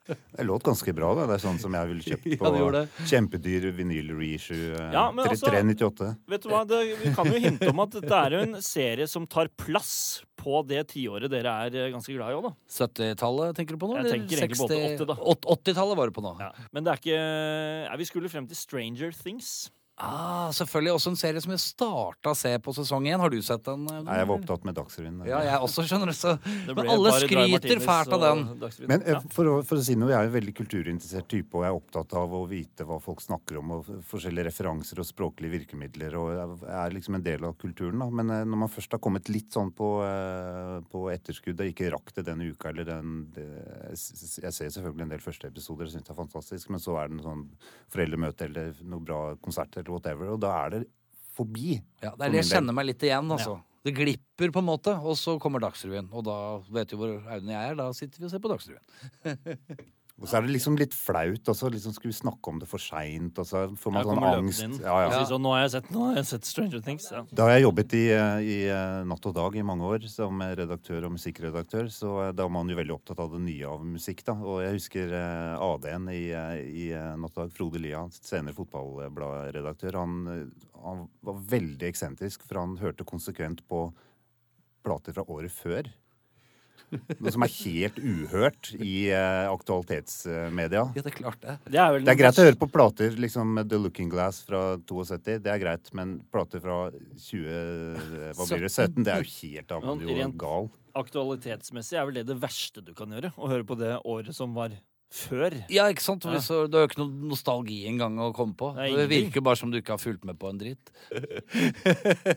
Det 0.03 0.42
låt 0.42 0.64
ganske 0.66 0.90
bra, 0.92 1.12
da. 1.14 1.27
Det 1.31 1.37
er 1.37 1.42
sånn 1.44 1.59
som 1.62 1.75
jeg 1.79 1.87
ville 1.92 2.03
kjøpt 2.03 2.25
Ja, 2.33 2.38
på 2.40 2.51
det 2.51 2.70
det. 2.75 3.07
kjempedyr 3.07 3.66
vinyl-reissue. 3.77 4.72
eh, 4.75 4.88
Ja, 4.96 5.05
men 5.14 5.29
altså- 5.31 5.46
398. 5.53 6.09
Vet 6.33 6.42
du 6.42 6.48
hva, 6.51 6.62
det, 6.66 6.81
Vi 7.05 7.12
kan 7.14 7.31
jo 7.31 7.38
hinte 7.44 7.68
om 7.70 7.83
at 7.85 7.94
det 8.03 8.11
er 8.18 8.35
jo 8.35 8.40
en 8.48 8.57
serie 8.66 9.07
som 9.07 9.29
tar 9.31 9.46
plass 9.62 9.92
på 10.42 10.64
det 10.66 10.83
tiåret 10.90 11.31
dere 11.31 11.53
er 11.68 11.77
eh, 11.85 11.92
ganske 11.94 12.16
glad 12.16 12.35
i 12.35 12.38
òg, 12.40 12.48
da. 12.48 12.53
70-tallet 12.81 13.55
tenker 13.61 13.79
du 13.79 13.83
på 13.85 13.92
nå? 13.92 14.01
Jeg 14.03 14.16
tenker 14.16 14.42
egentlig 14.42 14.59
på 14.59 14.66
80, 14.75 15.07
da. 15.12 15.18
80-tallet 15.55 16.01
var 16.03 16.11
du 16.11 16.16
på 16.18 16.25
nå. 16.27 16.35
Ja. 16.42 16.51
Men 16.75 16.83
det 16.83 16.96
er 16.96 17.03
ikke 17.05 17.22
ja, 17.87 17.94
Vi 18.03 18.11
skulle 18.11 18.33
frem 18.33 18.51
til 18.51 18.59
Stranger 18.59 19.14
Things. 19.14 19.70
Ah, 20.03 20.51
selvfølgelig 20.51 20.93
også 20.97 21.11
en 21.12 21.19
serie 21.21 21.41
som 21.45 21.53
jeg 21.55 21.61
starta 21.62 22.33
å 22.33 22.37
se 22.38 22.51
på 22.59 22.73
sesong 22.75 23.05
én. 23.07 23.21
Har 23.23 23.31
du 23.31 23.37
sett 23.45 23.62
den? 23.69 23.85
Nei, 23.87 24.17
jeg 24.19 24.27
var 24.27 24.41
opptatt 24.41 24.65
med 24.67 24.75
Dagsrevyen. 24.75 25.21
Ja, 25.29 25.43
jeg 25.47 25.61
også, 25.62 25.85
skjønner 25.87 26.11
du. 26.11 26.15
Så. 26.19 26.33
Men 26.67 26.91
alle 26.91 27.12
skryter 27.23 27.83
fælt 27.85 28.17
av 28.17 28.25
den. 28.25 28.43
Men 28.91 29.05
eh, 29.07 29.29
for, 29.31 29.47
å, 29.47 29.55
for 29.67 29.79
å 29.79 29.85
si 29.87 29.95
noe, 29.99 30.11
jeg 30.11 30.19
er 30.19 30.31
en 30.31 30.35
veldig 30.35 30.55
kulturinteressert 30.59 31.29
type, 31.31 31.55
og 31.55 31.62
jeg 31.62 31.71
er 31.71 31.79
opptatt 31.79 32.17
av 32.19 32.35
å 32.35 32.43
vite 32.51 32.87
hva 32.88 32.99
folk 33.05 33.23
snakker 33.23 33.61
om, 33.61 33.77
og 33.77 33.93
forskjellige 34.11 34.49
referanser 34.49 35.03
og 35.05 35.07
språklige 35.07 35.55
virkemidler, 35.55 36.19
og 36.19 36.33
jeg 36.35 36.75
er 36.81 36.97
liksom 36.97 37.21
en 37.21 37.27
del 37.29 37.47
av 37.47 37.55
kulturen, 37.62 38.03
da. 38.03 38.11
Men 38.11 38.35
eh, 38.35 38.43
når 38.49 38.62
man 38.65 38.75
først 38.75 38.99
har 38.99 39.03
kommet 39.07 39.31
litt 39.31 39.55
sånn 39.55 39.71
på, 39.79 39.93
eh, 40.09 40.81
på 40.91 41.05
etterskudd 41.15 41.62
og 41.62 41.71
ikke 41.71 41.93
rakk 41.95 42.15
det 42.19 42.27
denne 42.27 42.51
uka, 42.51 42.73
eller 42.73 42.91
den 42.91 43.15
det, 43.37 43.47
Jeg 43.93 44.51
ser 44.51 44.73
selvfølgelig 44.73 45.07
en 45.07 45.15
del 45.15 45.23
første 45.23 45.47
episoder 45.53 45.87
og 45.87 45.95
syns 45.95 46.09
det 46.09 46.15
er 46.17 46.19
fantastisk, 46.19 46.75
men 46.75 46.83
så 46.83 46.99
er 46.99 47.09
det 47.09 47.21
noe 47.21 47.29
sånn 47.29 47.47
foreldremøte 47.93 48.49
eller 48.49 48.83
noe 48.83 49.05
bra 49.05 49.23
konsert 49.45 49.77
eller 49.77 49.91
whatever, 49.94 50.33
og 50.35 50.40
da 50.42 50.52
er 50.64 50.74
det 50.74 50.83
forbi. 51.37 51.76
Ja, 52.02 52.12
det 52.12 52.26
er 52.26 52.35
det 52.35 52.42
jeg 52.42 52.50
kjenner 52.57 52.76
meg 52.76 52.90
litt 52.90 53.07
igjen, 53.07 53.31
altså. 53.33 53.59
Det 53.83 53.94
glipper 53.96 54.52
på 54.55 54.61
en 54.62 54.68
måte, 54.68 54.92
og 54.94 55.16
så 55.18 55.35
kommer 55.42 55.62
Dagsrevyen. 55.64 56.07
Og 56.14 56.22
da 56.28 56.37
vet 56.70 56.92
du 56.92 56.98
hvor 57.00 57.16
Audun 57.18 57.48
og 57.50 57.55
jeg 57.57 57.70
er, 57.72 57.78
da 57.81 57.88
sitter 57.96 58.22
vi 58.22 58.28
og 58.28 58.31
ser 58.31 58.42
på 58.44 58.52
Dagsrevyen. 58.52 58.85
Og 60.23 60.29
så 60.31 60.39
er 60.39 60.45
det 60.47 60.53
liksom 60.55 60.77
litt 60.79 60.93
flaut 60.95 61.49
også. 61.51 61.69
Liksom 61.75 61.95
skulle 61.97 62.13
vi 62.13 62.19
snakke 62.21 62.53
om 62.53 62.61
det 62.63 62.69
for 62.71 62.83
seint, 62.83 63.39
og 63.43 63.47
så 63.49 63.65
får 63.79 63.95
man 63.95 64.07
sånn 64.07 64.27
angst. 64.29 64.63
Ja, 64.79 64.99
ja. 65.03 65.09
Så, 65.17 65.33
sånn, 65.33 65.43
nå, 65.43 65.55
har 65.57 65.65
jeg 65.65 65.73
sett, 65.75 65.89
nå 65.95 66.05
har 66.07 66.21
jeg 66.21 66.29
sett 66.29 66.47
Stranger 66.47 66.85
Things. 66.87 67.09
Ja. 67.11 67.25
Da 67.33 67.49
har 67.49 67.57
jeg 67.57 67.65
jobbet 67.65 67.97
i, 67.99 68.03
i 68.15 68.59
eh, 68.71 68.99
Natt 69.11 69.27
og 69.27 69.35
Dag 69.35 69.59
i 69.59 69.65
mange 69.67 69.89
år 69.89 70.07
som 70.13 70.45
redaktør 70.63 71.09
og 71.09 71.17
musikkredaktør, 71.17 71.91
så 71.91 72.13
eh, 72.29 72.35
da 72.39 72.47
var 72.47 72.55
man 72.55 72.71
jo 72.71 72.79
veldig 72.79 72.95
opptatt 72.95 73.23
av 73.25 73.35
det 73.35 73.43
nye 73.49 73.73
av 73.73 73.83
musikk. 73.87 74.23
da. 74.29 74.37
Og 74.39 74.63
jeg 74.63 74.79
husker 74.79 75.17
eh, 75.19 75.67
AD-en 75.67 76.07
i, 76.15 76.23
i 76.31 76.87
Natt 76.95 77.35
og 77.35 77.43
Dag, 77.43 77.57
Frode 77.57 77.83
Lia, 77.83 78.05
senere 78.15 78.55
fotballbladredaktør, 78.61 79.99
han, 79.99 80.47
han 80.87 81.05
var 81.27 81.43
veldig 81.57 81.91
eksentrisk, 81.91 82.47
for 82.47 82.63
han 82.63 82.79
hørte 82.79 83.09
konsekvent 83.09 83.67
på 83.67 83.89
plater 84.87 85.15
fra 85.19 85.27
året 85.31 85.51
før. 85.55 85.91
Noe 86.92 87.33
som 87.33 87.44
er 87.46 87.52
helt 87.55 87.98
uhørt 88.02 88.72
i 88.76 88.94
uh, 89.14 89.48
aktualitetsmedia. 89.52 90.83
Ja, 90.92 91.02
det 91.02 91.12
er 91.12 91.16
klart 91.16 91.40
det. 91.40 91.57
Det 91.72 91.81
er 91.81 91.94
vel 91.96 92.05
Det 92.05 92.12
er 92.14 92.20
greit 92.20 92.38
å 92.42 92.46
høre 92.46 92.61
på 92.61 92.68
plater 92.74 93.16
liksom 93.16 93.62
The 93.64 93.81
Looking 93.81 94.12
Glass 94.12 94.42
fra 94.46 94.62
72, 94.85 95.38
det 95.44 95.52
er 95.55 95.62
greit, 95.62 95.88
men 95.96 96.18
plater 96.33 96.61
fra 96.64 96.78
20, 96.92 98.37
hva 98.37 98.48
blir 98.52 98.66
det, 98.68 98.72
17, 98.76 99.02
det 99.07 99.14
er 99.16 99.24
jo 99.24 99.33
helt 99.40 99.72
Ja, 99.76 99.81
annet, 99.83 100.07
jo 100.07 100.18
rent- 100.20 100.38
gal. 100.40 100.70
Aktualitetsmessig 101.02 101.96
er 101.96 102.09
vel 102.11 102.18
det 102.20 102.26
det 102.28 102.37
verste 102.42 102.83
du 102.85 102.92
kan 102.96 103.12
gjøre. 103.14 103.33
Å 103.40 103.48
høre 103.48 103.64
på 103.64 103.78
det 103.81 103.94
året 104.05 104.37
som 104.37 104.52
var 104.52 104.74
før. 105.12 105.52
Ja, 105.72 105.87
ikke 105.92 106.05
sant? 106.05 106.24
Hvis, 106.28 106.46
så, 106.48 106.62
Det 106.68 106.78
er 106.78 106.85
jo 106.87 106.88
ikke 106.90 107.00
noe 107.02 107.28
nostalgi 107.33 107.83
engang 107.88 108.16
å 108.20 108.31
komme 108.37 108.57
på. 108.57 108.70
Nei, 108.76 108.90
Det 108.96 109.09
virker 109.11 109.44
bare 109.44 109.61
som 109.61 109.72
du 109.72 109.76
ikke 109.81 109.92
har 109.96 110.00
fulgt 110.00 110.24
med 110.28 110.38
på 110.40 110.48
en 110.52 110.61
dritt. 110.61 110.92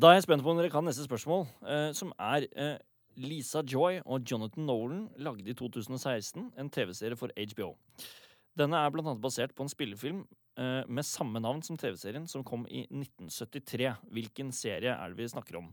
Da 0.00 0.12
er 0.12 0.20
jeg 0.20 0.24
spent 0.28 0.44
på 0.44 0.52
om 0.52 0.56
dere 0.60 0.70
kan 0.72 0.86
neste 0.86 1.04
spørsmål, 1.04 1.42
eh, 1.66 1.90
som 1.96 2.12
er 2.16 2.46
eh, 2.54 2.76
Lisa 3.20 3.62
Joy 3.66 4.00
og 4.04 4.24
Jonathan 4.26 4.66
Nolan 4.68 5.06
lagde 5.20 5.50
i 5.52 5.56
2016 5.56 6.50
en 6.58 6.70
TV-serie 6.72 7.18
for 7.18 7.32
HBO. 7.36 7.74
Denne 8.58 8.80
er 8.80 8.92
blant 8.92 9.08
annet 9.12 9.22
basert 9.22 9.54
på 9.56 9.64
en 9.64 9.72
spillefilm 9.72 10.22
eh, 10.58 10.88
med 10.88 11.06
samme 11.06 11.42
navn 11.42 11.62
som 11.66 11.78
TV-serien, 11.80 12.26
som 12.30 12.44
kom 12.46 12.66
i 12.68 12.86
1973. 12.88 13.92
Hvilken 14.16 14.52
serie 14.56 14.96
er 14.96 15.12
det 15.12 15.20
vi 15.20 15.28
snakker 15.30 15.60
om? 15.60 15.70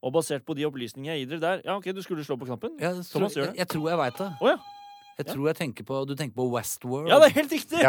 Og 0.00 0.14
basert 0.16 0.46
på 0.48 0.56
de 0.56 0.64
opplysningene 0.68 1.16
jeg 1.16 1.24
gir 1.26 1.32
dere 1.34 1.42
der 1.44 1.64
Ja, 1.66 1.76
OK, 1.76 1.90
du 1.92 2.00
skulle 2.04 2.24
slå 2.24 2.38
på 2.40 2.48
knappen? 2.48 2.78
Ja, 2.80 2.94
jeg, 2.94 3.04
tror, 3.10 3.18
Thomas 3.18 3.36
gjør 3.36 3.48
jeg, 3.48 3.52
det. 3.52 3.62
jeg 3.64 3.72
tror 3.74 3.90
jeg 3.90 4.00
veit 4.00 4.20
det. 4.22 4.30
Oh, 4.40 4.48
ja. 4.48 4.58
Jeg 5.20 5.26
tror 5.34 5.50
jeg 5.50 5.58
tenker 5.58 5.84
på, 5.84 6.04
Du 6.08 6.14
tenker 6.16 6.36
på 6.38 6.46
Westworld. 6.54 7.10
Ja, 7.10 7.18
det 7.20 7.32
er 7.32 7.36
helt 7.42 7.52
riktig! 7.52 7.82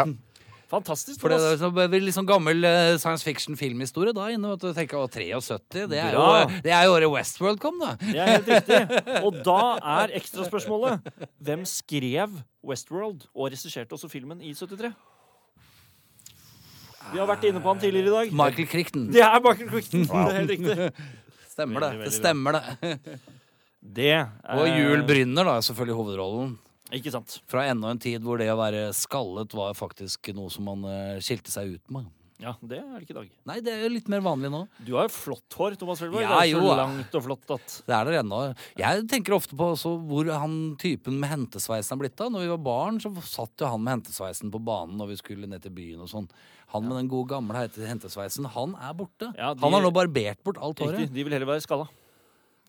Fantastisk. 0.72 1.18
For 1.20 1.28
det 1.28 1.36
er 1.36 1.58
så 1.60 1.68
veldig 1.74 1.98
liksom 2.06 2.24
gammel 2.28 2.64
eh, 2.64 2.94
science 3.00 3.26
fiction-filmhistorie 3.26 4.14
da 4.16 4.30
inne. 4.32 4.54
vet 4.54 4.62
Du 4.64 4.70
tenker, 4.72 4.96
å, 4.96 5.08
73, 5.10 5.84
det 5.90 5.98
er, 6.00 6.16
jo, 6.16 6.24
det 6.64 6.72
er 6.72 6.86
jo 6.88 6.94
året 6.94 7.12
Westworld 7.12 7.60
kom, 7.60 7.76
da. 7.82 7.90
Det 8.00 8.16
er 8.16 8.30
helt 8.38 8.48
riktig. 8.48 9.00
Og 9.26 9.36
da 9.44 9.58
er 9.98 10.14
ekstraspørsmålet 10.16 11.12
Hvem 11.44 11.66
skrev 11.68 12.38
Westworld 12.64 13.26
og 13.34 13.50
regisserte 13.50 13.98
også 13.98 14.08
filmen 14.08 14.40
i 14.40 14.54
73? 14.56 14.92
Vi 17.12 17.20
har 17.20 17.28
vært 17.28 17.44
inne 17.50 17.60
på 17.60 17.68
han 17.68 17.80
tidligere 17.82 18.08
i 18.08 18.16
dag. 18.16 18.34
Michael 18.38 18.68
Crichton. 18.70 19.08
Det 19.12 19.20
er 19.26 19.40
Michael 19.44 19.70
Crichton. 19.74 20.08
Det 20.08 20.20
er 20.22 20.36
helt 20.38 20.52
riktig. 20.54 21.08
Stemmer 21.52 21.84
det. 21.84 21.88
Veldig, 21.98 22.08
Det 22.08 22.16
stemmer 22.16 22.56
det. 22.56 22.98
Det 23.82 24.12
er 24.14 24.60
Og 24.62 24.68
Jul 24.70 25.02
Brynner, 25.04 25.44
da, 25.44 25.58
er 25.58 25.66
selvfølgelig 25.66 25.98
hovedrollen. 25.98 26.54
Ikke 26.92 27.12
sant. 27.14 27.38
Fra 27.48 27.64
enda 27.70 27.88
en 27.94 27.98
tid 28.02 28.20
hvor 28.24 28.36
det 28.40 28.50
å 28.52 28.58
være 28.60 28.90
skallet 28.96 29.54
var 29.56 29.72
faktisk 29.78 30.28
noe 30.36 30.50
som 30.52 30.66
man 30.68 30.82
eh, 30.84 31.20
skilte 31.24 31.50
seg 31.54 31.78
ut 31.78 31.94
med. 31.94 32.10
Ja, 32.42 32.56
det 32.58 32.80
er 32.80 32.88
det 32.98 33.04
ikke 33.04 33.12
i 33.14 33.16
dag. 33.20 33.26
Nei, 33.46 33.56
det 33.62 33.70
er 33.70 33.82
jo 33.84 33.90
litt 33.94 34.08
mer 34.10 34.22
vanlig 34.24 34.48
nå. 34.50 34.64
Du 34.82 34.96
har 34.96 35.06
jo 35.06 35.12
flott 35.14 35.54
hår, 35.54 35.76
Thomas 35.78 36.00
Felberg. 36.02 36.24
Ja, 36.24 36.32
det 36.32 36.38
er 36.40 36.48
jo, 36.50 36.62
så 36.66 36.72
langt 36.80 37.14
og 37.14 37.22
flott 37.28 37.52
at 37.54 37.76
Det 37.86 37.94
er 37.94 38.08
det 38.10 38.16
ennå. 38.18 38.40
Jeg 38.80 39.04
tenker 39.12 39.36
ofte 39.36 39.54
på 39.60 39.68
også 39.76 39.92
hvor 40.10 40.26
han 40.34 40.56
typen 40.82 41.20
med 41.22 41.30
hentesveisen 41.30 41.94
er 41.94 42.00
blitt 42.02 42.18
av. 42.24 42.32
Når 42.34 42.42
vi 42.42 42.50
var 42.50 42.64
barn, 42.66 42.98
så 43.04 43.12
satt 43.22 43.62
jo 43.62 43.70
han 43.70 43.84
med 43.86 43.94
hentesveisen 44.00 44.50
på 44.50 44.58
banen 44.66 44.98
når 44.98 45.12
vi 45.12 45.20
skulle 45.22 45.46
ned 45.52 45.62
til 45.62 45.76
byen 45.78 46.02
og 46.02 46.10
sånn. 46.10 46.26
Han 46.74 46.88
med 46.88 46.98
den 46.98 47.12
gode 47.14 47.30
gamle 47.30 47.62
hentesveisen, 47.78 48.50
han 48.58 48.74
er 48.74 48.98
borte. 48.98 49.30
Ja, 49.38 49.54
de- 49.54 49.62
Han 49.62 49.78
har 49.78 49.86
nå 49.86 49.94
barbert 49.94 50.42
bort 50.42 50.58
alt 50.58 50.82
Riktig. 50.82 50.98
håret. 50.98 51.14
De 51.14 51.22
vil 51.28 51.32
heller 51.38 51.52
være 51.54 51.62
skalla. 51.62 51.86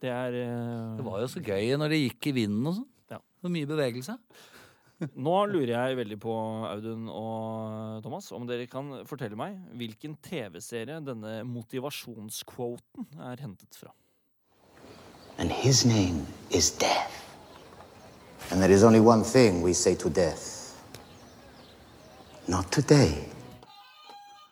Det 0.04 0.12
er 0.14 0.38
eh, 0.38 0.98
Det 1.02 1.06
var 1.10 1.22
jo 1.26 1.32
så 1.34 1.42
gøy 1.42 1.74
når 1.82 1.90
det 1.96 2.02
gikk 2.04 2.30
i 2.30 2.38
vinden 2.44 2.68
og 2.70 2.76
sånn. 2.84 2.90
Ja. 3.44 3.52
Mye 3.52 3.68
bevegelse. 3.68 4.18
Nå 5.20 5.34
lurer 5.52 5.74
jeg 5.74 5.98
veldig 6.00 6.18
på, 6.22 6.34
Audun 6.70 7.10
og 7.12 8.04
Thomas, 8.06 8.30
om 8.32 8.46
dere 8.48 8.70
kan 8.72 9.02
fortelle 9.10 9.36
meg 9.36 9.58
hvilken 9.76 10.16
TV-serie 10.24 11.02
denne 11.04 11.42
motivasjonsquoten 11.50 13.20
er 13.20 13.44
hentet 13.44 13.76
fra. 13.76 13.92
And 15.38 15.52
his 15.52 15.84
name 15.86 16.26
is 16.52 16.72
death. 16.72 17.12
And 18.52 18.62
there 18.62 18.72
is 18.72 18.84
only 18.84 19.00
one 19.00 19.24
thing 19.24 19.64
we 19.64 19.74
say 19.74 19.96
to 19.96 20.10
death 20.10 20.64
Not 22.48 22.72
today. 22.72 23.26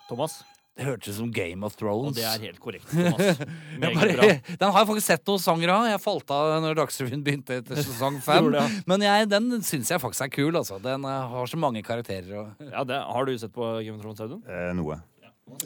Thomas, 0.07 0.43
Det 0.71 0.85
hørtes 0.87 1.11
ut 1.11 1.17
som 1.17 1.31
Game 1.35 1.67
of 1.67 1.75
Thrones. 1.75 2.13
og 2.13 2.15
det 2.15 2.23
er 2.23 2.45
helt 2.45 2.59
korrekt. 2.63 2.87
Thomas. 2.91 3.41
Bare, 3.81 4.37
den 4.61 4.71
har 4.71 4.79
jeg 4.79 4.89
faktisk 4.93 5.07
sett 5.09 5.27
noen 5.27 5.43
sanger 5.43 5.73
av. 5.73 5.87
Jeg 5.91 6.01
falt 6.03 6.31
av 6.31 6.53
når 6.63 6.77
Dagsrevyen 6.79 7.25
begynte 7.25 7.59
etter 7.59 7.81
sesong 7.89 8.21
fem. 8.23 8.47
Det, 8.55 8.63
ja. 8.63 8.83
Men 8.87 9.05
jeg, 9.05 9.27
den 9.33 9.51
syns 9.67 9.91
jeg 9.91 10.01
faktisk 10.01 10.29
er 10.29 10.31
kul. 10.31 10.55
Altså. 10.55 10.79
Den 10.83 11.07
eh, 11.07 11.35
har 11.35 11.51
så 11.51 11.59
mange 11.59 11.83
karakterer. 11.85 12.31
Og... 12.39 12.67
Ja, 12.71 12.85
det, 12.87 13.01
har 13.03 13.27
du 13.27 13.35
sett 13.35 13.53
på 13.55 13.67
Game 13.83 13.99
of 13.99 14.05
Thrones, 14.05 14.23
Audun? 14.23 14.45
Eh, 14.47 14.71
noe. 14.79 15.01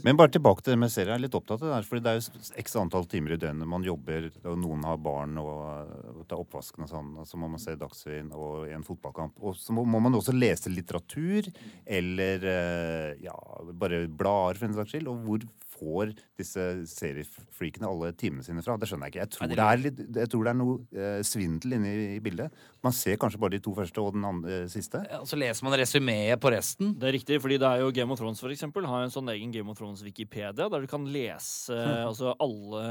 Men 0.05 0.17
bare 0.19 0.31
tilbake 0.33 0.63
til 0.63 0.75
det 0.75 0.79
med 0.81 0.91
serien. 0.93 1.13
Jeg 1.13 1.19
er 1.19 1.23
litt 1.25 1.37
opptatt 1.37 1.61
av 1.61 1.67
det 1.67 1.73
der, 1.73 1.87
fordi 1.87 2.03
det 2.05 2.11
er 2.11 2.19
jo 2.19 2.61
x 2.61 2.75
antall 2.79 3.07
timer 3.09 3.35
i 3.35 3.39
døgnet 3.41 3.69
man 3.69 3.85
jobber, 3.85 4.27
og 4.45 4.57
noen 4.61 4.85
har 4.87 4.99
barn 5.01 5.39
og, 5.41 6.23
tar 6.29 6.41
oppvasken 6.41 6.86
og 6.86 6.91
sånn, 6.91 7.11
og 7.21 7.27
så 7.29 7.39
må 7.41 7.49
man 7.51 7.61
se 7.61 7.75
Dagsrevyen 7.79 8.31
og 8.33 8.69
en 8.71 8.86
fotballkamp. 8.86 9.38
Og 9.45 9.57
så 9.59 9.75
må 9.75 9.86
man 10.01 10.17
også 10.17 10.36
lese 10.36 10.73
litteratur, 10.73 11.49
eller 11.86 12.49
eh, 12.51 13.25
ja, 13.25 13.36
bare 13.73 14.05
blader 14.07 14.61
for 14.61 14.69
en 14.69 14.77
saks 14.79 14.95
skyld. 14.95 15.11
Og 15.11 15.25
hvor 15.25 15.47
får 15.76 16.13
disse 16.39 16.63
seriefreakene 16.91 17.89
alle 17.89 18.11
timene 18.17 18.45
sine 18.45 18.63
fra? 18.65 18.78
Det 18.80 18.89
skjønner 18.89 19.09
jeg 19.09 19.15
ikke. 19.15 19.23
Jeg 19.26 19.34
tror, 19.36 19.51
det, 19.51 19.65
er, 19.65 19.82
litt, 19.84 20.01
jeg 20.19 20.32
tror 20.32 20.47
det 20.47 20.51
er 20.51 20.59
noe 20.59 20.78
eh, 20.95 21.19
svindel 21.28 21.78
inne 21.78 21.91
i, 21.91 22.05
i 22.15 22.21
bildet. 22.23 22.63
Man 22.86 22.95
ser 22.95 23.19
kanskje 23.21 23.41
bare 23.41 23.55
de 23.57 23.61
to 23.65 23.76
første 23.78 24.03
og 24.03 24.15
den 24.15 24.28
andre, 24.28 24.61
siste. 24.71 25.01
Ja, 25.11 25.21
så 25.28 25.39
leser 25.39 25.67
man 25.67 25.78
resumeet 25.80 26.41
på 26.41 26.51
resten. 26.53 26.93
Det 26.99 27.09
er 27.09 27.17
riktig, 27.17 27.41
fordi 27.43 27.59
det 27.61 27.69
er 27.69 27.84
jo 27.84 27.91
Game 27.95 28.15
of 28.15 28.21
Thrones 28.21 28.41
for 28.43 28.53
eksempel, 28.53 28.88
har 28.89 29.05
en 29.05 29.13
sånn 29.13 29.32
egen 29.36 29.53
Game 29.53 29.71
of 29.71 29.80
Thrones-Wikipedia, 29.80 30.69
der 30.71 30.86
du 30.86 30.89
kan 30.89 31.05
lese 31.11 31.76
altså 31.76 32.34
alle, 32.41 32.86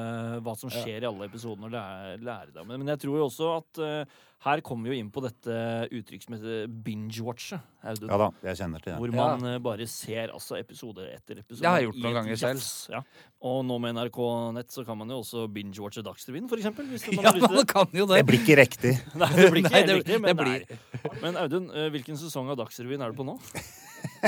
hva 0.45 0.55
som 0.59 0.73
skjer 0.73 1.05
i 1.05 1.09
alle 1.09 1.29
episodene 1.29 1.69
og 1.69 1.75
lære, 1.75 2.21
lære 2.25 2.53
deg 2.53 2.63
om 2.65 2.73
det. 2.73 2.81
Men 2.81 2.95
jeg 2.95 3.05
tror 3.05 3.21
jo 3.21 3.27
også 3.29 3.51
at 3.59 3.83
eh, 3.85 4.23
her 4.45 4.61
kommer 4.65 4.91
vi 4.91 4.97
jo 4.97 5.01
inn 5.01 5.11
på 5.13 5.23
dette 5.25 5.55
uttrykk 5.95 6.25
som 6.27 6.35
heter 6.37 6.67
binge-watche. 6.85 7.57
Ja 7.85 8.19
da, 8.21 8.27
jeg 8.45 8.59
kjenner 8.61 8.83
til 8.83 8.93
det. 8.93 8.97
Hvor 9.01 9.13
man 9.17 9.47
ja. 9.49 9.61
bare 9.65 9.87
ser 9.89 10.33
altså 10.35 10.59
episode 10.59 11.07
etter 11.09 11.41
episode. 11.41 11.63
Det 11.63 11.71
har 11.71 11.81
jeg 11.81 11.89
gjort 11.89 12.01
noen 12.05 12.17
ganger 12.19 12.41
selv. 12.41 12.65
Ja. 12.93 13.01
Og 13.45 13.63
nå 13.69 13.79
med 13.81 13.97
NRK 13.97 14.19
Nett 14.57 14.75
så 14.75 14.85
kan 14.85 15.01
man 15.01 15.13
jo 15.13 15.23
også 15.23 15.47
binge-watche 15.53 16.05
Dagsrevyen, 16.05 16.49
for 16.51 16.61
eksempel. 16.61 16.89
Hvis 16.93 17.07
man 17.09 17.25
Ja, 17.25 17.33
man 17.41 17.71
kan 17.71 17.97
jo 17.97 18.09
det. 18.11 18.21
Det 18.21 18.27
blir 18.33 18.43
ikke 18.43 18.59
riktig. 18.61 18.93
Nei, 19.21 19.31
det 19.37 19.49
blir 19.55 19.63
ikke 19.65 19.77
helt 19.79 19.95
riktig, 20.01 20.21
men, 20.21 20.29
det 20.29 20.37
blir- 20.43 20.77
er- 20.77 21.23
men 21.23 21.41
Audun, 21.41 21.71
eh, 21.73 21.89
hvilken 21.95 22.21
sesong 22.21 22.53
av 22.53 22.61
Dagsrevyen 22.61 23.05
er 23.05 23.15
du 23.15 23.21
på 23.23 23.27
nå? 23.29 23.39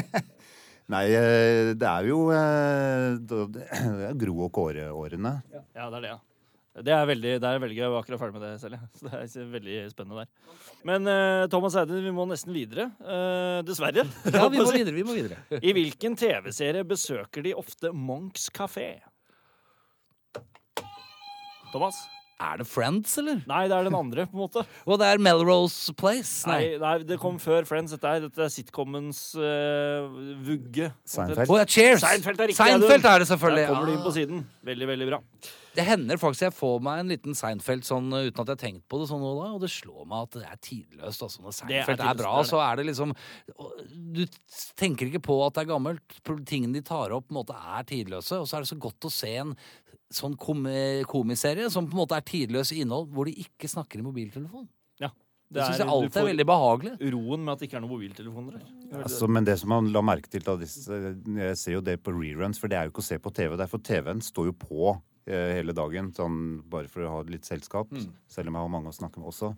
Nei, 0.94 1.02
eh, 1.18 1.74
det 1.76 1.90
er 1.90 2.08
jo 2.08 2.22
eh, 2.32 3.18
det 3.20 3.66
er 3.66 4.16
Gro 4.16 4.38
og 4.46 4.52
Kåre-årene. 4.54 5.34
Ja, 5.52 5.90
det 5.90 6.00
er 6.00 6.08
det, 6.08 6.14
ja. 6.14 6.18
Det 6.84 6.92
er 6.92 7.06
veldig, 7.08 7.30
det 7.40 7.48
er 7.48 7.60
veldig 7.62 7.76
gøy. 7.76 7.82
Jeg 7.86 7.92
var 7.94 8.02
akkurat 8.04 8.20
ferdig 8.20 8.36
med 8.36 8.42
det 8.44 8.60
selv. 8.60 8.76
Ja. 8.76 8.88
Så 8.98 9.08
det 9.08 9.44
er 9.44 9.52
veldig 9.54 9.76
spennende 9.94 10.24
der. 10.24 10.56
Men 10.90 11.08
uh, 11.08 11.46
Thomas 11.52 11.76
Eide, 11.80 12.00
vi 12.04 12.12
må 12.12 12.26
nesten 12.28 12.52
videre. 12.52 12.90
Uh, 13.00 13.62
dessverre. 13.64 14.04
Ja, 14.36 14.48
vi 14.52 14.60
må 14.60 14.68
videre. 14.74 14.94
vi 14.96 15.06
må 15.08 15.16
videre. 15.16 15.40
I 15.68 15.72
hvilken 15.76 16.18
TV-serie 16.20 16.84
besøker 16.84 17.46
de 17.46 17.54
ofte 17.56 17.92
Monks 17.96 18.50
kafé? 18.52 18.90
Thomas? 21.72 21.96
Er 22.36 22.58
det 22.60 22.66
Friends, 22.68 23.14
eller? 23.16 23.38
Nei, 23.48 23.62
det 23.70 23.72
er 23.78 23.86
den 23.88 23.94
andre, 23.96 24.26
på 24.28 24.36
en 24.36 24.42
måte. 24.42 24.62
Og 24.84 24.98
det 25.00 25.06
er 25.08 25.20
Melrose 25.24 25.94
Place? 25.96 26.44
Nei, 26.50 26.58
Nei. 26.76 26.80
nei 26.82 27.06
det 27.08 27.16
kom 27.22 27.38
før 27.40 27.64
Friends. 27.64 27.94
Dette 27.96 28.10
er, 28.12 28.26
dette 28.26 28.42
er 28.44 28.52
sitcomens 28.52 29.20
uh, 29.40 30.04
vugge. 30.44 30.90
Seinfeld. 31.08 31.48
Oh, 31.48 31.56
ja, 31.56 31.64
Cheers! 31.64 32.04
Seinfeld 32.04 32.42
er 32.44 32.50
riktig. 32.52 32.60
Seinfeld 32.60 33.08
er 33.08 33.24
det 33.24 33.28
selvfølgelig. 33.32 33.64
Der 33.64 33.72
kommer 33.72 33.88
du 33.88 33.94
inn 33.96 34.04
på 34.04 34.12
Ah. 34.12 34.16
siden. 34.18 34.44
Veldig, 34.68 34.88
veldig 34.92 35.08
bra. 35.14 35.22
Det 35.76 35.84
hender 35.84 36.16
faktisk 36.20 36.46
jeg 36.46 36.54
får 36.56 36.78
meg 36.86 37.02
en 37.02 37.10
liten 37.12 37.36
Seinfeld 37.36 37.84
sånn 37.86 38.08
uh, 38.14 38.22
uten 38.26 38.40
at 38.42 38.48
jeg 38.48 38.54
har 38.56 38.62
tenkt 38.62 38.84
på 38.88 39.00
det 39.02 39.08
sånn 39.10 39.20
nå 39.22 39.32
da, 39.36 39.48
og 39.56 39.60
det 39.62 39.70
slår 39.74 40.06
meg 40.08 40.26
at 40.26 40.38
det 40.38 40.44
er 40.48 40.60
tidløst. 40.64 41.24
Altså, 41.26 41.42
når 41.44 41.52
Det 41.52 41.56
er 41.56 41.58
Seinfeld 41.60 42.00
er, 42.00 42.20
bra, 42.22 42.30
det 42.32 42.40
er 42.40 42.42
det. 42.42 42.50
så 42.50 42.60
er 42.64 42.76
det 42.80 42.86
liksom 42.90 43.16
Du 44.16 44.22
tenker 44.80 45.10
ikke 45.10 45.24
på 45.28 45.36
at 45.46 45.58
det 45.58 45.66
er 45.66 45.72
gammelt. 45.74 46.20
Tingene 46.48 46.78
de 46.78 46.84
tar 46.86 47.12
opp, 47.16 47.28
på 47.28 47.34
en 47.36 47.40
måte 47.42 47.56
er 47.76 47.84
tidløse. 47.88 48.40
Og 48.40 48.48
så 48.48 48.56
er 48.58 48.64
det 48.66 48.72
så 48.72 48.80
godt 48.80 49.08
å 49.08 49.12
se 49.12 49.34
en 49.42 49.52
sånn 50.16 50.36
kom 50.38 50.64
komiserie 51.10 51.68
som 51.72 51.88
på 51.90 51.96
en 51.96 52.02
måte 52.04 52.16
er 52.16 52.22
tidløs 52.26 52.70
i 52.72 52.80
innhold, 52.84 53.08
hvor 53.12 53.26
de 53.26 53.34
ikke 53.42 53.68
snakker 53.70 53.98
i 53.98 54.04
mobiltelefon. 54.06 54.68
Ja. 55.02 55.10
Det 55.50 55.62
syns 55.62 55.80
er- 55.80 55.84
jeg 55.84 55.92
alltid 55.94 56.16
er 56.22 56.28
veldig 56.30 56.46
behagelig. 56.46 56.92
Roen 57.12 57.44
med 57.44 57.52
at 57.52 57.58
det 57.60 57.68
ikke 57.68 57.76
er 57.78 57.82
noen 57.84 57.94
mobiltelefoner 57.94 58.52
der. 58.58 59.02
Altså, 59.02 59.28
men 59.28 59.44
det 59.44 59.58
som 59.60 59.68
man 59.68 59.92
la 59.92 60.00
merke 60.02 60.30
til 60.30 60.40
da 60.46 60.56
Jeg 60.58 61.56
ser 61.58 61.72
jo 61.72 61.80
det 61.80 62.02
på 62.02 62.14
reruns, 62.14 62.58
for 62.58 62.68
det 62.68 62.78
er 62.78 62.84
jo 62.86 62.90
ikke 62.94 63.02
å 63.04 63.10
se 63.10 63.18
på 63.18 63.32
TV. 63.34 63.56
Derfor 63.56 63.82
TV-en 63.82 64.20
står 64.22 64.46
jo 64.46 64.52
på 64.52 64.88
eh, 64.94 65.00
hele 65.26 65.74
dagen, 65.74 66.12
sånn 66.14 66.60
bare 66.70 66.90
for 66.92 67.02
å 67.02 67.16
ha 67.16 67.24
litt 67.26 67.48
selskap. 67.48 67.90
Selv 68.30 68.52
om 68.52 68.58
jeg 68.58 68.66
har 68.66 68.72
mange 68.76 68.92
å 68.92 68.96
snakke 68.96 69.22
med 69.22 69.32
også. 69.32 69.54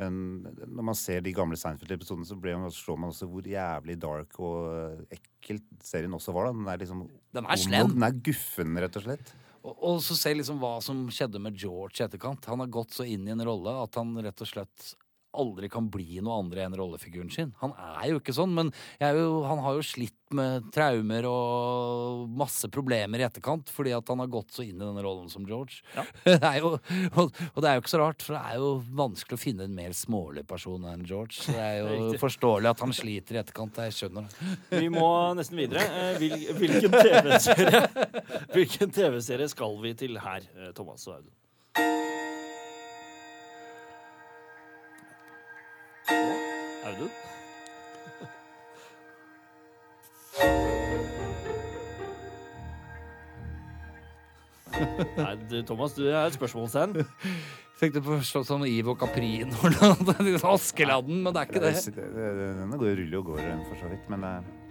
Men 0.00 0.42
når 0.66 0.86
man 0.90 0.96
ser 0.98 1.22
de 1.22 1.32
gamle 1.34 1.56
Seinfeld-episodene, 1.58 2.26
så 2.26 2.34
man, 2.34 2.72
slår 2.74 2.98
man 2.98 3.12
også 3.12 3.28
hvor 3.30 3.46
jævlig 3.46 3.94
dark 4.02 4.40
og 4.42 4.72
eh, 4.72 5.18
ekkelt 5.18 5.68
serien 5.86 6.16
også 6.16 6.34
var. 6.34 6.48
da. 6.48 6.56
Den 6.58 6.70
er 6.72 6.80
liksom 6.82 7.04
Den 7.36 7.46
er 7.46 7.60
slem. 7.62 7.92
Den 7.94 8.06
er 8.08 8.18
guffen, 8.26 8.74
rett 8.82 8.98
og 8.98 9.06
slett. 9.06 9.34
Og, 9.62 9.70
og 9.72 10.02
så 10.04 10.16
se 10.18 10.34
liksom 10.34 10.58
hva 10.60 10.74
som 10.84 11.06
skjedde 11.14 11.40
med 11.40 11.54
George 11.60 12.02
i 12.02 12.06
etterkant. 12.08 12.50
Han 12.50 12.64
har 12.64 12.72
gått 12.74 12.96
så 12.96 13.06
inn 13.06 13.28
i 13.28 13.34
en 13.36 13.44
rolle 13.46 13.76
at 13.84 14.00
han 14.00 14.10
rett 14.18 14.42
og 14.44 14.50
slett 14.50 14.90
aldri 15.40 15.68
kan 15.72 15.86
bli 15.92 16.20
noe 16.24 16.38
andre 16.42 16.60
enn 16.66 16.76
rollefiguren 16.78 17.30
sin. 17.32 17.50
Han 17.62 17.72
er 17.78 18.06
jo 18.12 18.18
ikke 18.20 18.34
sånn, 18.36 18.52
men 18.56 18.66
er 19.02 19.12
jo, 19.18 19.28
han 19.48 19.60
har 19.64 19.72
jo 19.78 19.82
slitt 19.86 20.14
med 20.34 20.64
traumer 20.74 21.24
og 21.28 22.28
masse 22.34 22.66
problemer 22.72 23.20
i 23.22 23.26
etterkant 23.26 23.68
fordi 23.70 23.92
at 23.94 24.08
han 24.10 24.18
har 24.18 24.26
gått 24.32 24.50
så 24.56 24.62
inn 24.64 24.80
i 24.80 24.82
denne 24.82 25.02
rollen 25.04 25.28
som 25.30 25.44
George. 25.46 25.74
Det 26.24 26.40
er 26.40 26.58
jo, 26.62 26.68
og, 27.20 27.26
og 27.54 27.58
det 27.62 27.68
er 27.70 27.74
jo 27.76 27.82
ikke 27.84 27.92
så 27.92 28.00
rart, 28.00 28.22
for 28.24 28.32
det 28.34 28.40
er 28.48 28.54
jo 28.58 28.70
vanskelig 28.98 29.36
å 29.36 29.42
finne 29.42 29.64
en 29.68 29.76
mer 29.76 29.92
smålig 29.96 30.42
person 30.48 30.84
enn 30.90 31.04
George. 31.06 31.36
Så 31.44 31.52
det 31.54 31.62
er 31.62 31.76
jo 31.82 31.88
Riktig. 31.94 32.20
forståelig 32.24 32.68
at 32.72 32.82
han 32.82 32.92
sliter 32.96 33.34
i 33.38 33.40
etterkant. 33.42 33.78
Jeg 33.84 33.94
skjønner 33.98 34.22
det. 34.26 34.32
Vi 34.82 34.88
må 34.92 35.10
nesten 35.38 35.56
videre. 35.60 35.82
Eh, 35.84 36.18
Hvil, 36.18 36.34
hvilken 36.58 36.90
TV-serie 38.94 39.14
TV-serie 39.14 39.48
skal 39.50 39.74
vi 39.82 39.94
til 39.98 40.18
her, 40.20 40.40
eh, 40.58 40.72
Thomas 40.76 41.06
og 41.08 41.14
Audun? 41.18 41.32
Audun? 46.08 47.10
Nei, 55.16 55.36
du, 55.48 55.62
Thomas, 55.62 55.94
du 55.94 56.02
er 56.08 56.26
et 56.26 56.34
spørsmålstegn. 56.34 56.98
Du 56.98 58.00
forstått 58.00 58.48
sånn 58.48 58.64
Ivo 58.68 58.94
Caprin 58.96 59.50
eller 59.52 59.96
noe 60.24 60.38
Askeladden, 60.54 61.20
men 61.24 61.34
det 61.34 61.40
er 61.42 61.50
ikke 61.50 61.62
det. 61.62 61.74
Denne 62.14 62.78
går 62.80 62.94
ruller 63.02 63.18
og 63.20 63.24
går, 63.32 63.42
for 63.68 63.76
så 63.82 63.86
vidt. 63.92 64.06
Men 64.12 64.20
det 64.24 64.32
Kommer 64.38 64.63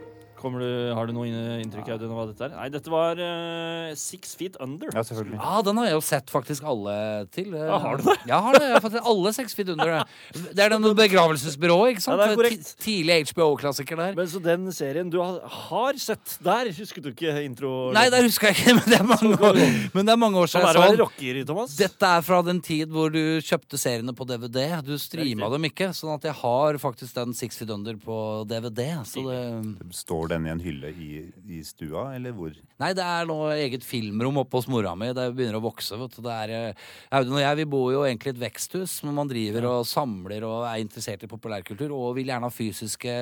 du, 0.44 0.68
har 0.94 1.08
du 1.08 1.14
noe 1.16 1.30
inntrykk 1.64 1.94
av 1.96 2.04
hva 2.12 2.26
dette 2.30 2.48
er? 2.48 2.56
Nei, 2.58 2.68
dette 2.74 2.92
var 2.92 3.20
uh, 3.20 3.94
Six 3.98 4.36
Feet 4.40 4.58
Under. 4.64 4.92
ja, 4.92 5.04
selvfølgelig. 5.08 5.40
Ja, 5.40 5.62
den 5.66 5.80
har 5.80 5.88
jeg 5.90 5.96
jo 5.96 6.04
sett 6.06 6.34
faktisk 6.34 6.68
alle 6.68 6.96
til. 7.34 7.54
Ja, 7.56 7.80
har 7.80 7.98
du 8.00 8.04
det? 8.10 8.18
Ja, 8.30 8.42
har 8.44 8.58
det. 8.58 8.66
Jeg 8.68 8.78
har 8.78 8.84
faktisk 8.84 9.10
alle 9.14 9.34
Six 9.40 9.56
Feet 9.58 9.72
Under. 9.74 9.94
det. 9.96 10.44
Det 10.60 10.66
er 10.66 10.76
den 10.76 10.90
begravelsesbyrået, 10.98 11.96
ikke 11.96 12.04
sant? 12.06 12.20
Ja, 12.20 12.28
det 12.28 12.34
er 12.34 12.42
korrekt. 12.42 12.74
Tidlig 12.84 13.20
HBO-klassiker 13.32 14.00
der. 14.00 14.18
Men 14.18 14.30
så 14.30 14.42
den 14.44 14.68
serien 14.76 15.10
du 15.14 15.20
har, 15.22 15.40
har 15.70 16.00
sett 16.02 16.38
der, 16.44 16.72
husket 16.78 17.06
du 17.06 17.12
ikke 17.14 17.34
intro? 17.44 17.74
Nei, 17.96 18.08
der 18.14 18.26
husker 18.28 18.52
jeg 18.52 18.60
ikke, 18.60 18.76
men 18.80 18.90
det 18.90 19.00
er 19.00 19.08
mange 19.08 19.38
år, 19.38 19.60
men 19.96 20.08
det 20.08 20.16
er 20.16 20.20
mange 20.20 20.42
år 20.42 20.52
siden 20.52 20.68
det 20.68 20.74
jeg 20.74 20.84
så 20.84 20.92
den. 20.92 21.02
rocker, 21.04 21.42
Thomas. 21.50 21.78
Dette 21.80 22.12
er 22.18 22.26
fra 22.26 22.42
den 22.46 22.62
tid 22.64 22.92
hvor 22.94 23.14
du 23.14 23.22
kjøpte 23.44 23.80
seriene 23.80 24.16
på 24.18 24.28
DVD. 24.30 24.60
Du 24.86 24.96
streama 25.02 25.50
dem 25.54 25.70
ikke, 25.70 25.92
sånn 25.96 26.16
at 26.18 26.28
jeg 26.30 26.38
har 26.42 26.80
faktisk 26.82 27.16
den 27.18 27.36
Six 27.38 27.60
Feet 27.60 27.74
Under 27.74 27.98
på 28.02 28.18
DVD. 28.50 28.86
Så 29.08 29.26
det 29.28 29.42
Står 29.94 30.33
den 30.34 30.48
i 30.50 30.52
en 30.54 30.62
hylle 30.64 30.90
i, 30.92 31.08
i 31.56 31.62
stua, 31.66 32.10
eller 32.18 32.34
hvor? 32.36 32.54
Nei, 32.82 32.90
det 32.98 33.06
er 33.06 33.28
nå 33.30 33.38
eget 33.56 33.86
filmrom 33.88 34.42
oppe 34.42 34.60
hos 34.60 34.68
mora 34.72 34.92
mi. 35.00 35.12
Det 35.16 35.28
begynner 35.38 35.60
å 35.60 35.64
vokse. 35.64 35.98
vet 36.02 36.18
du. 36.18 36.22
Det 36.26 36.34
er, 36.34 36.54
eh, 36.74 36.88
Audun 37.16 37.38
og 37.38 37.44
jeg 37.46 37.60
vi 37.62 37.68
bor 37.74 37.88
jo 37.94 38.04
egentlig 38.08 38.34
i 38.34 38.36
et 38.36 38.42
veksthus, 38.44 38.98
men 39.08 39.16
man 39.22 39.30
driver 39.32 39.70
og 39.70 39.86
samler 39.90 40.44
og 40.48 40.66
er 40.68 40.82
interessert 40.84 41.24
i 41.24 41.32
populærkultur 41.32 41.94
og 41.96 42.16
vil 42.18 42.28
gjerne 42.34 42.50
ha 42.50 42.54
fysiske 42.54 43.16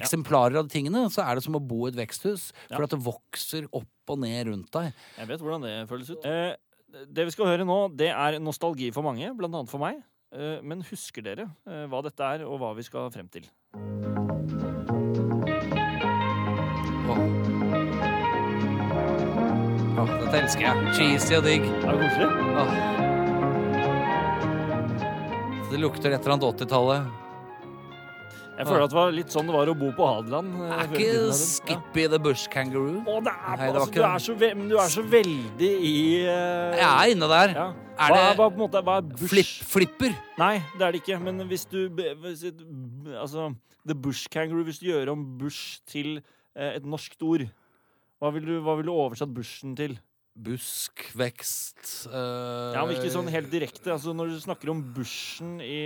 eksemplarer 0.00 0.58
av 0.62 0.68
de 0.68 0.74
tingene. 0.78 1.04
Så 1.12 1.22
er 1.26 1.34
det 1.38 1.44
som 1.46 1.56
å 1.58 1.62
bo 1.62 1.84
i 1.86 1.92
et 1.92 1.98
veksthus, 2.00 2.50
for 2.70 2.78
Ja. 2.80 2.84
at 2.88 2.90
det 2.96 3.02
vokser 3.04 3.68
opp 3.72 3.88
og 4.08 4.18
ned 4.20 4.46
rundt 4.48 4.70
deg. 4.70 4.92
Jeg 5.18 5.28
vet 5.28 5.40
hvordan 5.40 5.62
det 5.62 5.88
føles 5.88 6.10
ut. 6.10 6.24
Eh, 6.24 6.56
det 7.10 7.24
vi 7.26 7.30
skal 7.34 7.46
høre 7.46 7.64
nå, 7.66 7.96
det 7.96 8.10
er 8.12 8.38
nostalgi 8.38 8.92
for 8.92 9.02
mange, 9.02 9.34
blant 9.36 9.54
annet 9.54 9.68
for 9.72 9.78
meg. 9.82 10.02
Eh, 10.34 10.60
men 10.62 10.82
husker 10.82 11.22
dere 11.22 11.48
eh, 11.66 11.86
hva 11.86 12.02
dette 12.02 12.20
er, 12.20 12.44
og 12.46 12.58
hva 12.60 12.74
vi 12.76 12.82
skal 12.82 13.10
frem 13.10 13.28
til? 13.30 13.46
Elsker 20.44 20.64
jeg. 20.68 20.94
Cheesy 20.98 21.34
og 21.38 21.44
digg. 21.46 21.64
Er 21.64 21.90
det 21.90 21.98
koselig? 22.04 22.28
Åh. 22.60 22.70
Det 25.72 25.78
lukter 25.82 26.12
et 26.14 26.20
eller 26.22 26.34
annet 26.36 26.48
80-tallet. 26.62 27.20
Jeg 28.54 28.68
føler 28.68 28.84
at 28.84 28.92
det 28.92 28.96
var 28.96 29.08
litt 29.10 29.32
sånn 29.34 29.48
det 29.48 29.54
var 29.56 29.66
å 29.66 29.74
bo 29.74 29.88
på 29.96 30.04
Hadeland. 30.06 30.52
eh, 30.62 30.68
Er 30.70 30.86
før 30.86 30.94
i 30.94 30.98
tiden, 31.00 31.06
ikke 31.10 31.24
Audun. 31.24 31.38
Skippy 31.40 32.04
the 32.12 32.20
Bush 32.22 32.44
Kangaroo? 32.52 33.00
Å, 33.02 33.16
det 33.26 33.32
er, 33.34 33.56
Nei, 33.56 33.66
det 33.66 33.72
var 33.74 33.80
altså, 33.80 33.88
ikke 33.90 33.98
du, 33.98 34.04
den. 34.04 34.12
er 34.14 34.22
så 34.22 34.34
ve 34.38 34.50
men 34.54 34.68
du 34.70 34.76
er 34.78 34.92
så 34.92 35.02
veldig 35.02 35.70
i 35.88 35.94
eh, 36.22 36.76
Jeg 36.78 36.86
er 36.92 37.14
inne 37.16 37.28
der. 37.32 37.48
ja. 37.58 37.66
Er 37.94 38.10
hva, 38.10 38.14
det- 38.14 38.36
hva, 38.38 38.46
på 38.46 38.54
en 38.54 38.58
måte, 38.62 38.82
hva 38.86 38.94
er 39.00 39.02
bush? 39.10 39.30
Flip, 39.32 39.50
flipper. 39.72 40.14
Nei, 40.38 40.54
det 40.78 40.82
er 40.86 40.92
det 40.94 41.00
ikke. 41.02 41.18
Men 41.22 41.42
hvis 41.50 41.64
du 41.70 41.88
be- 41.90 42.14
hvis, 42.22 42.44
et- 42.44 42.62
Altså, 43.18 43.48
The 43.86 43.94
Bush 43.94 44.28
Kangaroo, 44.30 44.62
hvis 44.64 44.78
du 44.78 44.86
gjør 44.86 45.10
om 45.12 45.24
bush 45.38 45.80
til 45.90 46.22
eh, 46.54 46.76
et 46.76 46.84
norskt 46.86 47.22
ord, 47.26 47.42
hva 48.22 48.30
vil 48.32 48.44
du, 48.46 48.60
hva 48.62 48.76
vil 48.78 48.86
du 48.86 48.92
oversatt 48.94 49.34
bushen 49.34 49.74
til? 49.76 49.98
Busk, 50.34 51.04
vekst 51.14 52.08
eh, 52.10 52.72
Ja, 52.74 52.82
men 52.82 52.96
ikke 52.96 53.10
sånn 53.12 53.28
helt 53.30 53.50
direkte. 53.52 53.92
Altså 53.94 54.10
Når 54.16 54.32
du 54.32 54.40
snakker 54.42 54.72
om 54.72 54.80
bushen 54.94 55.60
i 55.62 55.78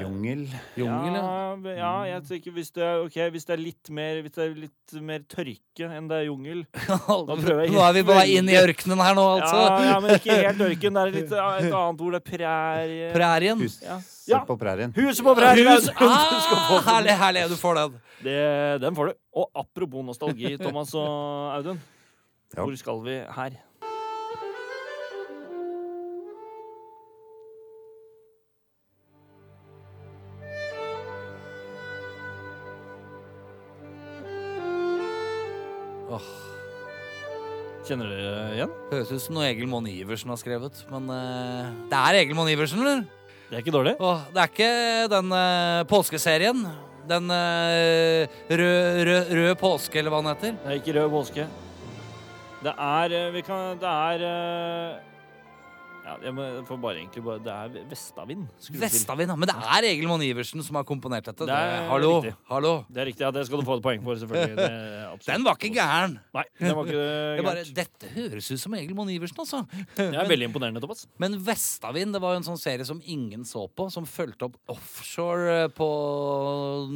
Jungel. 0.00 0.46
Jungel, 0.80 1.18
ja. 1.18 1.74
ja. 1.76 1.90
jeg 2.14 2.22
tenker 2.30 2.54
hvis 2.56 2.72
det, 2.72 2.84
er, 2.86 3.02
okay, 3.04 3.28
hvis 3.34 3.44
det 3.44 3.56
er 3.56 3.62
litt 3.62 3.90
mer 3.92 4.22
Hvis 4.24 4.36
det 4.38 4.44
er 4.46 4.54
litt 4.64 4.96
mer 5.04 5.26
tørke 5.28 5.90
enn 5.92 6.08
det 6.08 6.22
er 6.22 6.28
jungel 6.30 6.62
jeg 6.86 7.72
Nå 7.74 7.82
er 7.84 7.96
vi 7.98 8.04
på 8.08 8.16
vei 8.16 8.26
inn 8.38 8.48
i 8.48 8.56
ørkenen 8.56 9.02
her 9.04 9.16
nå, 9.18 9.26
altså. 9.36 9.58
ja, 9.60 9.82
ja, 9.90 9.98
men 10.00 10.14
ikke 10.16 10.38
helt 10.40 10.62
ørken. 10.70 10.96
Det 10.96 11.02
er 11.02 11.12
litt, 11.12 11.34
et 11.36 11.66
annet 11.68 12.04
ord. 12.06 12.16
Det 12.16 12.20
er 12.22 12.26
prærie. 12.30 13.10
Prærien. 13.12 13.60
Hus 13.60 13.76
Ja. 13.84 13.98
Ja. 14.26 14.40
på 14.48 14.56
prærien. 14.58 14.94
Huset 14.96 15.22
på 15.22 15.34
prærien! 15.38 15.68
Hus. 15.68 15.90
få. 15.92 16.08
Ah, 16.08 16.88
herlig, 16.88 17.18
herlig. 17.20 17.44
Du 17.52 17.58
får 17.60 17.78
den. 17.78 18.00
Det, 18.24 18.40
den 18.82 18.96
får 18.96 19.12
du. 19.12 19.20
Og 19.36 19.62
apropos 19.62 20.08
nostalgi, 20.08 20.56
Thomas 20.58 20.94
og 20.98 21.52
Audun. 21.58 21.78
Ja. 22.54 22.62
Hvor 22.64 22.76
skal 22.78 23.04
vi 23.04 23.20
her? 23.36 23.60
Kjenner 37.86 38.08
dere 38.10 38.30
igjen? 38.56 38.72
høres 38.90 39.12
ut 39.14 39.22
som 39.22 39.36
noe 39.36 39.46
Egil 39.46 39.68
Monn 39.70 39.86
Iversen 39.86 40.32
har 40.32 40.38
skrevet. 40.40 40.80
Men 40.90 41.06
eh, 41.14 41.68
det 41.92 42.00
er 42.00 42.18
Egil 42.24 42.34
Monn 42.38 42.50
Iversen, 42.50 42.82
eller? 42.82 43.04
Det 43.46 43.54
er 43.54 43.62
ikke 43.62 43.74
dårlig. 43.76 43.92
Åh, 44.02 44.24
det 44.34 44.42
er 44.42 44.50
ikke 44.50 44.70
den 45.12 45.34
eh, 45.38 45.82
påskeserien. 45.90 46.64
Den 47.06 47.30
eh, 47.30 48.34
rød, 48.50 49.04
rød, 49.06 49.30
rød 49.38 49.52
påske, 49.60 50.00
eller 50.00 50.10
hva 50.10 50.18
den 50.24 50.32
heter. 50.32 50.56
Det 50.64 50.72
er 50.72 50.80
ikke 50.80 50.96
rød 50.98 51.12
påske. 51.14 51.46
Det 52.66 52.72
er 52.74 53.14
eh, 53.20 53.28
Vi 53.36 53.44
kan 53.46 53.78
Det 53.78 53.92
er 53.92 54.26
eh, 54.26 55.15
Ja, 56.06 56.12
jeg 56.22 56.32
må, 56.36 56.44
jeg 56.46 56.62
får 56.68 56.76
bare 56.78 56.98
egentlig 57.00 57.22
bare 57.26 57.40
Det 57.42 57.50
er 57.50 57.86
Vestavind. 57.90 58.44
skulle 58.62 58.78
det 58.84 58.90
til. 58.92 59.00
Vestavind. 59.00 59.30
ja. 59.32 59.34
Men 59.42 59.48
det 59.50 59.56
er 59.58 59.86
Egil 59.88 60.06
Monn 60.06 60.22
Iversen 60.22 60.62
som 60.62 60.76
har 60.78 60.84
komponert 60.86 61.26
dette. 61.26 61.48
Det 61.48 61.56
er 61.56 61.88
hallo, 61.90 62.10
riktig. 62.22 62.34
hallo. 62.46 62.70
Det 62.86 63.00
er 63.02 63.08
riktig. 63.10 63.24
Ja, 63.26 63.30
det 63.34 63.42
skal 63.48 63.58
du 63.58 63.66
få 63.66 63.78
et 63.80 63.82
poeng 63.82 64.04
for, 64.06 64.14
selvfølgelig. 64.20 64.54
Det 64.54 64.68
er 64.70 65.08
absolutt. 65.12 65.32
Den 65.34 65.46
var 65.48 65.58
ikke 65.58 65.72
gæren. 65.74 66.14
Nei, 66.36 66.44
den 66.60 66.76
var 66.78 66.86
ikke 66.86 67.00
Jeg 67.40 67.46
bare, 67.48 67.64
gærent. 67.64 67.74
dette 67.80 68.12
høres 68.14 68.50
ut 68.54 68.62
som 68.62 68.76
Egil 68.78 68.94
Monn 68.94 69.10
Iversen, 69.16 69.40
altså. 69.42 69.64
Det 69.98 70.06
er 70.14 70.30
veldig 70.30 70.48
imponerende, 70.52 70.80
Thomas. 70.84 71.02
Men 71.22 71.34
Vestavind 71.42 72.14
det 72.14 72.22
var 72.22 72.36
jo 72.36 72.42
en 72.44 72.48
sånn 72.52 72.60
serie 72.62 72.86
som 72.86 73.02
ingen 73.02 73.42
så 73.44 73.66
på, 73.66 73.88
som 73.90 74.06
fulgte 74.06 74.46
opp 74.46 74.56
offshore 74.76 75.58
eh, 75.64 75.68
på 75.74 75.90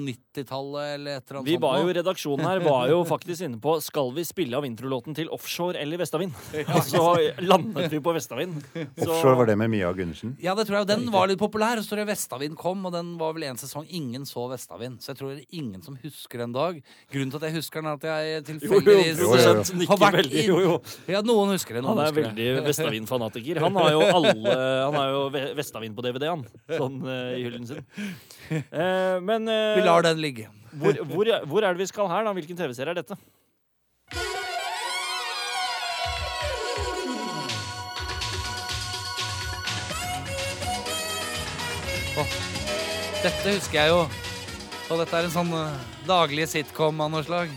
90-tallet 0.07 0.95
eller 0.95 1.19
et 1.19 1.27
eller 1.27 1.41
annet 1.41 1.51
Vi 1.51 1.57
sånt. 1.59 1.65
var 1.67 1.81
jo. 1.83 1.91
Redaksjonen 1.99 2.47
her 2.47 2.63
var 2.65 2.89
jo 2.93 3.01
faktisk 3.09 3.43
inne 3.47 3.59
på 3.63 3.75
Skal 3.83 4.13
vi 4.15 4.25
spille 4.29 4.57
av 4.59 4.67
introlåten 4.69 5.17
til 5.19 5.29
Offshore 5.35 5.79
eller 5.81 5.99
Vestavind. 6.01 6.35
Og 6.63 6.83
så 6.87 7.05
landet 7.43 7.91
vi 7.93 8.01
på 8.05 8.15
Vestavind. 8.15 8.63
Så- 9.01 9.11
Offshore 9.11 9.37
var 9.41 9.47
det 9.51 9.57
med 9.59 9.71
Mia 9.73 9.93
Gundersen. 9.97 10.37
Ja, 10.43 10.55
det 10.55 10.67
tror 10.69 10.81
jeg. 10.81 10.87
Den 10.91 11.11
var 11.13 11.27
litt 11.31 11.39
populær. 11.41 11.79
Og 11.81 11.85
så 11.85 11.95
tror 11.95 12.03
jeg 12.05 12.11
Vestavind 12.11 12.57
kom, 12.57 12.85
og 12.87 12.93
den 12.93 13.17
var 13.21 13.33
vel 13.37 13.45
en 13.49 13.61
sesong 13.61 13.87
ingen 13.89 14.27
så 14.29 14.47
Vestavind. 14.51 15.01
Så 15.01 15.13
jeg 15.13 15.21
tror 15.21 15.35
det 15.35 15.45
er 15.45 15.59
ingen 15.61 15.83
som 15.83 15.97
husker 16.03 16.39
den 16.45 16.53
dag. 16.53 16.83
Grunnen 17.13 17.33
til 17.33 17.41
at 17.41 17.49
jeg 17.49 17.57
husker 17.59 17.81
den, 17.81 17.91
er 17.91 17.99
at 17.99 18.07
jeg 18.09 18.61
Jo, 18.61 18.81
jo, 18.81 18.97
jo, 18.97 19.27
produsent 19.27 19.89
har 19.89 20.01
vært 20.05 20.21
veldig. 20.21 20.47
Jo, 20.47 20.61
jo. 20.61 20.77
Ja, 21.09 21.21
noen 21.27 21.55
husker 21.57 21.79
det. 21.79 21.85
Noen 21.85 21.99
Han 21.99 22.07
er 22.07 22.17
veldig. 22.21 22.49
Vestavind-fanatiker. 22.69 23.61
Han 23.65 23.77
har 23.81 23.91
jo 23.97 24.01
alle 24.07 24.57
Han 24.87 24.95
har 25.01 25.13
jo 25.17 25.21
Vestavind 25.59 25.97
på 25.97 26.05
DVD, 26.07 26.29
han. 26.31 26.47
Sånn 26.71 27.01
uh, 27.07 27.35
i 27.37 27.45
hyllen 27.45 27.67
sin. 27.69 27.85
Uh, 28.51 29.19
men 29.25 29.49
uh, 29.49 29.77
Vi 29.79 29.85
lar 29.87 30.03
den 30.07 30.21
ligge. 30.23 30.49
hvor, 30.79 30.95
hvor, 31.11 31.31
hvor 31.51 31.65
er 31.67 31.75
det 31.75 31.83
vi 31.85 31.91
skal 31.91 32.09
her, 32.11 32.25
da? 32.27 32.35
Hvilken 32.37 32.59
TV-serie 32.59 32.95
er 32.95 33.03
dette? 33.03 33.19
Dette 42.17 43.55
husker 43.55 43.79
jeg 43.79 43.93
jo. 43.93 44.05
Og 44.91 44.99
dette 44.99 45.17
er 45.19 45.29
en 45.29 45.35
sånn 45.35 45.51
eh, 45.55 45.83
daglig 46.09 46.49
sitcom 46.51 47.01
av 47.05 47.13
noe 47.13 47.23
slag. 47.27 47.53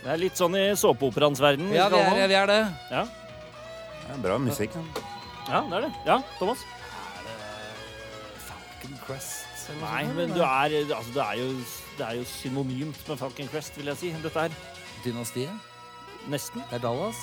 Det 0.00 0.08
er 0.14 0.20
litt 0.22 0.38
sånn 0.40 0.56
i 0.56 0.70
såpeoperaens 0.80 1.42
verden. 1.42 1.68
Ja, 1.76 1.90
vi 1.92 2.00
er, 2.00 2.28
vi 2.30 2.38
er 2.38 2.48
det. 2.48 2.60
Ja. 2.88 3.02
Ja, 4.08 4.16
bra 4.24 4.38
musikk. 4.40 4.74
ja, 5.46 5.60
det 5.68 5.76
er 5.76 5.84
det. 5.86 5.90
Ja, 6.08 6.16
Thomas? 6.38 6.64
Er 7.20 7.26
det 7.28 8.44
Falcon 8.48 8.96
Crest 9.06 9.46
Nei, 9.80 10.02
men 10.16 10.32
du 10.34 10.40
er, 10.42 10.72
altså, 10.96 11.12
det, 11.14 11.22
er 11.22 11.36
jo, 11.38 11.50
det 11.98 12.06
er 12.06 12.16
jo 12.18 12.24
synonymt 12.26 13.02
med 13.06 13.20
Falcon 13.20 13.50
Crest, 13.52 13.76
vil 13.78 13.92
jeg 13.92 14.00
si. 14.00 14.14
Dette 14.24 14.48
er 14.48 14.56
Dynastiet? 15.04 15.68
nesten. 16.28 16.64
Det 16.70 16.80
er 16.80 16.82
Dallas? 16.82 17.16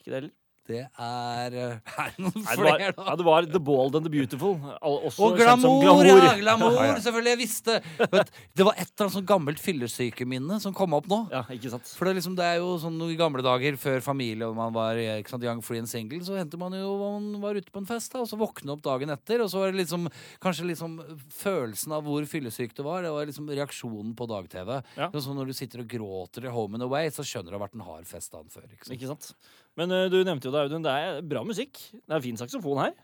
Ikke 0.00 0.10
det 0.10 0.14
heller. 0.20 0.34
Det 0.66 0.80
er 0.82 1.54
eh, 1.56 1.76
Er 2.02 2.12
det 2.16 2.24
noen 2.24 2.44
flere, 2.46 2.90
da? 2.96 3.04
ja, 3.10 3.14
det 3.20 3.26
var 3.26 3.46
The 3.50 3.60
Bold 3.62 3.96
and 3.98 4.06
the 4.08 4.12
Beautiful. 4.12 4.56
Også 4.82 5.22
Og 5.28 5.36
glamour, 5.38 5.80
glamour. 5.84 6.08
ja! 6.10 6.34
Glamour, 6.40 6.74
Ja, 6.76 6.86
ja. 6.90 6.96
Selvfølgelig. 7.04 7.32
Jeg 7.36 7.40
visste 7.40 7.76
Vet, 8.12 8.32
Det 8.58 8.66
var 8.66 8.74
et 8.74 8.88
eller 8.88 9.06
annet 9.06 9.14
sånn 9.16 9.26
gammelt 9.28 9.62
fyllesykeminne 9.62 10.58
som 10.62 10.74
kom 10.76 10.94
opp 10.98 11.06
nå. 11.10 11.20
Ja, 11.32 11.44
ikke 11.54 11.70
sant. 11.72 11.88
For 11.96 12.08
det, 12.10 12.16
liksom, 12.18 12.34
det 12.38 12.44
er 12.46 12.58
jo 12.60 12.72
sånn 12.82 12.98
i 13.06 13.16
gamle 13.18 13.44
dager, 13.46 13.78
før 13.80 14.02
familie 14.04 14.48
og 14.48 14.56
man 14.58 14.74
var 14.74 14.98
eh, 15.00 15.20
ikke 15.22 15.34
sant, 15.36 15.46
young, 15.46 15.62
free 15.64 15.82
and 15.82 15.90
single, 15.90 16.20
så 16.26 16.36
hendte 16.38 16.58
man 16.60 16.74
jo 16.76 16.96
man 17.00 17.28
var 17.42 17.58
ute 17.58 17.70
på 17.72 17.82
en 17.82 17.88
fest, 17.88 18.12
da, 18.14 18.22
og 18.24 18.30
så 18.30 18.38
våkne 18.40 18.74
opp 18.74 18.82
dagen 18.84 19.12
etter, 19.14 19.42
og 19.44 19.50
så 19.52 19.62
var 19.62 19.72
det 19.74 19.80
liksom 19.84 20.08
kanskje 20.42 20.66
liksom 20.72 20.98
følelsen 21.32 21.94
av 21.96 22.06
hvor 22.06 22.26
fyllesyk 22.28 22.74
du 22.76 22.82
var, 22.86 23.04
det 23.06 23.12
var 23.14 23.28
liksom 23.28 23.48
reaksjonen 23.50 24.14
på 24.18 24.26
dag-TV. 24.30 24.72
Ja. 24.98 25.10
Sånn 25.14 25.38
når 25.38 25.52
du 25.52 25.56
sitter 25.58 25.84
og 25.84 25.90
gråter 25.90 26.46
i 26.48 26.52
Home 26.52 26.78
and 26.78 26.86
Away, 26.86 27.10
så 27.14 27.24
skjønner 27.26 27.50
du 27.50 27.54
det 27.54 27.60
har 27.60 27.64
vært 27.68 27.78
en 27.78 27.86
hard 27.86 28.08
fest 28.08 28.32
dagen 28.34 28.50
før. 28.52 28.66
Ikke 28.72 28.86
sant? 28.88 28.96
Ikke 28.96 29.10
sant? 29.12 29.30
Men 29.76 29.92
uh, 29.92 30.06
du 30.12 30.22
nevnte 30.24 30.48
jo 30.48 30.54
det, 30.54 30.64
Audun. 30.66 30.84
Det 30.84 30.92
er 30.92 31.20
bra 31.26 31.44
musikk. 31.46 31.80
Det 31.96 32.16
er 32.16 32.24
fin 32.24 32.38
saksofon 32.40 32.80
her. 32.80 32.96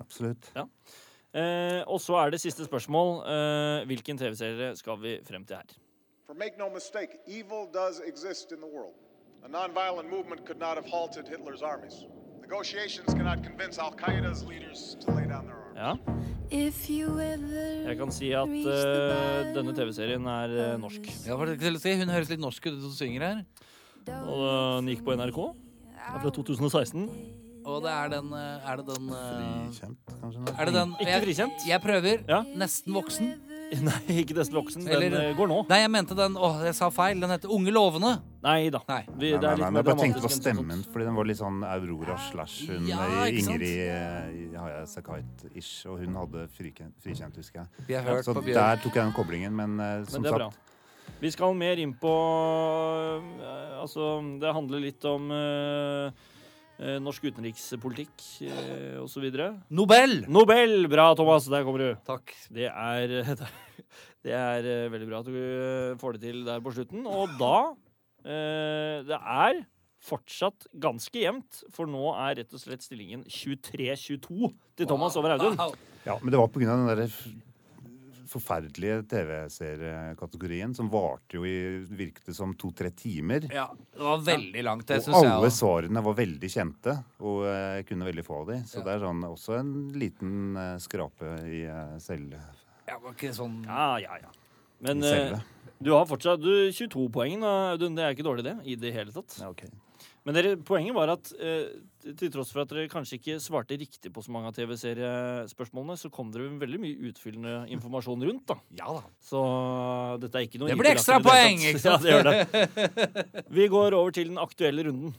Absolutt. 0.00 0.50
Eh, 1.32 1.80
og 1.88 2.00
så 2.00 2.18
er 2.20 2.32
det 2.32 2.40
siste 2.42 2.64
spørsmål. 2.64 3.22
Uh, 3.24 3.86
hvilken 3.88 4.18
TV-serie 4.20 4.74
skal 4.76 5.00
vi 5.00 5.16
frem 5.24 5.44
til 5.48 5.56
her? 5.56 5.78
For 6.26 6.36
make 6.36 6.58
no 6.58 6.68
mistake, 6.68 7.16
evil 7.26 7.64
does 7.72 8.00
exist 8.06 8.52
in 8.52 8.60
the 8.60 8.68
world. 8.68 8.96
A 9.44 9.48
nonviolent 9.48 10.08
movement 10.10 10.44
could 10.46 10.60
not 10.60 10.76
have 10.76 10.86
halted 10.86 11.24
Hitler's 11.26 11.62
armies. 11.62 12.04
Negotiations 12.40 13.14
cannot 13.14 13.42
convince 13.42 13.78
Al 13.78 13.92
Qaeda's 13.92 14.44
leaders 14.44 14.96
to 15.00 15.10
lay 15.10 15.26
down 15.26 15.44
their 15.48 15.56
arms. 15.56 15.76
Ja, 15.76 15.92
jeg 16.52 17.96
kan 17.96 18.12
si 18.12 18.28
at 18.36 18.44
uh, 18.44 19.54
denne 19.56 19.72
TV-serien 19.72 20.26
er 20.28 20.52
uh, 20.52 20.80
norsk. 20.80 21.08
Ja, 21.26 21.38
si? 21.80 21.94
Hun 21.96 22.12
høres 22.12 22.28
litt 22.28 22.42
norsk 22.44 22.66
ut 22.68 22.80
som 22.84 22.92
synger 22.92 23.24
her. 23.24 23.44
Og 24.28 24.42
den 24.82 24.92
gikk 24.92 25.06
på 25.06 25.16
NRK. 25.16 25.40
Det 26.02 26.18
er 26.18 26.20
fra 26.26 26.30
2016. 26.30 27.08
Og 27.62 27.76
det 27.84 27.92
er 27.94 28.08
den 28.10 28.32
eh, 28.34 28.64
Er 28.72 28.80
det 28.80 28.86
den 28.88 29.04
eh, 29.14 29.26
Frikjent, 29.70 29.98
kanskje? 30.18 30.40
Er 30.58 30.66
det 30.66 30.72
den 30.74 30.92
Ikke 30.98 31.10
jeg, 31.12 31.22
frikjent. 31.28 31.66
jeg 31.68 31.80
prøver. 31.84 32.24
Ja. 32.28 32.40
Nesten 32.58 32.92
voksen. 32.96 33.28
Nei, 33.86 34.00
ikke 34.20 34.34
Nesten 34.34 34.56
voksen. 34.58 34.82
Den 34.84 34.96
Eller- 34.98 35.28
eh, 35.30 35.36
går 35.38 35.46
nå. 35.48 35.60
Nei, 35.70 35.78
jeg 35.84 35.90
mente 35.94 36.16
den 36.18 36.34
Åh, 36.36 36.58
jeg 36.66 36.74
sa 36.74 36.88
feil. 36.92 37.20
Den 37.22 37.30
heter 37.30 37.52
Unge 37.54 37.70
lovende. 37.72 38.16
Nei 38.42 38.66
da. 38.74 38.80
Nei. 38.90 38.98
Vi, 39.14 39.30
Nei, 39.30 39.38
det 39.38 39.46
nei, 39.46 39.52
er 39.52 39.56
litt 39.56 39.62
nei, 39.62 39.70
mer 39.70 39.78
jeg 39.78 39.86
bare 39.86 40.02
tenkte 40.02 40.18
på 40.18 40.26
dramatisk 40.26 40.26
enn 40.26 40.34
sånt. 40.34 40.42
stemmen, 40.42 40.82
fordi 40.92 41.06
den 41.06 41.14
var 41.20 41.30
litt 41.30 41.38
sånn 41.38 41.62
Aurora 41.70 42.18
slash 42.32 42.56
hun 42.72 42.90
Ja, 42.90 42.98
eh, 43.06 43.22
ikke 43.30 43.46
sant? 43.46 43.54
Ingrid 43.54 43.78
eh, 43.86 44.58
Haya 44.58 44.82
Sakait-ish, 44.90 45.72
og 45.86 46.02
hun 46.02 46.18
hadde 46.18 46.48
frikjent, 46.58 46.98
frikjent 47.06 47.38
husker 47.38 47.62
jeg. 47.62 47.86
Vi 47.86 47.94
har 47.94 48.02
hørt 48.10 48.26
Så 48.26 48.34
på 48.34 48.42
Bjørn. 48.42 48.58
der 48.58 48.82
tok 48.82 48.98
jeg 48.98 49.04
den 49.06 49.14
koblingen, 49.16 49.54
men 49.54 49.78
eh, 49.78 50.02
som 50.10 50.18
Men 50.18 50.26
det 50.26 50.34
er 50.34 50.38
bra. 50.42 50.50
sagt 50.50 50.68
Vi 51.22 51.30
skal 51.30 51.54
mer 51.54 51.78
inn 51.78 51.92
på 52.02 52.12
eh, 53.42 53.80
Altså, 53.82 54.16
det 54.42 54.52
handler 54.54 54.82
litt 54.82 55.04
om 55.10 55.28
eh, 55.34 56.22
eh, 56.78 56.96
norsk 57.02 57.24
utenrikspolitikk 57.30 58.24
uh, 58.46 59.02
osv. 59.02 59.26
Nobel! 59.74 60.20
Nobel! 60.30 60.86
Bra, 60.90 61.08
Thomas. 61.18 61.48
Der 61.50 61.64
kommer 61.66 61.82
du. 61.82 61.90
Takk. 62.06 62.30
Det 62.54 62.68
er, 62.70 63.14
det 64.26 64.34
er 64.38 64.68
eh, 64.70 64.88
veldig 64.92 65.08
bra 65.10 65.22
at 65.24 65.30
du 65.30 65.38
eh, 65.38 65.94
får 66.00 66.18
det 66.18 66.24
til 66.28 66.42
der 66.46 66.62
på 66.62 66.74
slutten. 66.76 67.06
Og 67.10 67.34
da 67.42 67.54
eh, 68.22 68.98
Det 69.10 69.18
er 69.18 69.62
fortsatt 70.02 70.66
ganske 70.82 71.14
jevnt, 71.22 71.60
for 71.70 71.86
nå 71.90 72.08
er 72.18 72.40
rett 72.40 72.54
og 72.54 72.62
slett 72.62 72.82
stillingen 72.82 73.22
23-22 73.30 74.48
til 74.78 74.88
Thomas 74.90 75.14
over 75.18 75.36
Audun. 75.36 75.54
Wow. 75.58 75.76
Ja, 76.02 76.16
men 76.18 76.34
det 76.34 76.40
var 76.40 76.50
på 76.50 76.58
grunn 76.62 76.72
av 76.74 76.80
den 76.82 76.88
derre 76.90 77.06
f- 77.06 77.28
forferdelige 78.32 79.02
TV-seriekategorien 79.12 80.74
som 80.76 80.88
varte 80.92 81.36
jo 81.38 81.44
i 81.48 81.54
virket 81.88 82.34
som 82.36 82.54
to-tre 82.58 82.90
timer. 82.96 83.46
Ja, 83.52 83.68
det 83.92 84.00
var 84.02 84.22
veldig 84.26 84.64
langt, 84.66 84.86
det 84.88 84.98
Og 85.00 85.06
syns 85.06 85.22
jeg. 85.22 85.32
alle 85.32 85.50
jeg 85.50 85.56
svarene 85.58 86.02
var 86.08 86.16
veldig 86.18 86.50
kjente, 86.56 86.96
og 87.20 87.44
eh, 87.46 87.76
jeg 87.80 87.86
kunne 87.92 88.08
veldig 88.08 88.24
få 88.26 88.40
av 88.42 88.46
de. 88.52 88.58
Så 88.66 88.78
Ja. 88.80 88.84
det 88.88 88.94
er 88.96 89.04
sånn, 89.06 89.22
også 89.28 89.58
en 89.60 89.72
liten 89.92 90.56
eh, 90.56 90.76
skrape 90.82 91.32
i 91.46 91.62
selve 92.00 92.40
selv, 92.42 92.58
Ja, 92.88 92.98
var 92.98 93.12
ikke 93.14 93.32
sånn 93.34 93.60
Ja, 93.64 93.96
ja, 94.02 94.16
ja. 94.22 94.30
Men 94.82 95.02
eh, 95.06 95.38
du 95.80 95.92
har 95.94 96.04
fortsatt 96.06 96.40
du, 96.42 96.70
22 96.74 97.08
poeng, 97.14 97.42
Audun. 97.46 97.94
Det 97.94 98.02
er 98.04 98.14
ikke 98.16 98.26
dårlig, 98.26 98.44
det. 98.44 98.56
I 98.66 98.74
det 98.74 98.92
hele 98.92 99.12
tatt. 99.14 99.36
Ja, 99.40 99.48
ok. 99.50 99.62
Men 100.22 100.36
dere, 100.36 100.52
poenget 100.62 100.94
var 100.94 101.10
at 101.16 101.32
eh, 101.34 101.72
til 102.14 102.30
tross 102.30 102.52
for 102.54 102.62
at 102.62 102.70
dere 102.70 102.90
kanskje 102.90 103.16
ikke 103.18 103.40
svarte 103.42 103.74
riktig 103.78 104.12
på 104.14 104.22
så 104.22 104.30
mange 104.30 104.52
av 104.52 104.54
TV-seriespørsmålene, 104.54 105.96
så 105.98 106.12
kom 106.14 106.30
dere 106.30 106.46
med 106.46 106.62
veldig 106.62 106.78
mye 106.78 107.10
utfyllende 107.10 107.54
informasjon 107.74 108.22
rundt, 108.28 108.44
da. 108.52 108.60
Ja 108.78 108.94
da. 108.94 109.02
Så 109.18 109.42
eh, 109.42 110.12
dette 110.22 110.38
er 110.38 110.46
ikke 110.46 110.60
noe 110.62 110.70
Det 110.70 110.78
blir 110.78 110.92
ekstra 110.94 111.18
poeng, 111.24 111.58
ikke 111.72 111.82
sant? 111.82 112.06
Ja, 112.12 112.22
det 112.22 112.22
gjør 112.22 112.30
det. 112.30 113.44
Vi 113.50 113.66
går 113.72 113.98
over 113.98 114.14
til 114.14 114.30
den 114.30 114.38
aktuelle 114.38 114.86
runden. 114.86 115.16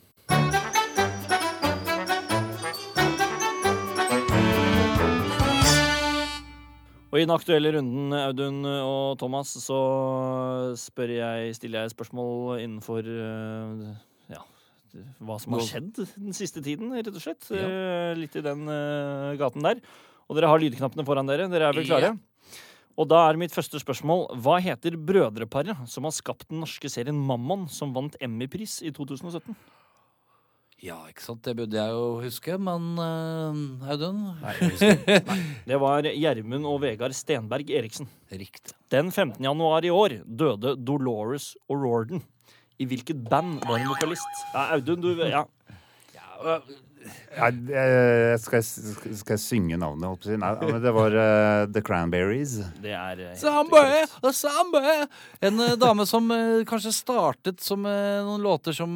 Og 7.11 7.19
i 7.19 7.25
den 7.27 7.35
aktuelle 7.35 7.75
runden, 7.75 8.15
Audun 8.17 8.63
og 8.71 9.19
Thomas, 9.21 9.51
så 9.61 9.83
spør 10.79 11.11
jeg, 11.19 11.53
stiller 11.59 11.83
jeg 11.83 11.93
spørsmål 11.93 12.63
innenfor 12.63 13.05
uh, 13.05 13.91
hva 15.23 15.39
som 15.41 15.55
har 15.55 15.65
skjedd 15.65 16.03
den 16.03 16.35
siste 16.37 16.61
tiden, 16.63 16.91
rett 16.93 17.09
og 17.09 17.21
slett. 17.23 17.47
Ja. 17.49 18.13
Litt 18.17 18.35
i 18.37 18.43
den 18.45 18.67
eh, 18.69 19.33
gaten 19.41 19.65
der. 19.65 19.81
Og 20.29 20.37
dere 20.37 20.51
har 20.51 20.61
lydknappene 20.61 21.05
foran 21.07 21.29
dere. 21.29 21.49
Dere 21.51 21.71
er 21.71 21.77
vel 21.77 21.89
klare? 21.89 22.13
Og 22.93 23.07
da 23.09 23.23
er 23.25 23.39
mitt 23.41 23.53
første 23.53 23.79
spørsmål 23.81 24.27
Hva 24.45 24.59
heter 24.61 24.93
brødreparet 25.01 25.87
som 25.89 26.05
har 26.05 26.13
skapt 26.13 26.45
den 26.51 26.61
norske 26.61 26.91
serien 26.93 27.17
Mammon, 27.17 27.65
som 27.71 27.93
vant 27.95 28.17
Emmy-pris 28.21 28.81
i 28.85 28.93
2017? 28.93 29.55
Ja, 30.83 30.97
ikke 31.07 31.23
sant. 31.23 31.39
Det 31.45 31.53
burde 31.55 31.77
jeg 31.79 31.93
jo 31.95 32.07
huske, 32.19 32.57
men 32.59 32.89
uh, 32.99 33.91
Audun? 33.93 34.17
Det 35.69 35.77
var 35.79 36.09
Gjermund 36.11 36.67
og 36.67 36.81
Vegard 36.83 37.15
Stenberg 37.15 37.71
Eriksen. 37.71 38.09
Riktig. 38.27 38.75
Den 38.91 39.07
15. 39.09 39.39
januar 39.45 39.87
i 39.87 39.93
år 39.95 40.19
døde 40.27 40.75
Dolores 40.75 41.53
O'Riordan. 41.71 42.19
I 42.81 42.87
hvilket 42.89 43.19
band 43.29 43.61
var 43.67 43.77
hun 43.83 43.91
vokalist? 43.93 44.41
Ja, 44.53 44.69
Audun, 44.77 45.01
du 45.03 45.13
ja. 45.27 45.45
Ja, 47.35 47.47
eh, 47.49 48.33
skal, 48.39 48.61
jeg, 48.61 49.17
skal 49.19 49.33
jeg 49.35 49.41
synge 49.43 49.77
navnet? 49.79 50.05
holdt 50.07 50.23
på 50.23 50.29
å 50.29 50.31
si? 50.31 50.37
Nei, 50.39 50.51
men 50.69 50.83
det 50.83 50.93
var 50.95 51.15
uh, 51.17 51.65
The 51.73 51.81
Cranberries. 51.83 52.53
Det 52.83 52.93
er 52.95 53.23
Somebody, 53.39 54.05
korrekt. 54.13 54.37
samba. 54.37 54.93
En 55.43 55.59
uh, 55.59 55.73
dame 55.79 56.05
som 56.09 56.29
uh, 56.31 56.61
kanskje 56.69 56.93
startet 56.95 57.63
som 57.63 57.83
eh, 57.89 58.21
noen 58.23 58.43
låter 58.45 58.75
som 58.77 58.93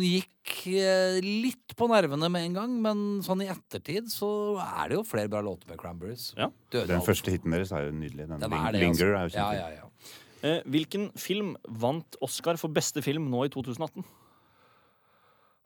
gikk 0.00 0.54
eh, 0.72 1.18
litt 1.24 1.76
på 1.76 1.88
nervene 1.90 2.30
med 2.32 2.48
en 2.48 2.56
gang, 2.62 2.78
men 2.88 3.04
sånn 3.26 3.44
i 3.44 3.50
ettertid 3.52 4.08
så 4.12 4.30
er 4.64 4.90
det 4.94 4.98
jo 5.00 5.04
flere 5.08 5.28
bra 5.32 5.44
låter 5.44 5.68
med 5.70 5.80
Cranberries. 5.82 6.30
Ja. 6.40 6.48
Den 6.72 7.04
første 7.04 7.34
hiten 7.34 7.52
deres 7.54 7.74
er 7.76 7.90
jo 7.90 7.94
nydelig. 7.96 8.24
Den, 8.30 8.40
Den 8.46 8.56
er 8.56 8.72
det, 8.72 8.82
Linger 8.86 9.16
altså. 9.20 9.20
er 9.20 9.28
jo 9.28 9.36
Ja, 9.36 9.52
kjempefin. 9.52 9.60
ja, 9.60 9.70
ja. 9.76 9.86
Eh, 9.86 10.28
hvilken 10.42 11.10
film 11.20 11.56
vant 11.68 12.16
Oscar 12.24 12.56
for 12.60 12.68
beste 12.72 13.02
film 13.04 13.28
nå 13.30 13.44
i 13.46 13.52
2018? 13.52 14.04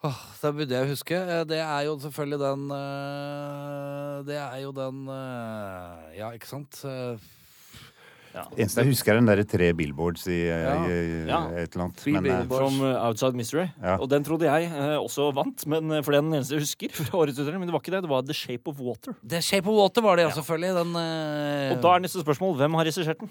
Åh, 0.04 0.18
det 0.42 0.50
burde 0.58 0.74
jeg 0.76 0.90
huske. 0.90 1.16
Eh, 1.16 1.44
Det 1.48 1.58
er 1.64 1.84
jo 1.86 1.94
selvfølgelig 2.02 2.38
den 2.42 2.64
eh, 2.76 4.18
Det 4.28 4.36
er 4.36 4.58
jo 4.66 4.72
den 4.76 5.06
eh, 5.08 6.18
Ja, 6.18 6.28
ikke 6.36 6.46
sant? 6.50 6.82
Ja. 8.34 8.42
Eneste 8.58 8.82
jeg 8.82 8.90
husker, 8.90 9.12
er 9.14 9.20
den 9.22 9.28
derre 9.30 9.44
tre 9.46 9.68
billboards 9.78 10.26
i, 10.26 10.40
eh, 10.50 10.64
Ja. 10.66 10.74
i 10.90 11.26
Ja. 11.30 11.38
et 11.62 11.72
eller 11.72 11.84
annet. 11.86 11.96
Three 12.02 12.12
Men, 12.18 12.26
eh, 12.26 12.40
billboards. 12.42 12.76
From 12.76 12.84
eh, 12.90 13.06
Outside 13.06 13.32
Mystery. 13.38 13.68
Ja. 13.80 13.96
Og 13.96 14.08
den 14.10 14.24
trodde 14.26 14.42
jeg 14.50 14.64
eh, 14.74 14.98
også 14.98 15.32
vant, 15.32 15.64
men, 15.70 15.90
eh, 15.92 16.02
for 16.02 16.10
det 16.12 16.18
er 16.18 16.22
den 16.26 16.34
eneste 16.34 16.58
jeg 16.58 16.64
husker. 16.66 16.88
fra 17.08 17.18
årets 17.22 17.38
utdeling, 17.38 17.60
Men 17.62 17.68
det 17.70 17.72
var 17.72 17.80
ikke 17.80 17.94
det. 17.94 18.02
Det 18.02 18.10
var 18.10 18.22
The 18.26 18.34
Shape 18.34 18.66
of 18.68 18.80
Water. 18.80 19.14
The 19.26 19.40
Shape 19.40 19.68
of 19.70 19.76
Water 19.78 20.02
var 20.02 20.16
det, 20.16 20.26
ja, 20.26 20.34
selvfølgelig. 20.34 20.74
Den 20.82 20.96
eh, 20.98 21.76
Og 21.76 21.80
da 21.80 21.94
er 21.94 22.00
neste 22.04 22.20
spørsmål 22.26 22.56
hvem 22.58 22.74
har 22.74 22.84
regissert 22.90 23.20
den? 23.22 23.30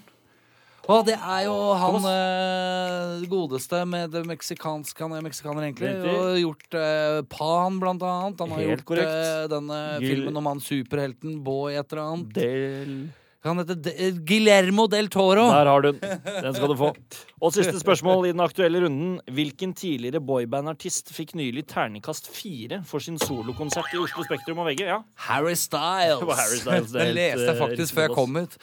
Å, 0.84 0.98
det 1.06 1.14
er 1.16 1.46
jo 1.46 1.54
han 1.80 2.04
eh, 2.10 3.22
godeste 3.30 3.80
med 3.88 4.12
det 4.12 4.20
meksikanske 4.28 5.00
Han 5.06 5.14
er 5.16 5.24
meksikaner, 5.24 5.64
egentlig. 5.70 5.94
Riktig. 5.94 6.14
Og 6.20 6.38
gjort 6.42 6.76
eh, 6.76 7.18
Pan, 7.32 7.78
blant 7.80 8.04
annet. 8.04 8.40
Han 8.44 8.52
har 8.52 8.60
Helt 8.64 8.74
gjort 8.82 8.88
korrekt. 8.92 9.18
eh, 9.24 9.44
denne 9.54 9.78
Gil- 10.02 10.10
filmen 10.12 10.40
om 10.42 10.50
han 10.52 10.60
superhelten 10.64 11.38
Boy 11.46 11.78
et 11.80 11.92
eller 11.92 12.04
annet. 12.08 12.34
Del... 12.36 12.96
Han 13.44 13.58
heter 13.60 13.76
De 13.76 13.92
eh, 14.00 14.14
Guillermo 14.24 14.86
del 14.88 15.08
Toro. 15.12 15.42
Der 15.52 15.68
har 15.68 15.82
du 15.84 15.90
den. 15.92 16.20
Den 16.44 16.54
skal 16.56 16.70
du 16.72 16.76
få. 16.80 16.90
Og 17.44 17.52
siste 17.52 17.76
spørsmål 17.80 18.28
i 18.28 18.32
den 18.32 18.40
aktuelle 18.44 18.80
runden. 18.84 19.18
Hvilken 19.36 19.74
tidligere 19.76 20.20
boyband-artist 20.24 21.12
fikk 21.16 21.34
nylig 21.36 21.66
terningkast 21.68 22.28
fire 22.32 22.82
for 22.88 23.04
sin 23.04 23.16
solokonsert 23.20 23.92
i 23.92 24.00
Oslo 24.00 24.24
Spektrum 24.24 24.60
og 24.64 24.68
VG? 24.70 24.84
Ja. 24.88 25.00
Harry 25.28 25.56
Styles. 25.60 26.20
Det 26.24 26.28
var 26.30 26.40
Harry 26.40 26.60
Styles, 26.60 26.92
det 26.92 27.00
er 27.00 27.04
Den 27.04 27.12
helt, 27.12 27.20
leste 27.20 27.48
jeg 27.48 27.56
eh, 27.56 27.62
faktisk 27.66 27.96
før 27.98 28.06
jeg 28.08 28.14
på 28.14 28.20
kom 28.20 28.36
ut. 28.40 28.58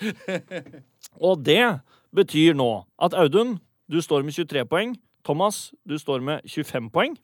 Og 1.30 1.42
det 1.46 1.62
betyr 2.16 2.56
nå 2.58 2.70
at 3.02 3.16
Audun, 3.18 3.58
du 3.92 4.00
står 4.04 4.24
med 4.28 4.36
23 4.36 4.66
poeng. 4.68 4.96
Thomas, 5.24 5.72
du 5.88 5.98
står 6.00 6.24
med 6.26 6.48
25 6.50 6.90
poeng. 6.94 7.18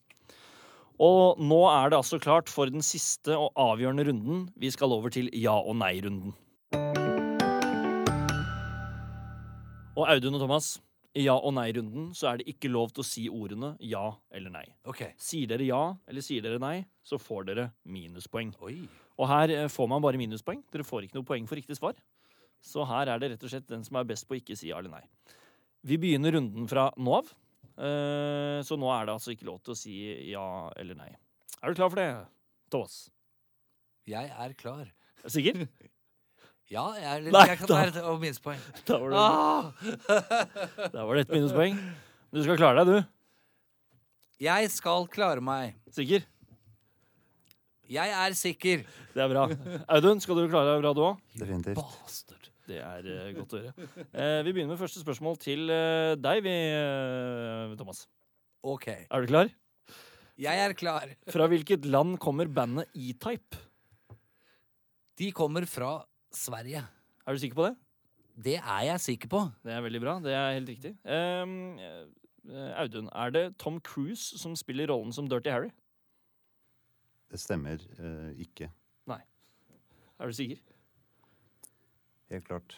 Og 1.01 1.37
nå 1.37 1.59
er 1.69 1.91
det 1.91 1.99
altså 1.99 2.17
klart 2.21 2.49
for 2.49 2.69
den 2.71 2.81
siste 2.85 3.35
og 3.37 3.51
avgjørende 3.57 4.07
runden. 4.07 4.47
Vi 4.57 4.71
skal 4.73 4.93
over 4.93 5.13
til 5.13 5.29
ja- 5.33 5.61
og 5.61 5.75
nei-runden. 5.77 6.33
Og 9.97 10.05
Audun 10.09 10.37
og 10.37 10.41
Thomas, 10.41 10.79
i 11.17 11.25
ja- 11.25 11.37
og 11.37 11.53
nei-runden 11.53 12.13
så 12.13 12.31
er 12.31 12.37
det 12.37 12.47
ikke 12.47 12.69
lov 12.69 12.91
til 12.93 13.01
å 13.01 13.05
si 13.05 13.27
ordene 13.29 13.75
ja 13.81 14.11
eller 14.31 14.49
nei. 14.53 14.65
Okay. 14.85 15.13
Sier 15.17 15.47
dere 15.47 15.65
ja 15.65 15.95
eller 16.07 16.21
sier 16.21 16.41
dere 16.41 16.59
nei, 16.61 16.85
så 17.03 17.17
får 17.17 17.45
dere 17.49 17.71
minuspoeng. 17.85 18.53
Oi. 18.61 18.87
Og 19.17 19.27
her 19.27 19.49
eh, 19.49 19.67
får 19.67 19.89
man 19.89 20.01
bare 20.01 20.17
minuspoeng. 20.17 20.63
Dere 20.71 20.85
får 20.85 21.07
ikke 21.07 21.17
noe 21.17 21.25
poeng 21.25 21.47
for 21.49 21.57
riktig 21.57 21.77
svar. 21.77 21.97
Så 22.63 22.85
her 22.89 23.07
er 23.13 23.19
det 23.21 23.31
rett 23.33 23.43
og 23.43 23.51
slett 23.51 23.67
den 23.69 23.83
som 23.85 23.95
er 23.99 24.07
best 24.09 24.27
på 24.27 24.35
å 24.35 24.39
ikke 24.41 24.57
si 24.57 24.69
ja 24.71 24.79
eller 24.79 24.91
nei. 24.97 25.03
Vi 25.87 25.97
begynner 26.01 26.33
runden 26.35 26.67
fra 26.67 26.89
nå 26.97 27.13
av. 27.19 27.29
Eh, 27.77 28.61
Så 28.65 28.75
nå 28.79 28.89
er 28.91 29.05
det 29.05 29.13
altså 29.13 29.31
ikke 29.35 29.45
lov 29.47 29.59
til 29.63 29.75
å 29.75 29.77
si 29.77 29.93
ja 30.31 30.69
eller 30.75 30.95
nei. 30.97 31.11
Er 31.61 31.69
du 31.69 31.77
klar 31.77 31.89
for 31.93 32.01
det, 32.01 32.09
Thomas? 32.73 32.97
Jeg 34.07 34.29
er 34.31 34.53
klar. 34.57 34.87
Er 35.21 35.27
du 35.29 35.33
sikker? 35.37 35.67
Ja, 36.67 36.81
jeg 36.99 37.05
er 37.07 37.21
litt 37.23 37.31
Nei, 37.31 37.45
jeg 37.47 37.57
kan 37.61 37.69
da- 37.69 37.75
være 37.79 38.01
og 38.11 38.17
minuspoeng. 38.19 38.57
Da 38.89 38.97
var 38.99 39.13
det, 39.13 39.19
Ah! 39.21 40.89
da 40.97 41.05
var 41.07 41.15
det 41.15 41.21
et 41.23 41.29
minuspoeng. 41.31 41.77
Du 42.35 42.41
skal 42.43 42.57
klare 42.59 42.83
deg, 42.83 42.89
du. 42.91 43.13
Jeg 44.43 44.67
skal 44.75 45.07
klare 45.07 45.39
meg. 45.39 45.77
Sikker? 45.95 46.25
Jeg 47.87 48.11
er 48.11 48.35
sikker. 48.35 48.83
Det 49.15 49.23
er 49.23 49.31
bra. 49.31 49.45
Audun, 49.95 50.19
skal 50.19 50.41
du 50.41 50.49
klare 50.51 50.73
deg 50.75 50.83
bra, 50.83 50.91
du 50.91 51.01
òg? 51.07 51.21
Definitivt. 51.39 51.79
Det 52.67 52.81
er 52.83 53.07
eh, 53.07 53.31
godt 53.37 53.55
å 53.55 53.61
høre. 53.61 53.87
Eh, 54.11 54.41
vi 54.43 54.51
begynner 54.51 54.73
med 54.73 54.81
første 54.81 54.99
spørsmål 54.99 55.39
til 55.39 55.71
eh, 55.71 56.15
deg, 56.19 56.41
vi, 56.43 56.55
Thomas. 57.79 58.03
OK. 58.67 58.89
Er 58.91 59.23
du 59.23 59.31
klar? 59.31 59.51
Jeg 60.37 60.63
er 60.65 60.75
klar. 60.77 61.13
Fra 61.35 61.47
hvilket 61.47 61.87
land 61.87 62.17
kommer 62.23 62.51
bandet 62.51 62.91
E-Type? 62.93 63.63
De 65.17 65.31
kommer 65.33 65.65
fra 65.65 66.03
Sverige. 66.35 66.83
Er 67.25 67.33
du 67.33 67.41
sikker 67.41 67.57
på 67.57 67.65
det? 67.65 67.73
Det 68.37 68.57
er 68.59 68.83
jeg 68.91 69.01
sikker 69.01 69.31
på. 69.31 69.39
Det 69.65 69.73
er 69.73 69.81
veldig 69.81 70.01
bra. 70.03 70.17
Det 70.21 70.35
er 70.37 70.51
helt 70.59 70.69
riktig. 70.69 70.91
Ehm, 71.09 71.79
eh, 71.81 72.73
Audun, 72.77 73.09
er 73.09 73.33
det 73.33 73.45
Tom 73.57 73.79
Cruise 73.81 74.37
som 74.37 74.53
spiller 74.55 74.91
rollen 74.91 75.15
som 75.15 75.25
Dirty 75.25 75.49
Harry? 75.49 75.71
Det 77.31 77.41
stemmer 77.41 77.81
eh, 77.97 78.43
ikke. 78.45 78.69
Er 80.19 80.25
du 80.25 80.33
sikker? 80.33 80.57
Helt 82.31 82.47
klart. 82.47 82.77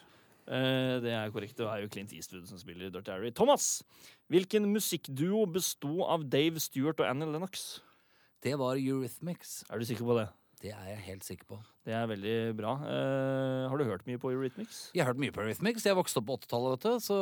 Eh, 0.49 0.97
det 1.03 1.11
er 1.13 1.29
korrekt. 1.33 1.57
Det 1.57 1.67
er 1.67 1.83
jo 1.83 1.91
Clint 1.93 2.13
Eastwood 2.13 2.47
som 2.49 2.57
spiller 2.61 2.89
Dirty 2.89 3.11
Harry. 3.11 3.31
Thomas, 3.35 3.83
hvilken 4.29 4.65
musikkduo 4.73 5.45
besto 5.45 6.03
av 6.05 6.25
Dave 6.29 6.59
Stewart 6.59 6.99
og 6.99 7.09
Annie 7.09 7.29
Lennox? 7.29 7.81
Det 8.43 8.55
var 8.57 8.79
Eurythmics. 8.79 9.63
Er 9.69 9.77
du 9.77 9.85
sikker 9.85 10.05
på 10.05 10.17
det? 10.17 10.29
Det 10.59 10.73
er 10.75 10.87
jeg 10.91 11.03
helt 11.05 11.23
sikker 11.23 11.47
på. 11.47 11.57
Det 11.87 11.93
er 11.95 12.07
veldig 12.09 12.33
bra. 12.57 12.73
Eh, 12.83 13.61
har 13.71 13.79
du 13.79 13.85
hørt 13.87 14.03
mye 14.05 14.19
på 14.19 14.33
Eurythmics? 14.33 14.89
Jeg 14.91 15.01
har 15.05 15.13
hørt 15.13 15.21
mye 15.23 15.31
på 15.31 15.39
Eurythmics. 15.39 15.85
Jeg 15.87 15.95
vokste 15.95 16.19
opp 16.19 16.27
på 16.27 16.35
80-tallet, 16.35 16.73
vet 16.73 16.83
du. 16.83 17.05
Så 17.05 17.19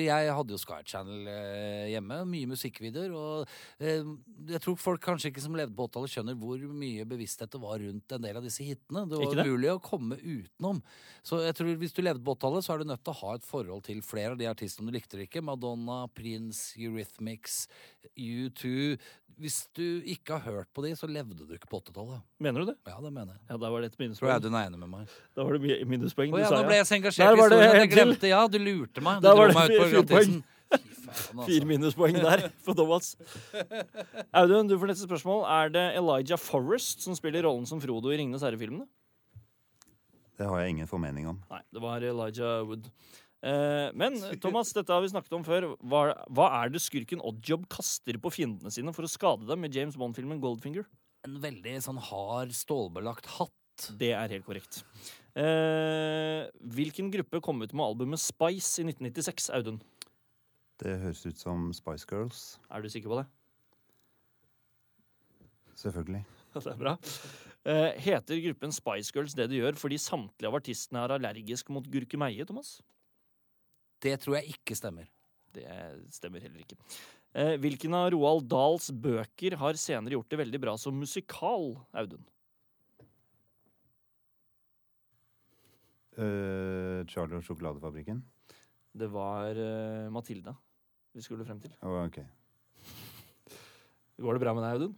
jeg 0.00 0.30
hadde 0.38 0.54
jo 0.54 0.60
Sky 0.62 0.78
Channel 0.88 1.28
eh, 1.28 1.90
hjemme. 1.92 2.22
Mye 2.30 2.48
musikkvideoer. 2.54 3.12
Og 3.12 3.52
eh, 3.84 4.08
jeg 4.48 4.62
tror 4.64 4.78
folk 4.80 5.04
kanskje 5.04 5.28
ikke 5.30 5.44
som 5.44 5.58
levde 5.58 5.76
på 5.76 5.84
80-tallet, 5.90 6.14
skjønner 6.14 6.38
hvor 6.40 6.64
mye 6.80 7.04
bevissthet 7.12 7.52
det 7.52 7.60
var 7.66 7.84
rundt 7.84 8.16
en 8.16 8.24
del 8.24 8.40
av 8.40 8.48
disse 8.48 8.64
hitene. 8.64 9.04
Det 9.10 9.20
var 9.20 9.36
det? 9.42 9.46
mulig 9.52 9.70
å 9.74 9.84
komme 9.84 10.16
utenom. 10.24 10.80
Så 11.20 11.42
jeg 11.44 11.58
tror 11.60 11.76
hvis 11.84 11.94
du 11.94 12.02
levde 12.06 12.24
på 12.24 12.38
80-tallet, 12.38 12.64
så 12.64 12.72
er 12.72 12.80
du 12.80 12.90
nødt 12.94 13.04
til 13.04 13.12
å 13.12 13.20
ha 13.20 13.36
et 13.36 13.50
forhold 13.52 13.84
til 13.90 14.00
flere 14.00 14.32
av 14.32 14.40
de 14.40 14.48
artistene 14.48 14.88
du 14.88 14.96
likte 14.96 15.18
eller 15.18 15.28
ikke. 15.28 15.44
Madonna, 15.44 16.06
Prince, 16.16 16.72
Eurythmics, 16.80 17.66
U2. 18.16 18.96
Hvis 19.36 19.56
du 19.76 20.00
ikke 20.08 20.38
har 20.38 20.44
hørt 20.48 20.68
på 20.72 20.80
de, 20.86 20.94
så 20.96 21.04
levde 21.10 21.36
du 21.44 21.50
ikke 21.52 21.68
på 21.68 21.76
80-tallet. 21.82 22.22
Mener 22.40 22.62
du 22.64 22.70
det? 22.70 22.76
Ja, 22.88 22.96
det 23.04 23.10
mener 23.12 23.34
jeg. 23.34 23.42
Ja, 23.50 23.58
da 23.60 23.68
var 23.68 23.82
det 23.84 23.90
et 23.90 23.96
Tror 23.98 24.04
minuspoeng. 24.06 24.30
jeg 24.32 24.42
du 24.42 24.48
er 24.48 24.62
enig 24.70 24.78
med 24.80 24.88
meg. 24.94 25.10
Da 25.36 25.44
var 25.44 25.58
det 25.58 25.76
minuspoeng. 25.90 26.32
Å 26.32 26.38
Du 26.38 26.40
ja, 26.40 26.48
sa 26.48 26.60
nå 26.62 26.68
ble 26.70 26.78
jeg 26.78 26.86
så 26.88 26.96
engasjert 26.96 27.26
i 27.36 27.40
historien 27.42 27.68
at 27.68 27.80
jeg 27.82 27.90
glemte. 27.92 28.30
Ja, 28.30 28.38
du 28.48 28.56
lurte 28.62 29.04
meg. 29.04 29.20
Du 29.20 29.28
dro 29.28 29.34
var 29.42 29.52
det 29.52 29.58
meg 29.58 29.74
ut 29.74 29.76
på 29.76 29.88
faen, 30.16 30.38
altså. 30.72 31.44
Fire 31.46 31.68
minuspoeng 31.68 32.16
der 32.18 32.46
for 32.64 32.74
Thomas. 32.80 33.12
Audun, 34.32 34.66
du 34.72 34.74
får 34.80 34.90
neste 34.94 35.06
spørsmål. 35.06 35.44
Er 35.58 35.68
det 35.76 35.84
Elijah 36.00 36.40
Forrest 36.40 37.04
som 37.04 37.14
spiller 37.18 37.44
rollen 37.46 37.68
som 37.68 37.80
Frodo 37.84 38.10
i 38.10 38.16
Ringenes 38.18 38.42
herre-filmene? 38.46 38.88
Det 40.36 40.48
har 40.48 40.64
jeg 40.64 40.74
ingen 40.74 40.88
formening 40.90 41.28
om. 41.30 41.38
Nei, 41.52 41.60
det 41.72 41.80
var 41.84 42.04
Elijah 42.04 42.64
Wood. 42.68 42.88
Eh, 43.44 43.88
men 43.92 44.16
Thomas, 44.40 44.72
dette 44.74 44.92
har 44.92 45.02
vi 45.04 45.10
snakket 45.12 45.34
om 45.36 45.44
før. 45.46 45.68
Hva, 45.84 46.02
hva 46.32 46.46
er 46.62 46.72
det 46.72 46.82
skurken 46.82 47.22
Oddjob 47.26 47.66
kaster 47.72 48.18
på 48.22 48.32
fiendene 48.32 48.72
sine 48.72 48.94
for 48.96 49.06
å 49.06 49.10
skade 49.10 49.48
dem 49.48 49.60
med 49.62 49.76
James 49.76 49.98
Bond-filmen 50.00 50.40
Goldfinger? 50.42 50.88
En 51.26 51.38
veldig 51.42 51.76
sånn 51.84 52.00
hard, 52.08 52.54
stålbelagt 52.56 53.28
hatt. 53.36 53.90
Det 54.00 54.14
er 54.16 54.32
helt 54.32 54.46
korrekt. 54.46 54.80
Eh, 55.36 56.46
hvilken 56.72 57.10
gruppe 57.12 57.42
kom 57.44 57.60
ut 57.60 57.74
med 57.76 57.84
albumet 57.84 58.22
Spice 58.22 58.80
i 58.80 58.86
1996, 58.88 59.50
Audun? 59.58 59.82
Det 60.80 60.94
høres 61.02 61.24
ut 61.26 61.40
som 61.40 61.68
Spice 61.76 62.08
Girls. 62.08 62.44
Er 62.72 62.84
du 62.84 62.88
sikker 62.92 63.12
på 63.12 63.20
det? 63.20 63.26
Selvfølgelig. 65.76 66.24
Det 66.56 66.70
er 66.72 66.78
bra. 66.80 66.94
Eh, 67.68 67.98
heter 68.00 68.38
gruppen 68.46 68.72
Spice 68.72 69.12
Girls 69.12 69.34
det 69.36 69.50
de 69.50 69.58
gjør 69.58 69.76
fordi 69.76 69.98
samtlige 70.00 70.48
av 70.48 70.56
artistene 70.56 71.02
er 71.02 71.12
allergisk 71.18 71.68
mot 71.74 71.84
gurkemeie, 71.92 72.46
Thomas? 72.48 72.78
Det 74.02 74.14
tror 74.22 74.38
jeg 74.38 74.56
ikke 74.56 74.76
stemmer. 74.78 75.08
Det 75.56 75.66
stemmer 76.12 76.42
heller 76.44 76.62
ikke. 76.62 76.78
Eh, 77.36 77.56
hvilken 77.60 77.94
av 77.96 78.10
Roald 78.14 78.46
Dahls 78.48 78.88
bøker 78.92 79.58
har 79.60 79.78
senere 79.80 80.16
gjort 80.16 80.30
det 80.32 80.40
veldig 80.40 80.60
bra 80.62 80.76
som 80.80 80.96
musikal, 80.96 81.74
Audun? 81.96 82.24
Uh, 86.16 87.04
Charlie 87.12 87.36
og 87.36 87.44
sjokoladefabrikken. 87.44 88.22
Det 88.96 89.08
var 89.12 89.52
uh, 89.52 90.08
Matilda 90.08 90.54
vi 91.16 91.24
skulle 91.24 91.44
frem 91.48 91.60
til. 91.60 91.74
Å, 91.84 92.06
ok. 92.06 92.22
Går 94.24 94.36
det 94.36 94.40
bra 94.40 94.54
med 94.56 94.64
deg, 94.64 94.78
Audun? 94.78 94.96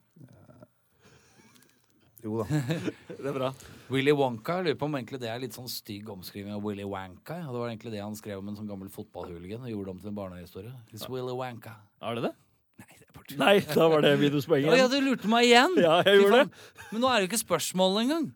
Jo 2.25 2.41
da. 2.43 2.47
Det 3.19 3.29
er 3.31 3.35
bra. 3.37 3.53
Willy 3.95 4.13
Wonka, 4.17 4.59
jeg 4.59 4.67
lurer 4.69 4.79
på 4.81 4.89
om 4.89 4.97
egentlig 4.99 5.21
det 5.23 5.29
er 5.31 5.39
litt 5.43 5.55
sånn 5.57 5.69
stygg 5.71 6.09
omskriving 6.13 6.51
av 6.57 6.65
Willy 6.67 6.85
Wanka. 6.89 7.37
ja. 7.45 7.47
Det 7.53 7.61
var 7.63 7.71
egentlig 7.71 7.93
det 7.95 8.03
han 8.03 8.17
skrev 8.19 8.41
om 8.43 8.51
en 8.51 8.59
sånn 8.59 8.69
gammel 8.71 8.91
fotballhooligan 8.93 9.63
og 9.67 9.71
gjorde 9.73 9.95
om 9.95 10.03
til 10.03 10.11
en 10.11 10.19
barnehistorie. 10.19 10.75
It's 10.93 11.07
Willy 11.11 11.35
Wanka. 11.39 11.77
Er 12.03 12.19
det 12.19 12.27
det? 12.29 12.35
Nei, 12.83 12.91
det 12.99 13.07
er 13.09 13.17
bare. 13.17 13.39
Nei, 13.45 13.55
da 13.71 13.89
var 13.95 14.05
det 14.07 14.13
minuspoenget. 14.21 14.77
Ja, 14.83 14.91
du 14.91 14.99
lurte 15.03 15.31
meg 15.31 15.47
igjen! 15.49 15.79
Ja, 15.83 15.97
jeg 16.07 16.23
gjorde 16.25 16.43
det. 16.45 16.63
Men 16.93 17.03
nå 17.05 17.11
er 17.11 17.19
det 17.21 17.27
jo 17.29 17.31
ikke 17.33 17.43
spørsmål 17.47 18.01
engang. 18.05 18.29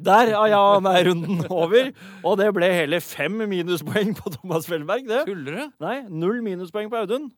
Der 0.00 0.30
er 0.32 0.46
ja 0.48 0.60
og 0.76 0.84
nei-runden 0.86 1.42
over. 1.52 1.90
Og 2.24 2.38
det 2.40 2.46
ble 2.56 2.70
hele 2.72 3.00
fem 3.04 3.34
minuspoeng 3.50 4.14
på 4.16 4.32
Thomas 4.38 4.68
Felberg. 4.68 5.04
det. 5.08 5.24
Tuller 5.28 5.58
du? 5.58 5.74
Nei, 5.84 5.96
null 6.08 6.40
minuspoeng 6.44 6.88
på 6.92 7.02
Audun. 7.02 7.28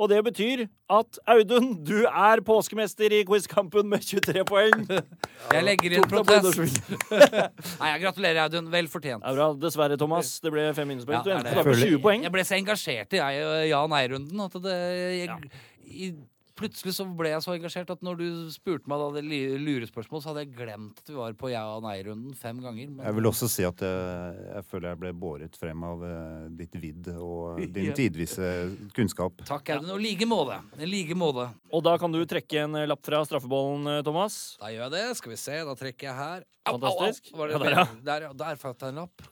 Og 0.00 0.08
det 0.10 0.18
betyr 0.24 0.62
at 0.90 1.18
Audun, 1.30 1.72
du 1.84 2.04
er 2.08 2.40
påskemester 2.46 3.12
i 3.12 3.22
quizkampen 3.28 3.88
med 3.90 4.02
23 4.06 4.44
poeng. 4.48 4.86
Jeg 5.54 5.64
legger 5.66 5.96
inn 5.98 6.06
protest. 6.08 6.80
Nei, 7.80 7.88
jeg 7.92 8.02
gratulerer, 8.04 8.40
Audun. 8.46 8.70
Vel 8.72 8.88
er 8.88 9.20
bra. 9.36 9.48
Dessverre, 9.58 9.98
Thomas. 10.00 10.34
Det 10.42 10.52
ble 10.54 10.68
fem 10.76 10.88
minuspoeng. 10.88 11.18
Ja, 11.20 11.22
Du 11.26 11.30
endte 11.34 11.54
da 11.58 11.64
på 11.66 11.74
20 11.76 12.00
poeng. 12.04 12.24
Jeg 12.26 12.32
ble 12.34 12.44
så 12.48 12.56
engasjert 12.58 13.12
i 13.16 13.20
jeg- 13.20 13.68
ja-nei-runden 13.72 14.44
at 14.46 14.58
det 14.64 14.76
jeg, 14.78 15.26
Ja. 15.28 15.38
i, 15.82 16.12
Plutselig 16.58 16.92
så 16.94 17.06
ble 17.16 17.30
jeg 17.32 17.40
så 17.44 17.54
engasjert 17.56 17.90
at 17.94 18.02
når 18.04 18.18
du 18.20 18.24
spurte 18.52 18.86
meg 18.90 19.00
da 19.00 19.06
det 19.14 19.22
li- 19.24 19.56
lurespørsmål, 19.56 20.20
så 20.20 20.30
hadde 20.32 20.42
jeg 20.44 20.50
glemt 20.58 20.98
at 21.00 21.08
vi 21.08 21.14
var 21.16 21.32
på 21.38 21.48
ja- 21.52 21.64
og 21.76 21.82
nei-runden 21.86 22.34
fem 22.36 22.60
ganger. 22.60 22.90
Men 22.92 23.06
Jeg 23.06 23.14
vil 23.16 23.28
også 23.30 23.48
si 23.48 23.64
at 23.64 23.80
jeg, 23.80 24.42
jeg 24.52 24.64
føler 24.68 24.88
jeg 24.92 25.00
ble 25.00 25.12
båret 25.16 25.56
frem 25.56 25.82
av 25.88 26.04
eh, 26.04 26.48
ditt 26.60 26.76
vidd 26.82 27.08
og 27.16 27.60
din 27.76 27.88
Ja. 27.90 27.94
tidvise 27.96 28.50
kunnskap. 28.92 29.40
takk, 29.48 29.70
Audun. 29.78 29.94
Og 29.96 30.00
like 30.04 30.28
måte. 30.28 30.60
Like 30.84 31.14
måte. 31.16 31.48
Og 31.72 31.82
da 31.88 31.96
kan 31.98 32.12
du 32.12 32.20
trekke 32.28 32.64
en 32.66 32.74
eh, 32.82 32.86
lapp 32.86 33.00
fra 33.06 33.22
straffebollen, 33.24 33.88
eh, 33.98 34.02
Thomas. 34.04 34.58
Da 34.60 34.68
gjør 34.74 34.86
jeg 34.90 34.94
det. 34.98 35.04
Skal 35.22 35.32
vi 35.32 35.40
se. 35.40 35.56
Da 35.64 35.74
trekker 35.78 36.10
jeg 36.10 36.18
her. 36.20 36.44
Au, 36.68 36.74
au, 36.74 36.76
au. 36.76 36.82
Fantastisk. 36.84 37.32
Det 37.32 37.50
Ja, 37.50 37.58
der, 37.58 37.70
ja. 37.80 37.86
Der, 38.12 38.28
ja. 38.28 38.32
Der 38.44 38.56
fant 38.60 38.78
jeg 38.84 38.92
en 38.92 39.00
lapp. 39.06 39.24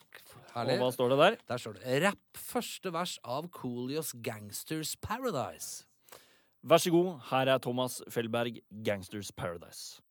Og 0.51 0.67
hva 0.81 0.89
står 0.91 1.13
det 1.13 1.17
der? 1.21 1.35
Der 1.47 1.61
står 1.63 1.77
det 1.79 2.01
Rapp 2.03 2.35
første 2.35 2.91
vers 2.91 3.13
av 3.23 3.45
Coolios 3.55 4.09
Gangsters 4.19 4.97
Paradise. 4.99 5.85
Vær 6.63 6.77
så 6.77 6.91
god, 6.91 7.19
her 7.29 7.37
er 7.37 7.57
Thomas 7.57 8.01
Felberg, 8.09 8.53
'Gangsters 8.85 9.31
Paradise'. 9.41 10.01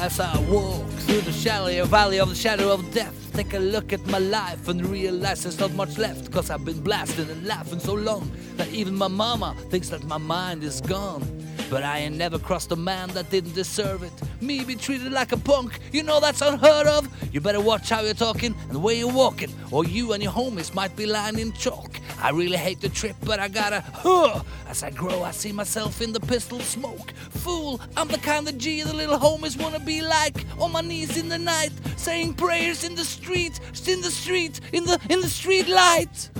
As 0.00 0.20
I 0.20 0.38
walk 0.50 0.87
through 1.08 1.22
the 1.22 1.32
shadowy 1.32 1.80
valley 1.86 2.20
of 2.20 2.28
the 2.28 2.34
shadow 2.34 2.70
of 2.70 2.92
death, 2.92 3.32
take 3.32 3.54
a 3.54 3.58
look 3.58 3.94
at 3.94 4.06
my 4.08 4.18
life 4.18 4.68
and 4.68 4.84
realize 4.84 5.42
there's 5.42 5.58
not 5.58 5.72
much 5.72 5.96
left. 5.96 6.30
Cause 6.30 6.50
I've 6.50 6.66
been 6.66 6.82
blasting 6.82 7.30
and 7.30 7.46
laughing 7.46 7.78
so 7.78 7.94
long 7.94 8.30
that 8.56 8.68
even 8.68 8.94
my 8.94 9.08
mama 9.08 9.56
thinks 9.70 9.88
that 9.88 10.04
my 10.04 10.18
mind 10.18 10.62
is 10.62 10.82
gone. 10.82 11.22
But 11.70 11.82
I 11.82 12.00
ain't 12.00 12.16
never 12.16 12.38
crossed 12.38 12.72
a 12.72 12.76
man 12.76 13.08
that 13.10 13.30
didn't 13.30 13.54
deserve 13.54 14.02
it. 14.02 14.12
Me 14.42 14.64
be 14.64 14.74
treated 14.74 15.10
like 15.10 15.32
a 15.32 15.38
punk, 15.38 15.80
you 15.92 16.02
know 16.02 16.20
that's 16.20 16.42
unheard 16.42 16.86
of. 16.86 17.08
You 17.32 17.40
better 17.40 17.60
watch 17.60 17.88
how 17.88 18.02
you're 18.02 18.12
talking 18.12 18.54
and 18.64 18.72
the 18.72 18.78
way 18.78 18.98
you're 18.98 19.12
walking, 19.12 19.52
or 19.70 19.86
you 19.86 20.12
and 20.12 20.22
your 20.22 20.32
homies 20.32 20.74
might 20.74 20.94
be 20.94 21.06
lying 21.06 21.38
in 21.38 21.52
chalk. 21.52 21.98
I 22.20 22.30
really 22.30 22.56
hate 22.56 22.80
the 22.80 22.88
trip, 22.88 23.16
but 23.24 23.38
I 23.38 23.48
gotta, 23.48 23.80
huh. 23.80 24.42
As 24.66 24.82
I 24.82 24.90
grow, 24.90 25.22
I 25.22 25.30
see 25.30 25.52
myself 25.52 26.02
in 26.02 26.12
the 26.12 26.20
pistol 26.20 26.60
smoke. 26.60 27.12
Fool, 27.38 27.80
I'm 27.96 28.08
the 28.08 28.18
kind 28.18 28.48
of 28.48 28.58
G 28.58 28.82
the 28.82 28.92
little 28.92 29.18
homies 29.18 29.60
wanna 29.60 29.78
be 29.78 30.02
like. 30.02 30.44
On 30.60 30.72
my 30.72 30.80
knees 30.80 31.16
in 31.16 31.28
the 31.28 31.38
night, 31.38 31.72
saying 31.96 32.34
prayers 32.34 32.84
in 32.84 32.94
the 32.96 33.04
street, 33.04 33.60
in 33.86 34.00
the 34.00 34.10
street, 34.10 34.60
in 34.72 34.84
the 34.84 34.98
in 35.08 35.20
the 35.20 35.28
street 35.28 35.68
light. 35.68 36.30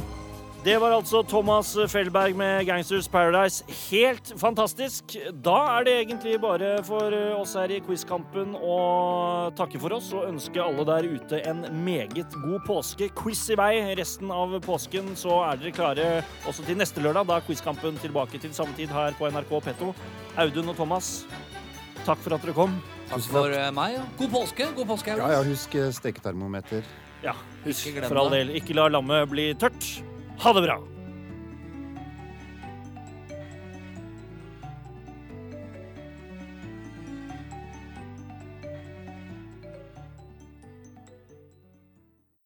Det 0.65 0.75
var 0.83 0.91
altså 0.91 1.21
Thomas 1.23 1.77
Felberg 1.89 2.35
med 2.37 2.67
'Gangsters 2.67 3.07
Paradise'. 3.09 3.63
Helt 3.91 4.33
fantastisk. 4.41 5.15
Da 5.45 5.79
er 5.79 5.85
det 5.85 5.93
egentlig 6.01 6.41
bare 6.41 6.83
for 6.85 7.15
oss 7.39 7.55
her 7.55 7.71
i 7.71 7.79
Quizkampen 7.81 8.57
å 8.59 9.53
takke 9.55 9.79
for 9.79 9.95
oss 9.95 10.11
og 10.13 10.27
ønske 10.27 10.59
alle 10.59 10.83
der 10.85 11.07
ute 11.07 11.41
en 11.47 11.63
meget 11.85 12.35
god 12.43 12.67
påske. 12.67 13.09
Quiz 13.15 13.45
i 13.51 13.55
vei 13.55 13.95
resten 13.95 14.33
av 14.35 14.59
påsken, 14.67 15.15
så 15.15 15.39
er 15.47 15.63
dere 15.63 15.73
klare 15.79 16.09
også 16.43 16.67
til 16.67 16.77
neste 16.83 17.07
lørdag. 17.07 17.31
Da 17.31 17.39
er 17.39 17.47
Quizkampen 17.47 18.03
tilbake 18.03 18.43
til 18.43 18.53
samme 18.53 18.75
tid 18.75 18.91
her 18.91 19.15
på 19.15 19.31
NRK 19.31 19.63
P2. 19.63 19.95
Audun 20.43 20.75
og 20.75 20.77
Thomas, 20.77 21.25
takk 22.03 22.19
for 22.19 22.35
at 22.35 22.43
dere 22.43 22.59
kom. 22.59 22.75
Takk 23.09 23.31
for 23.31 23.55
eh, 23.55 23.71
meg. 23.71 24.03
God 24.19 24.35
påske. 24.35 24.73
God 24.75 24.91
påske. 24.91 25.15
Ja, 25.23 25.33
ja, 25.39 25.41
husk 25.47 25.79
eh, 25.79 25.93
steketermometer. 25.95 26.83
Ja, 27.23 27.39
husk 27.63 27.95
for 28.09 28.27
all 28.27 28.35
del, 28.35 28.57
ikke 28.59 28.75
la 28.75 28.91
lammet 28.91 29.31
bli 29.31 29.53
tørt. 29.55 30.08
Ha 30.39 30.53
det 30.53 30.63
bra! 30.63 30.98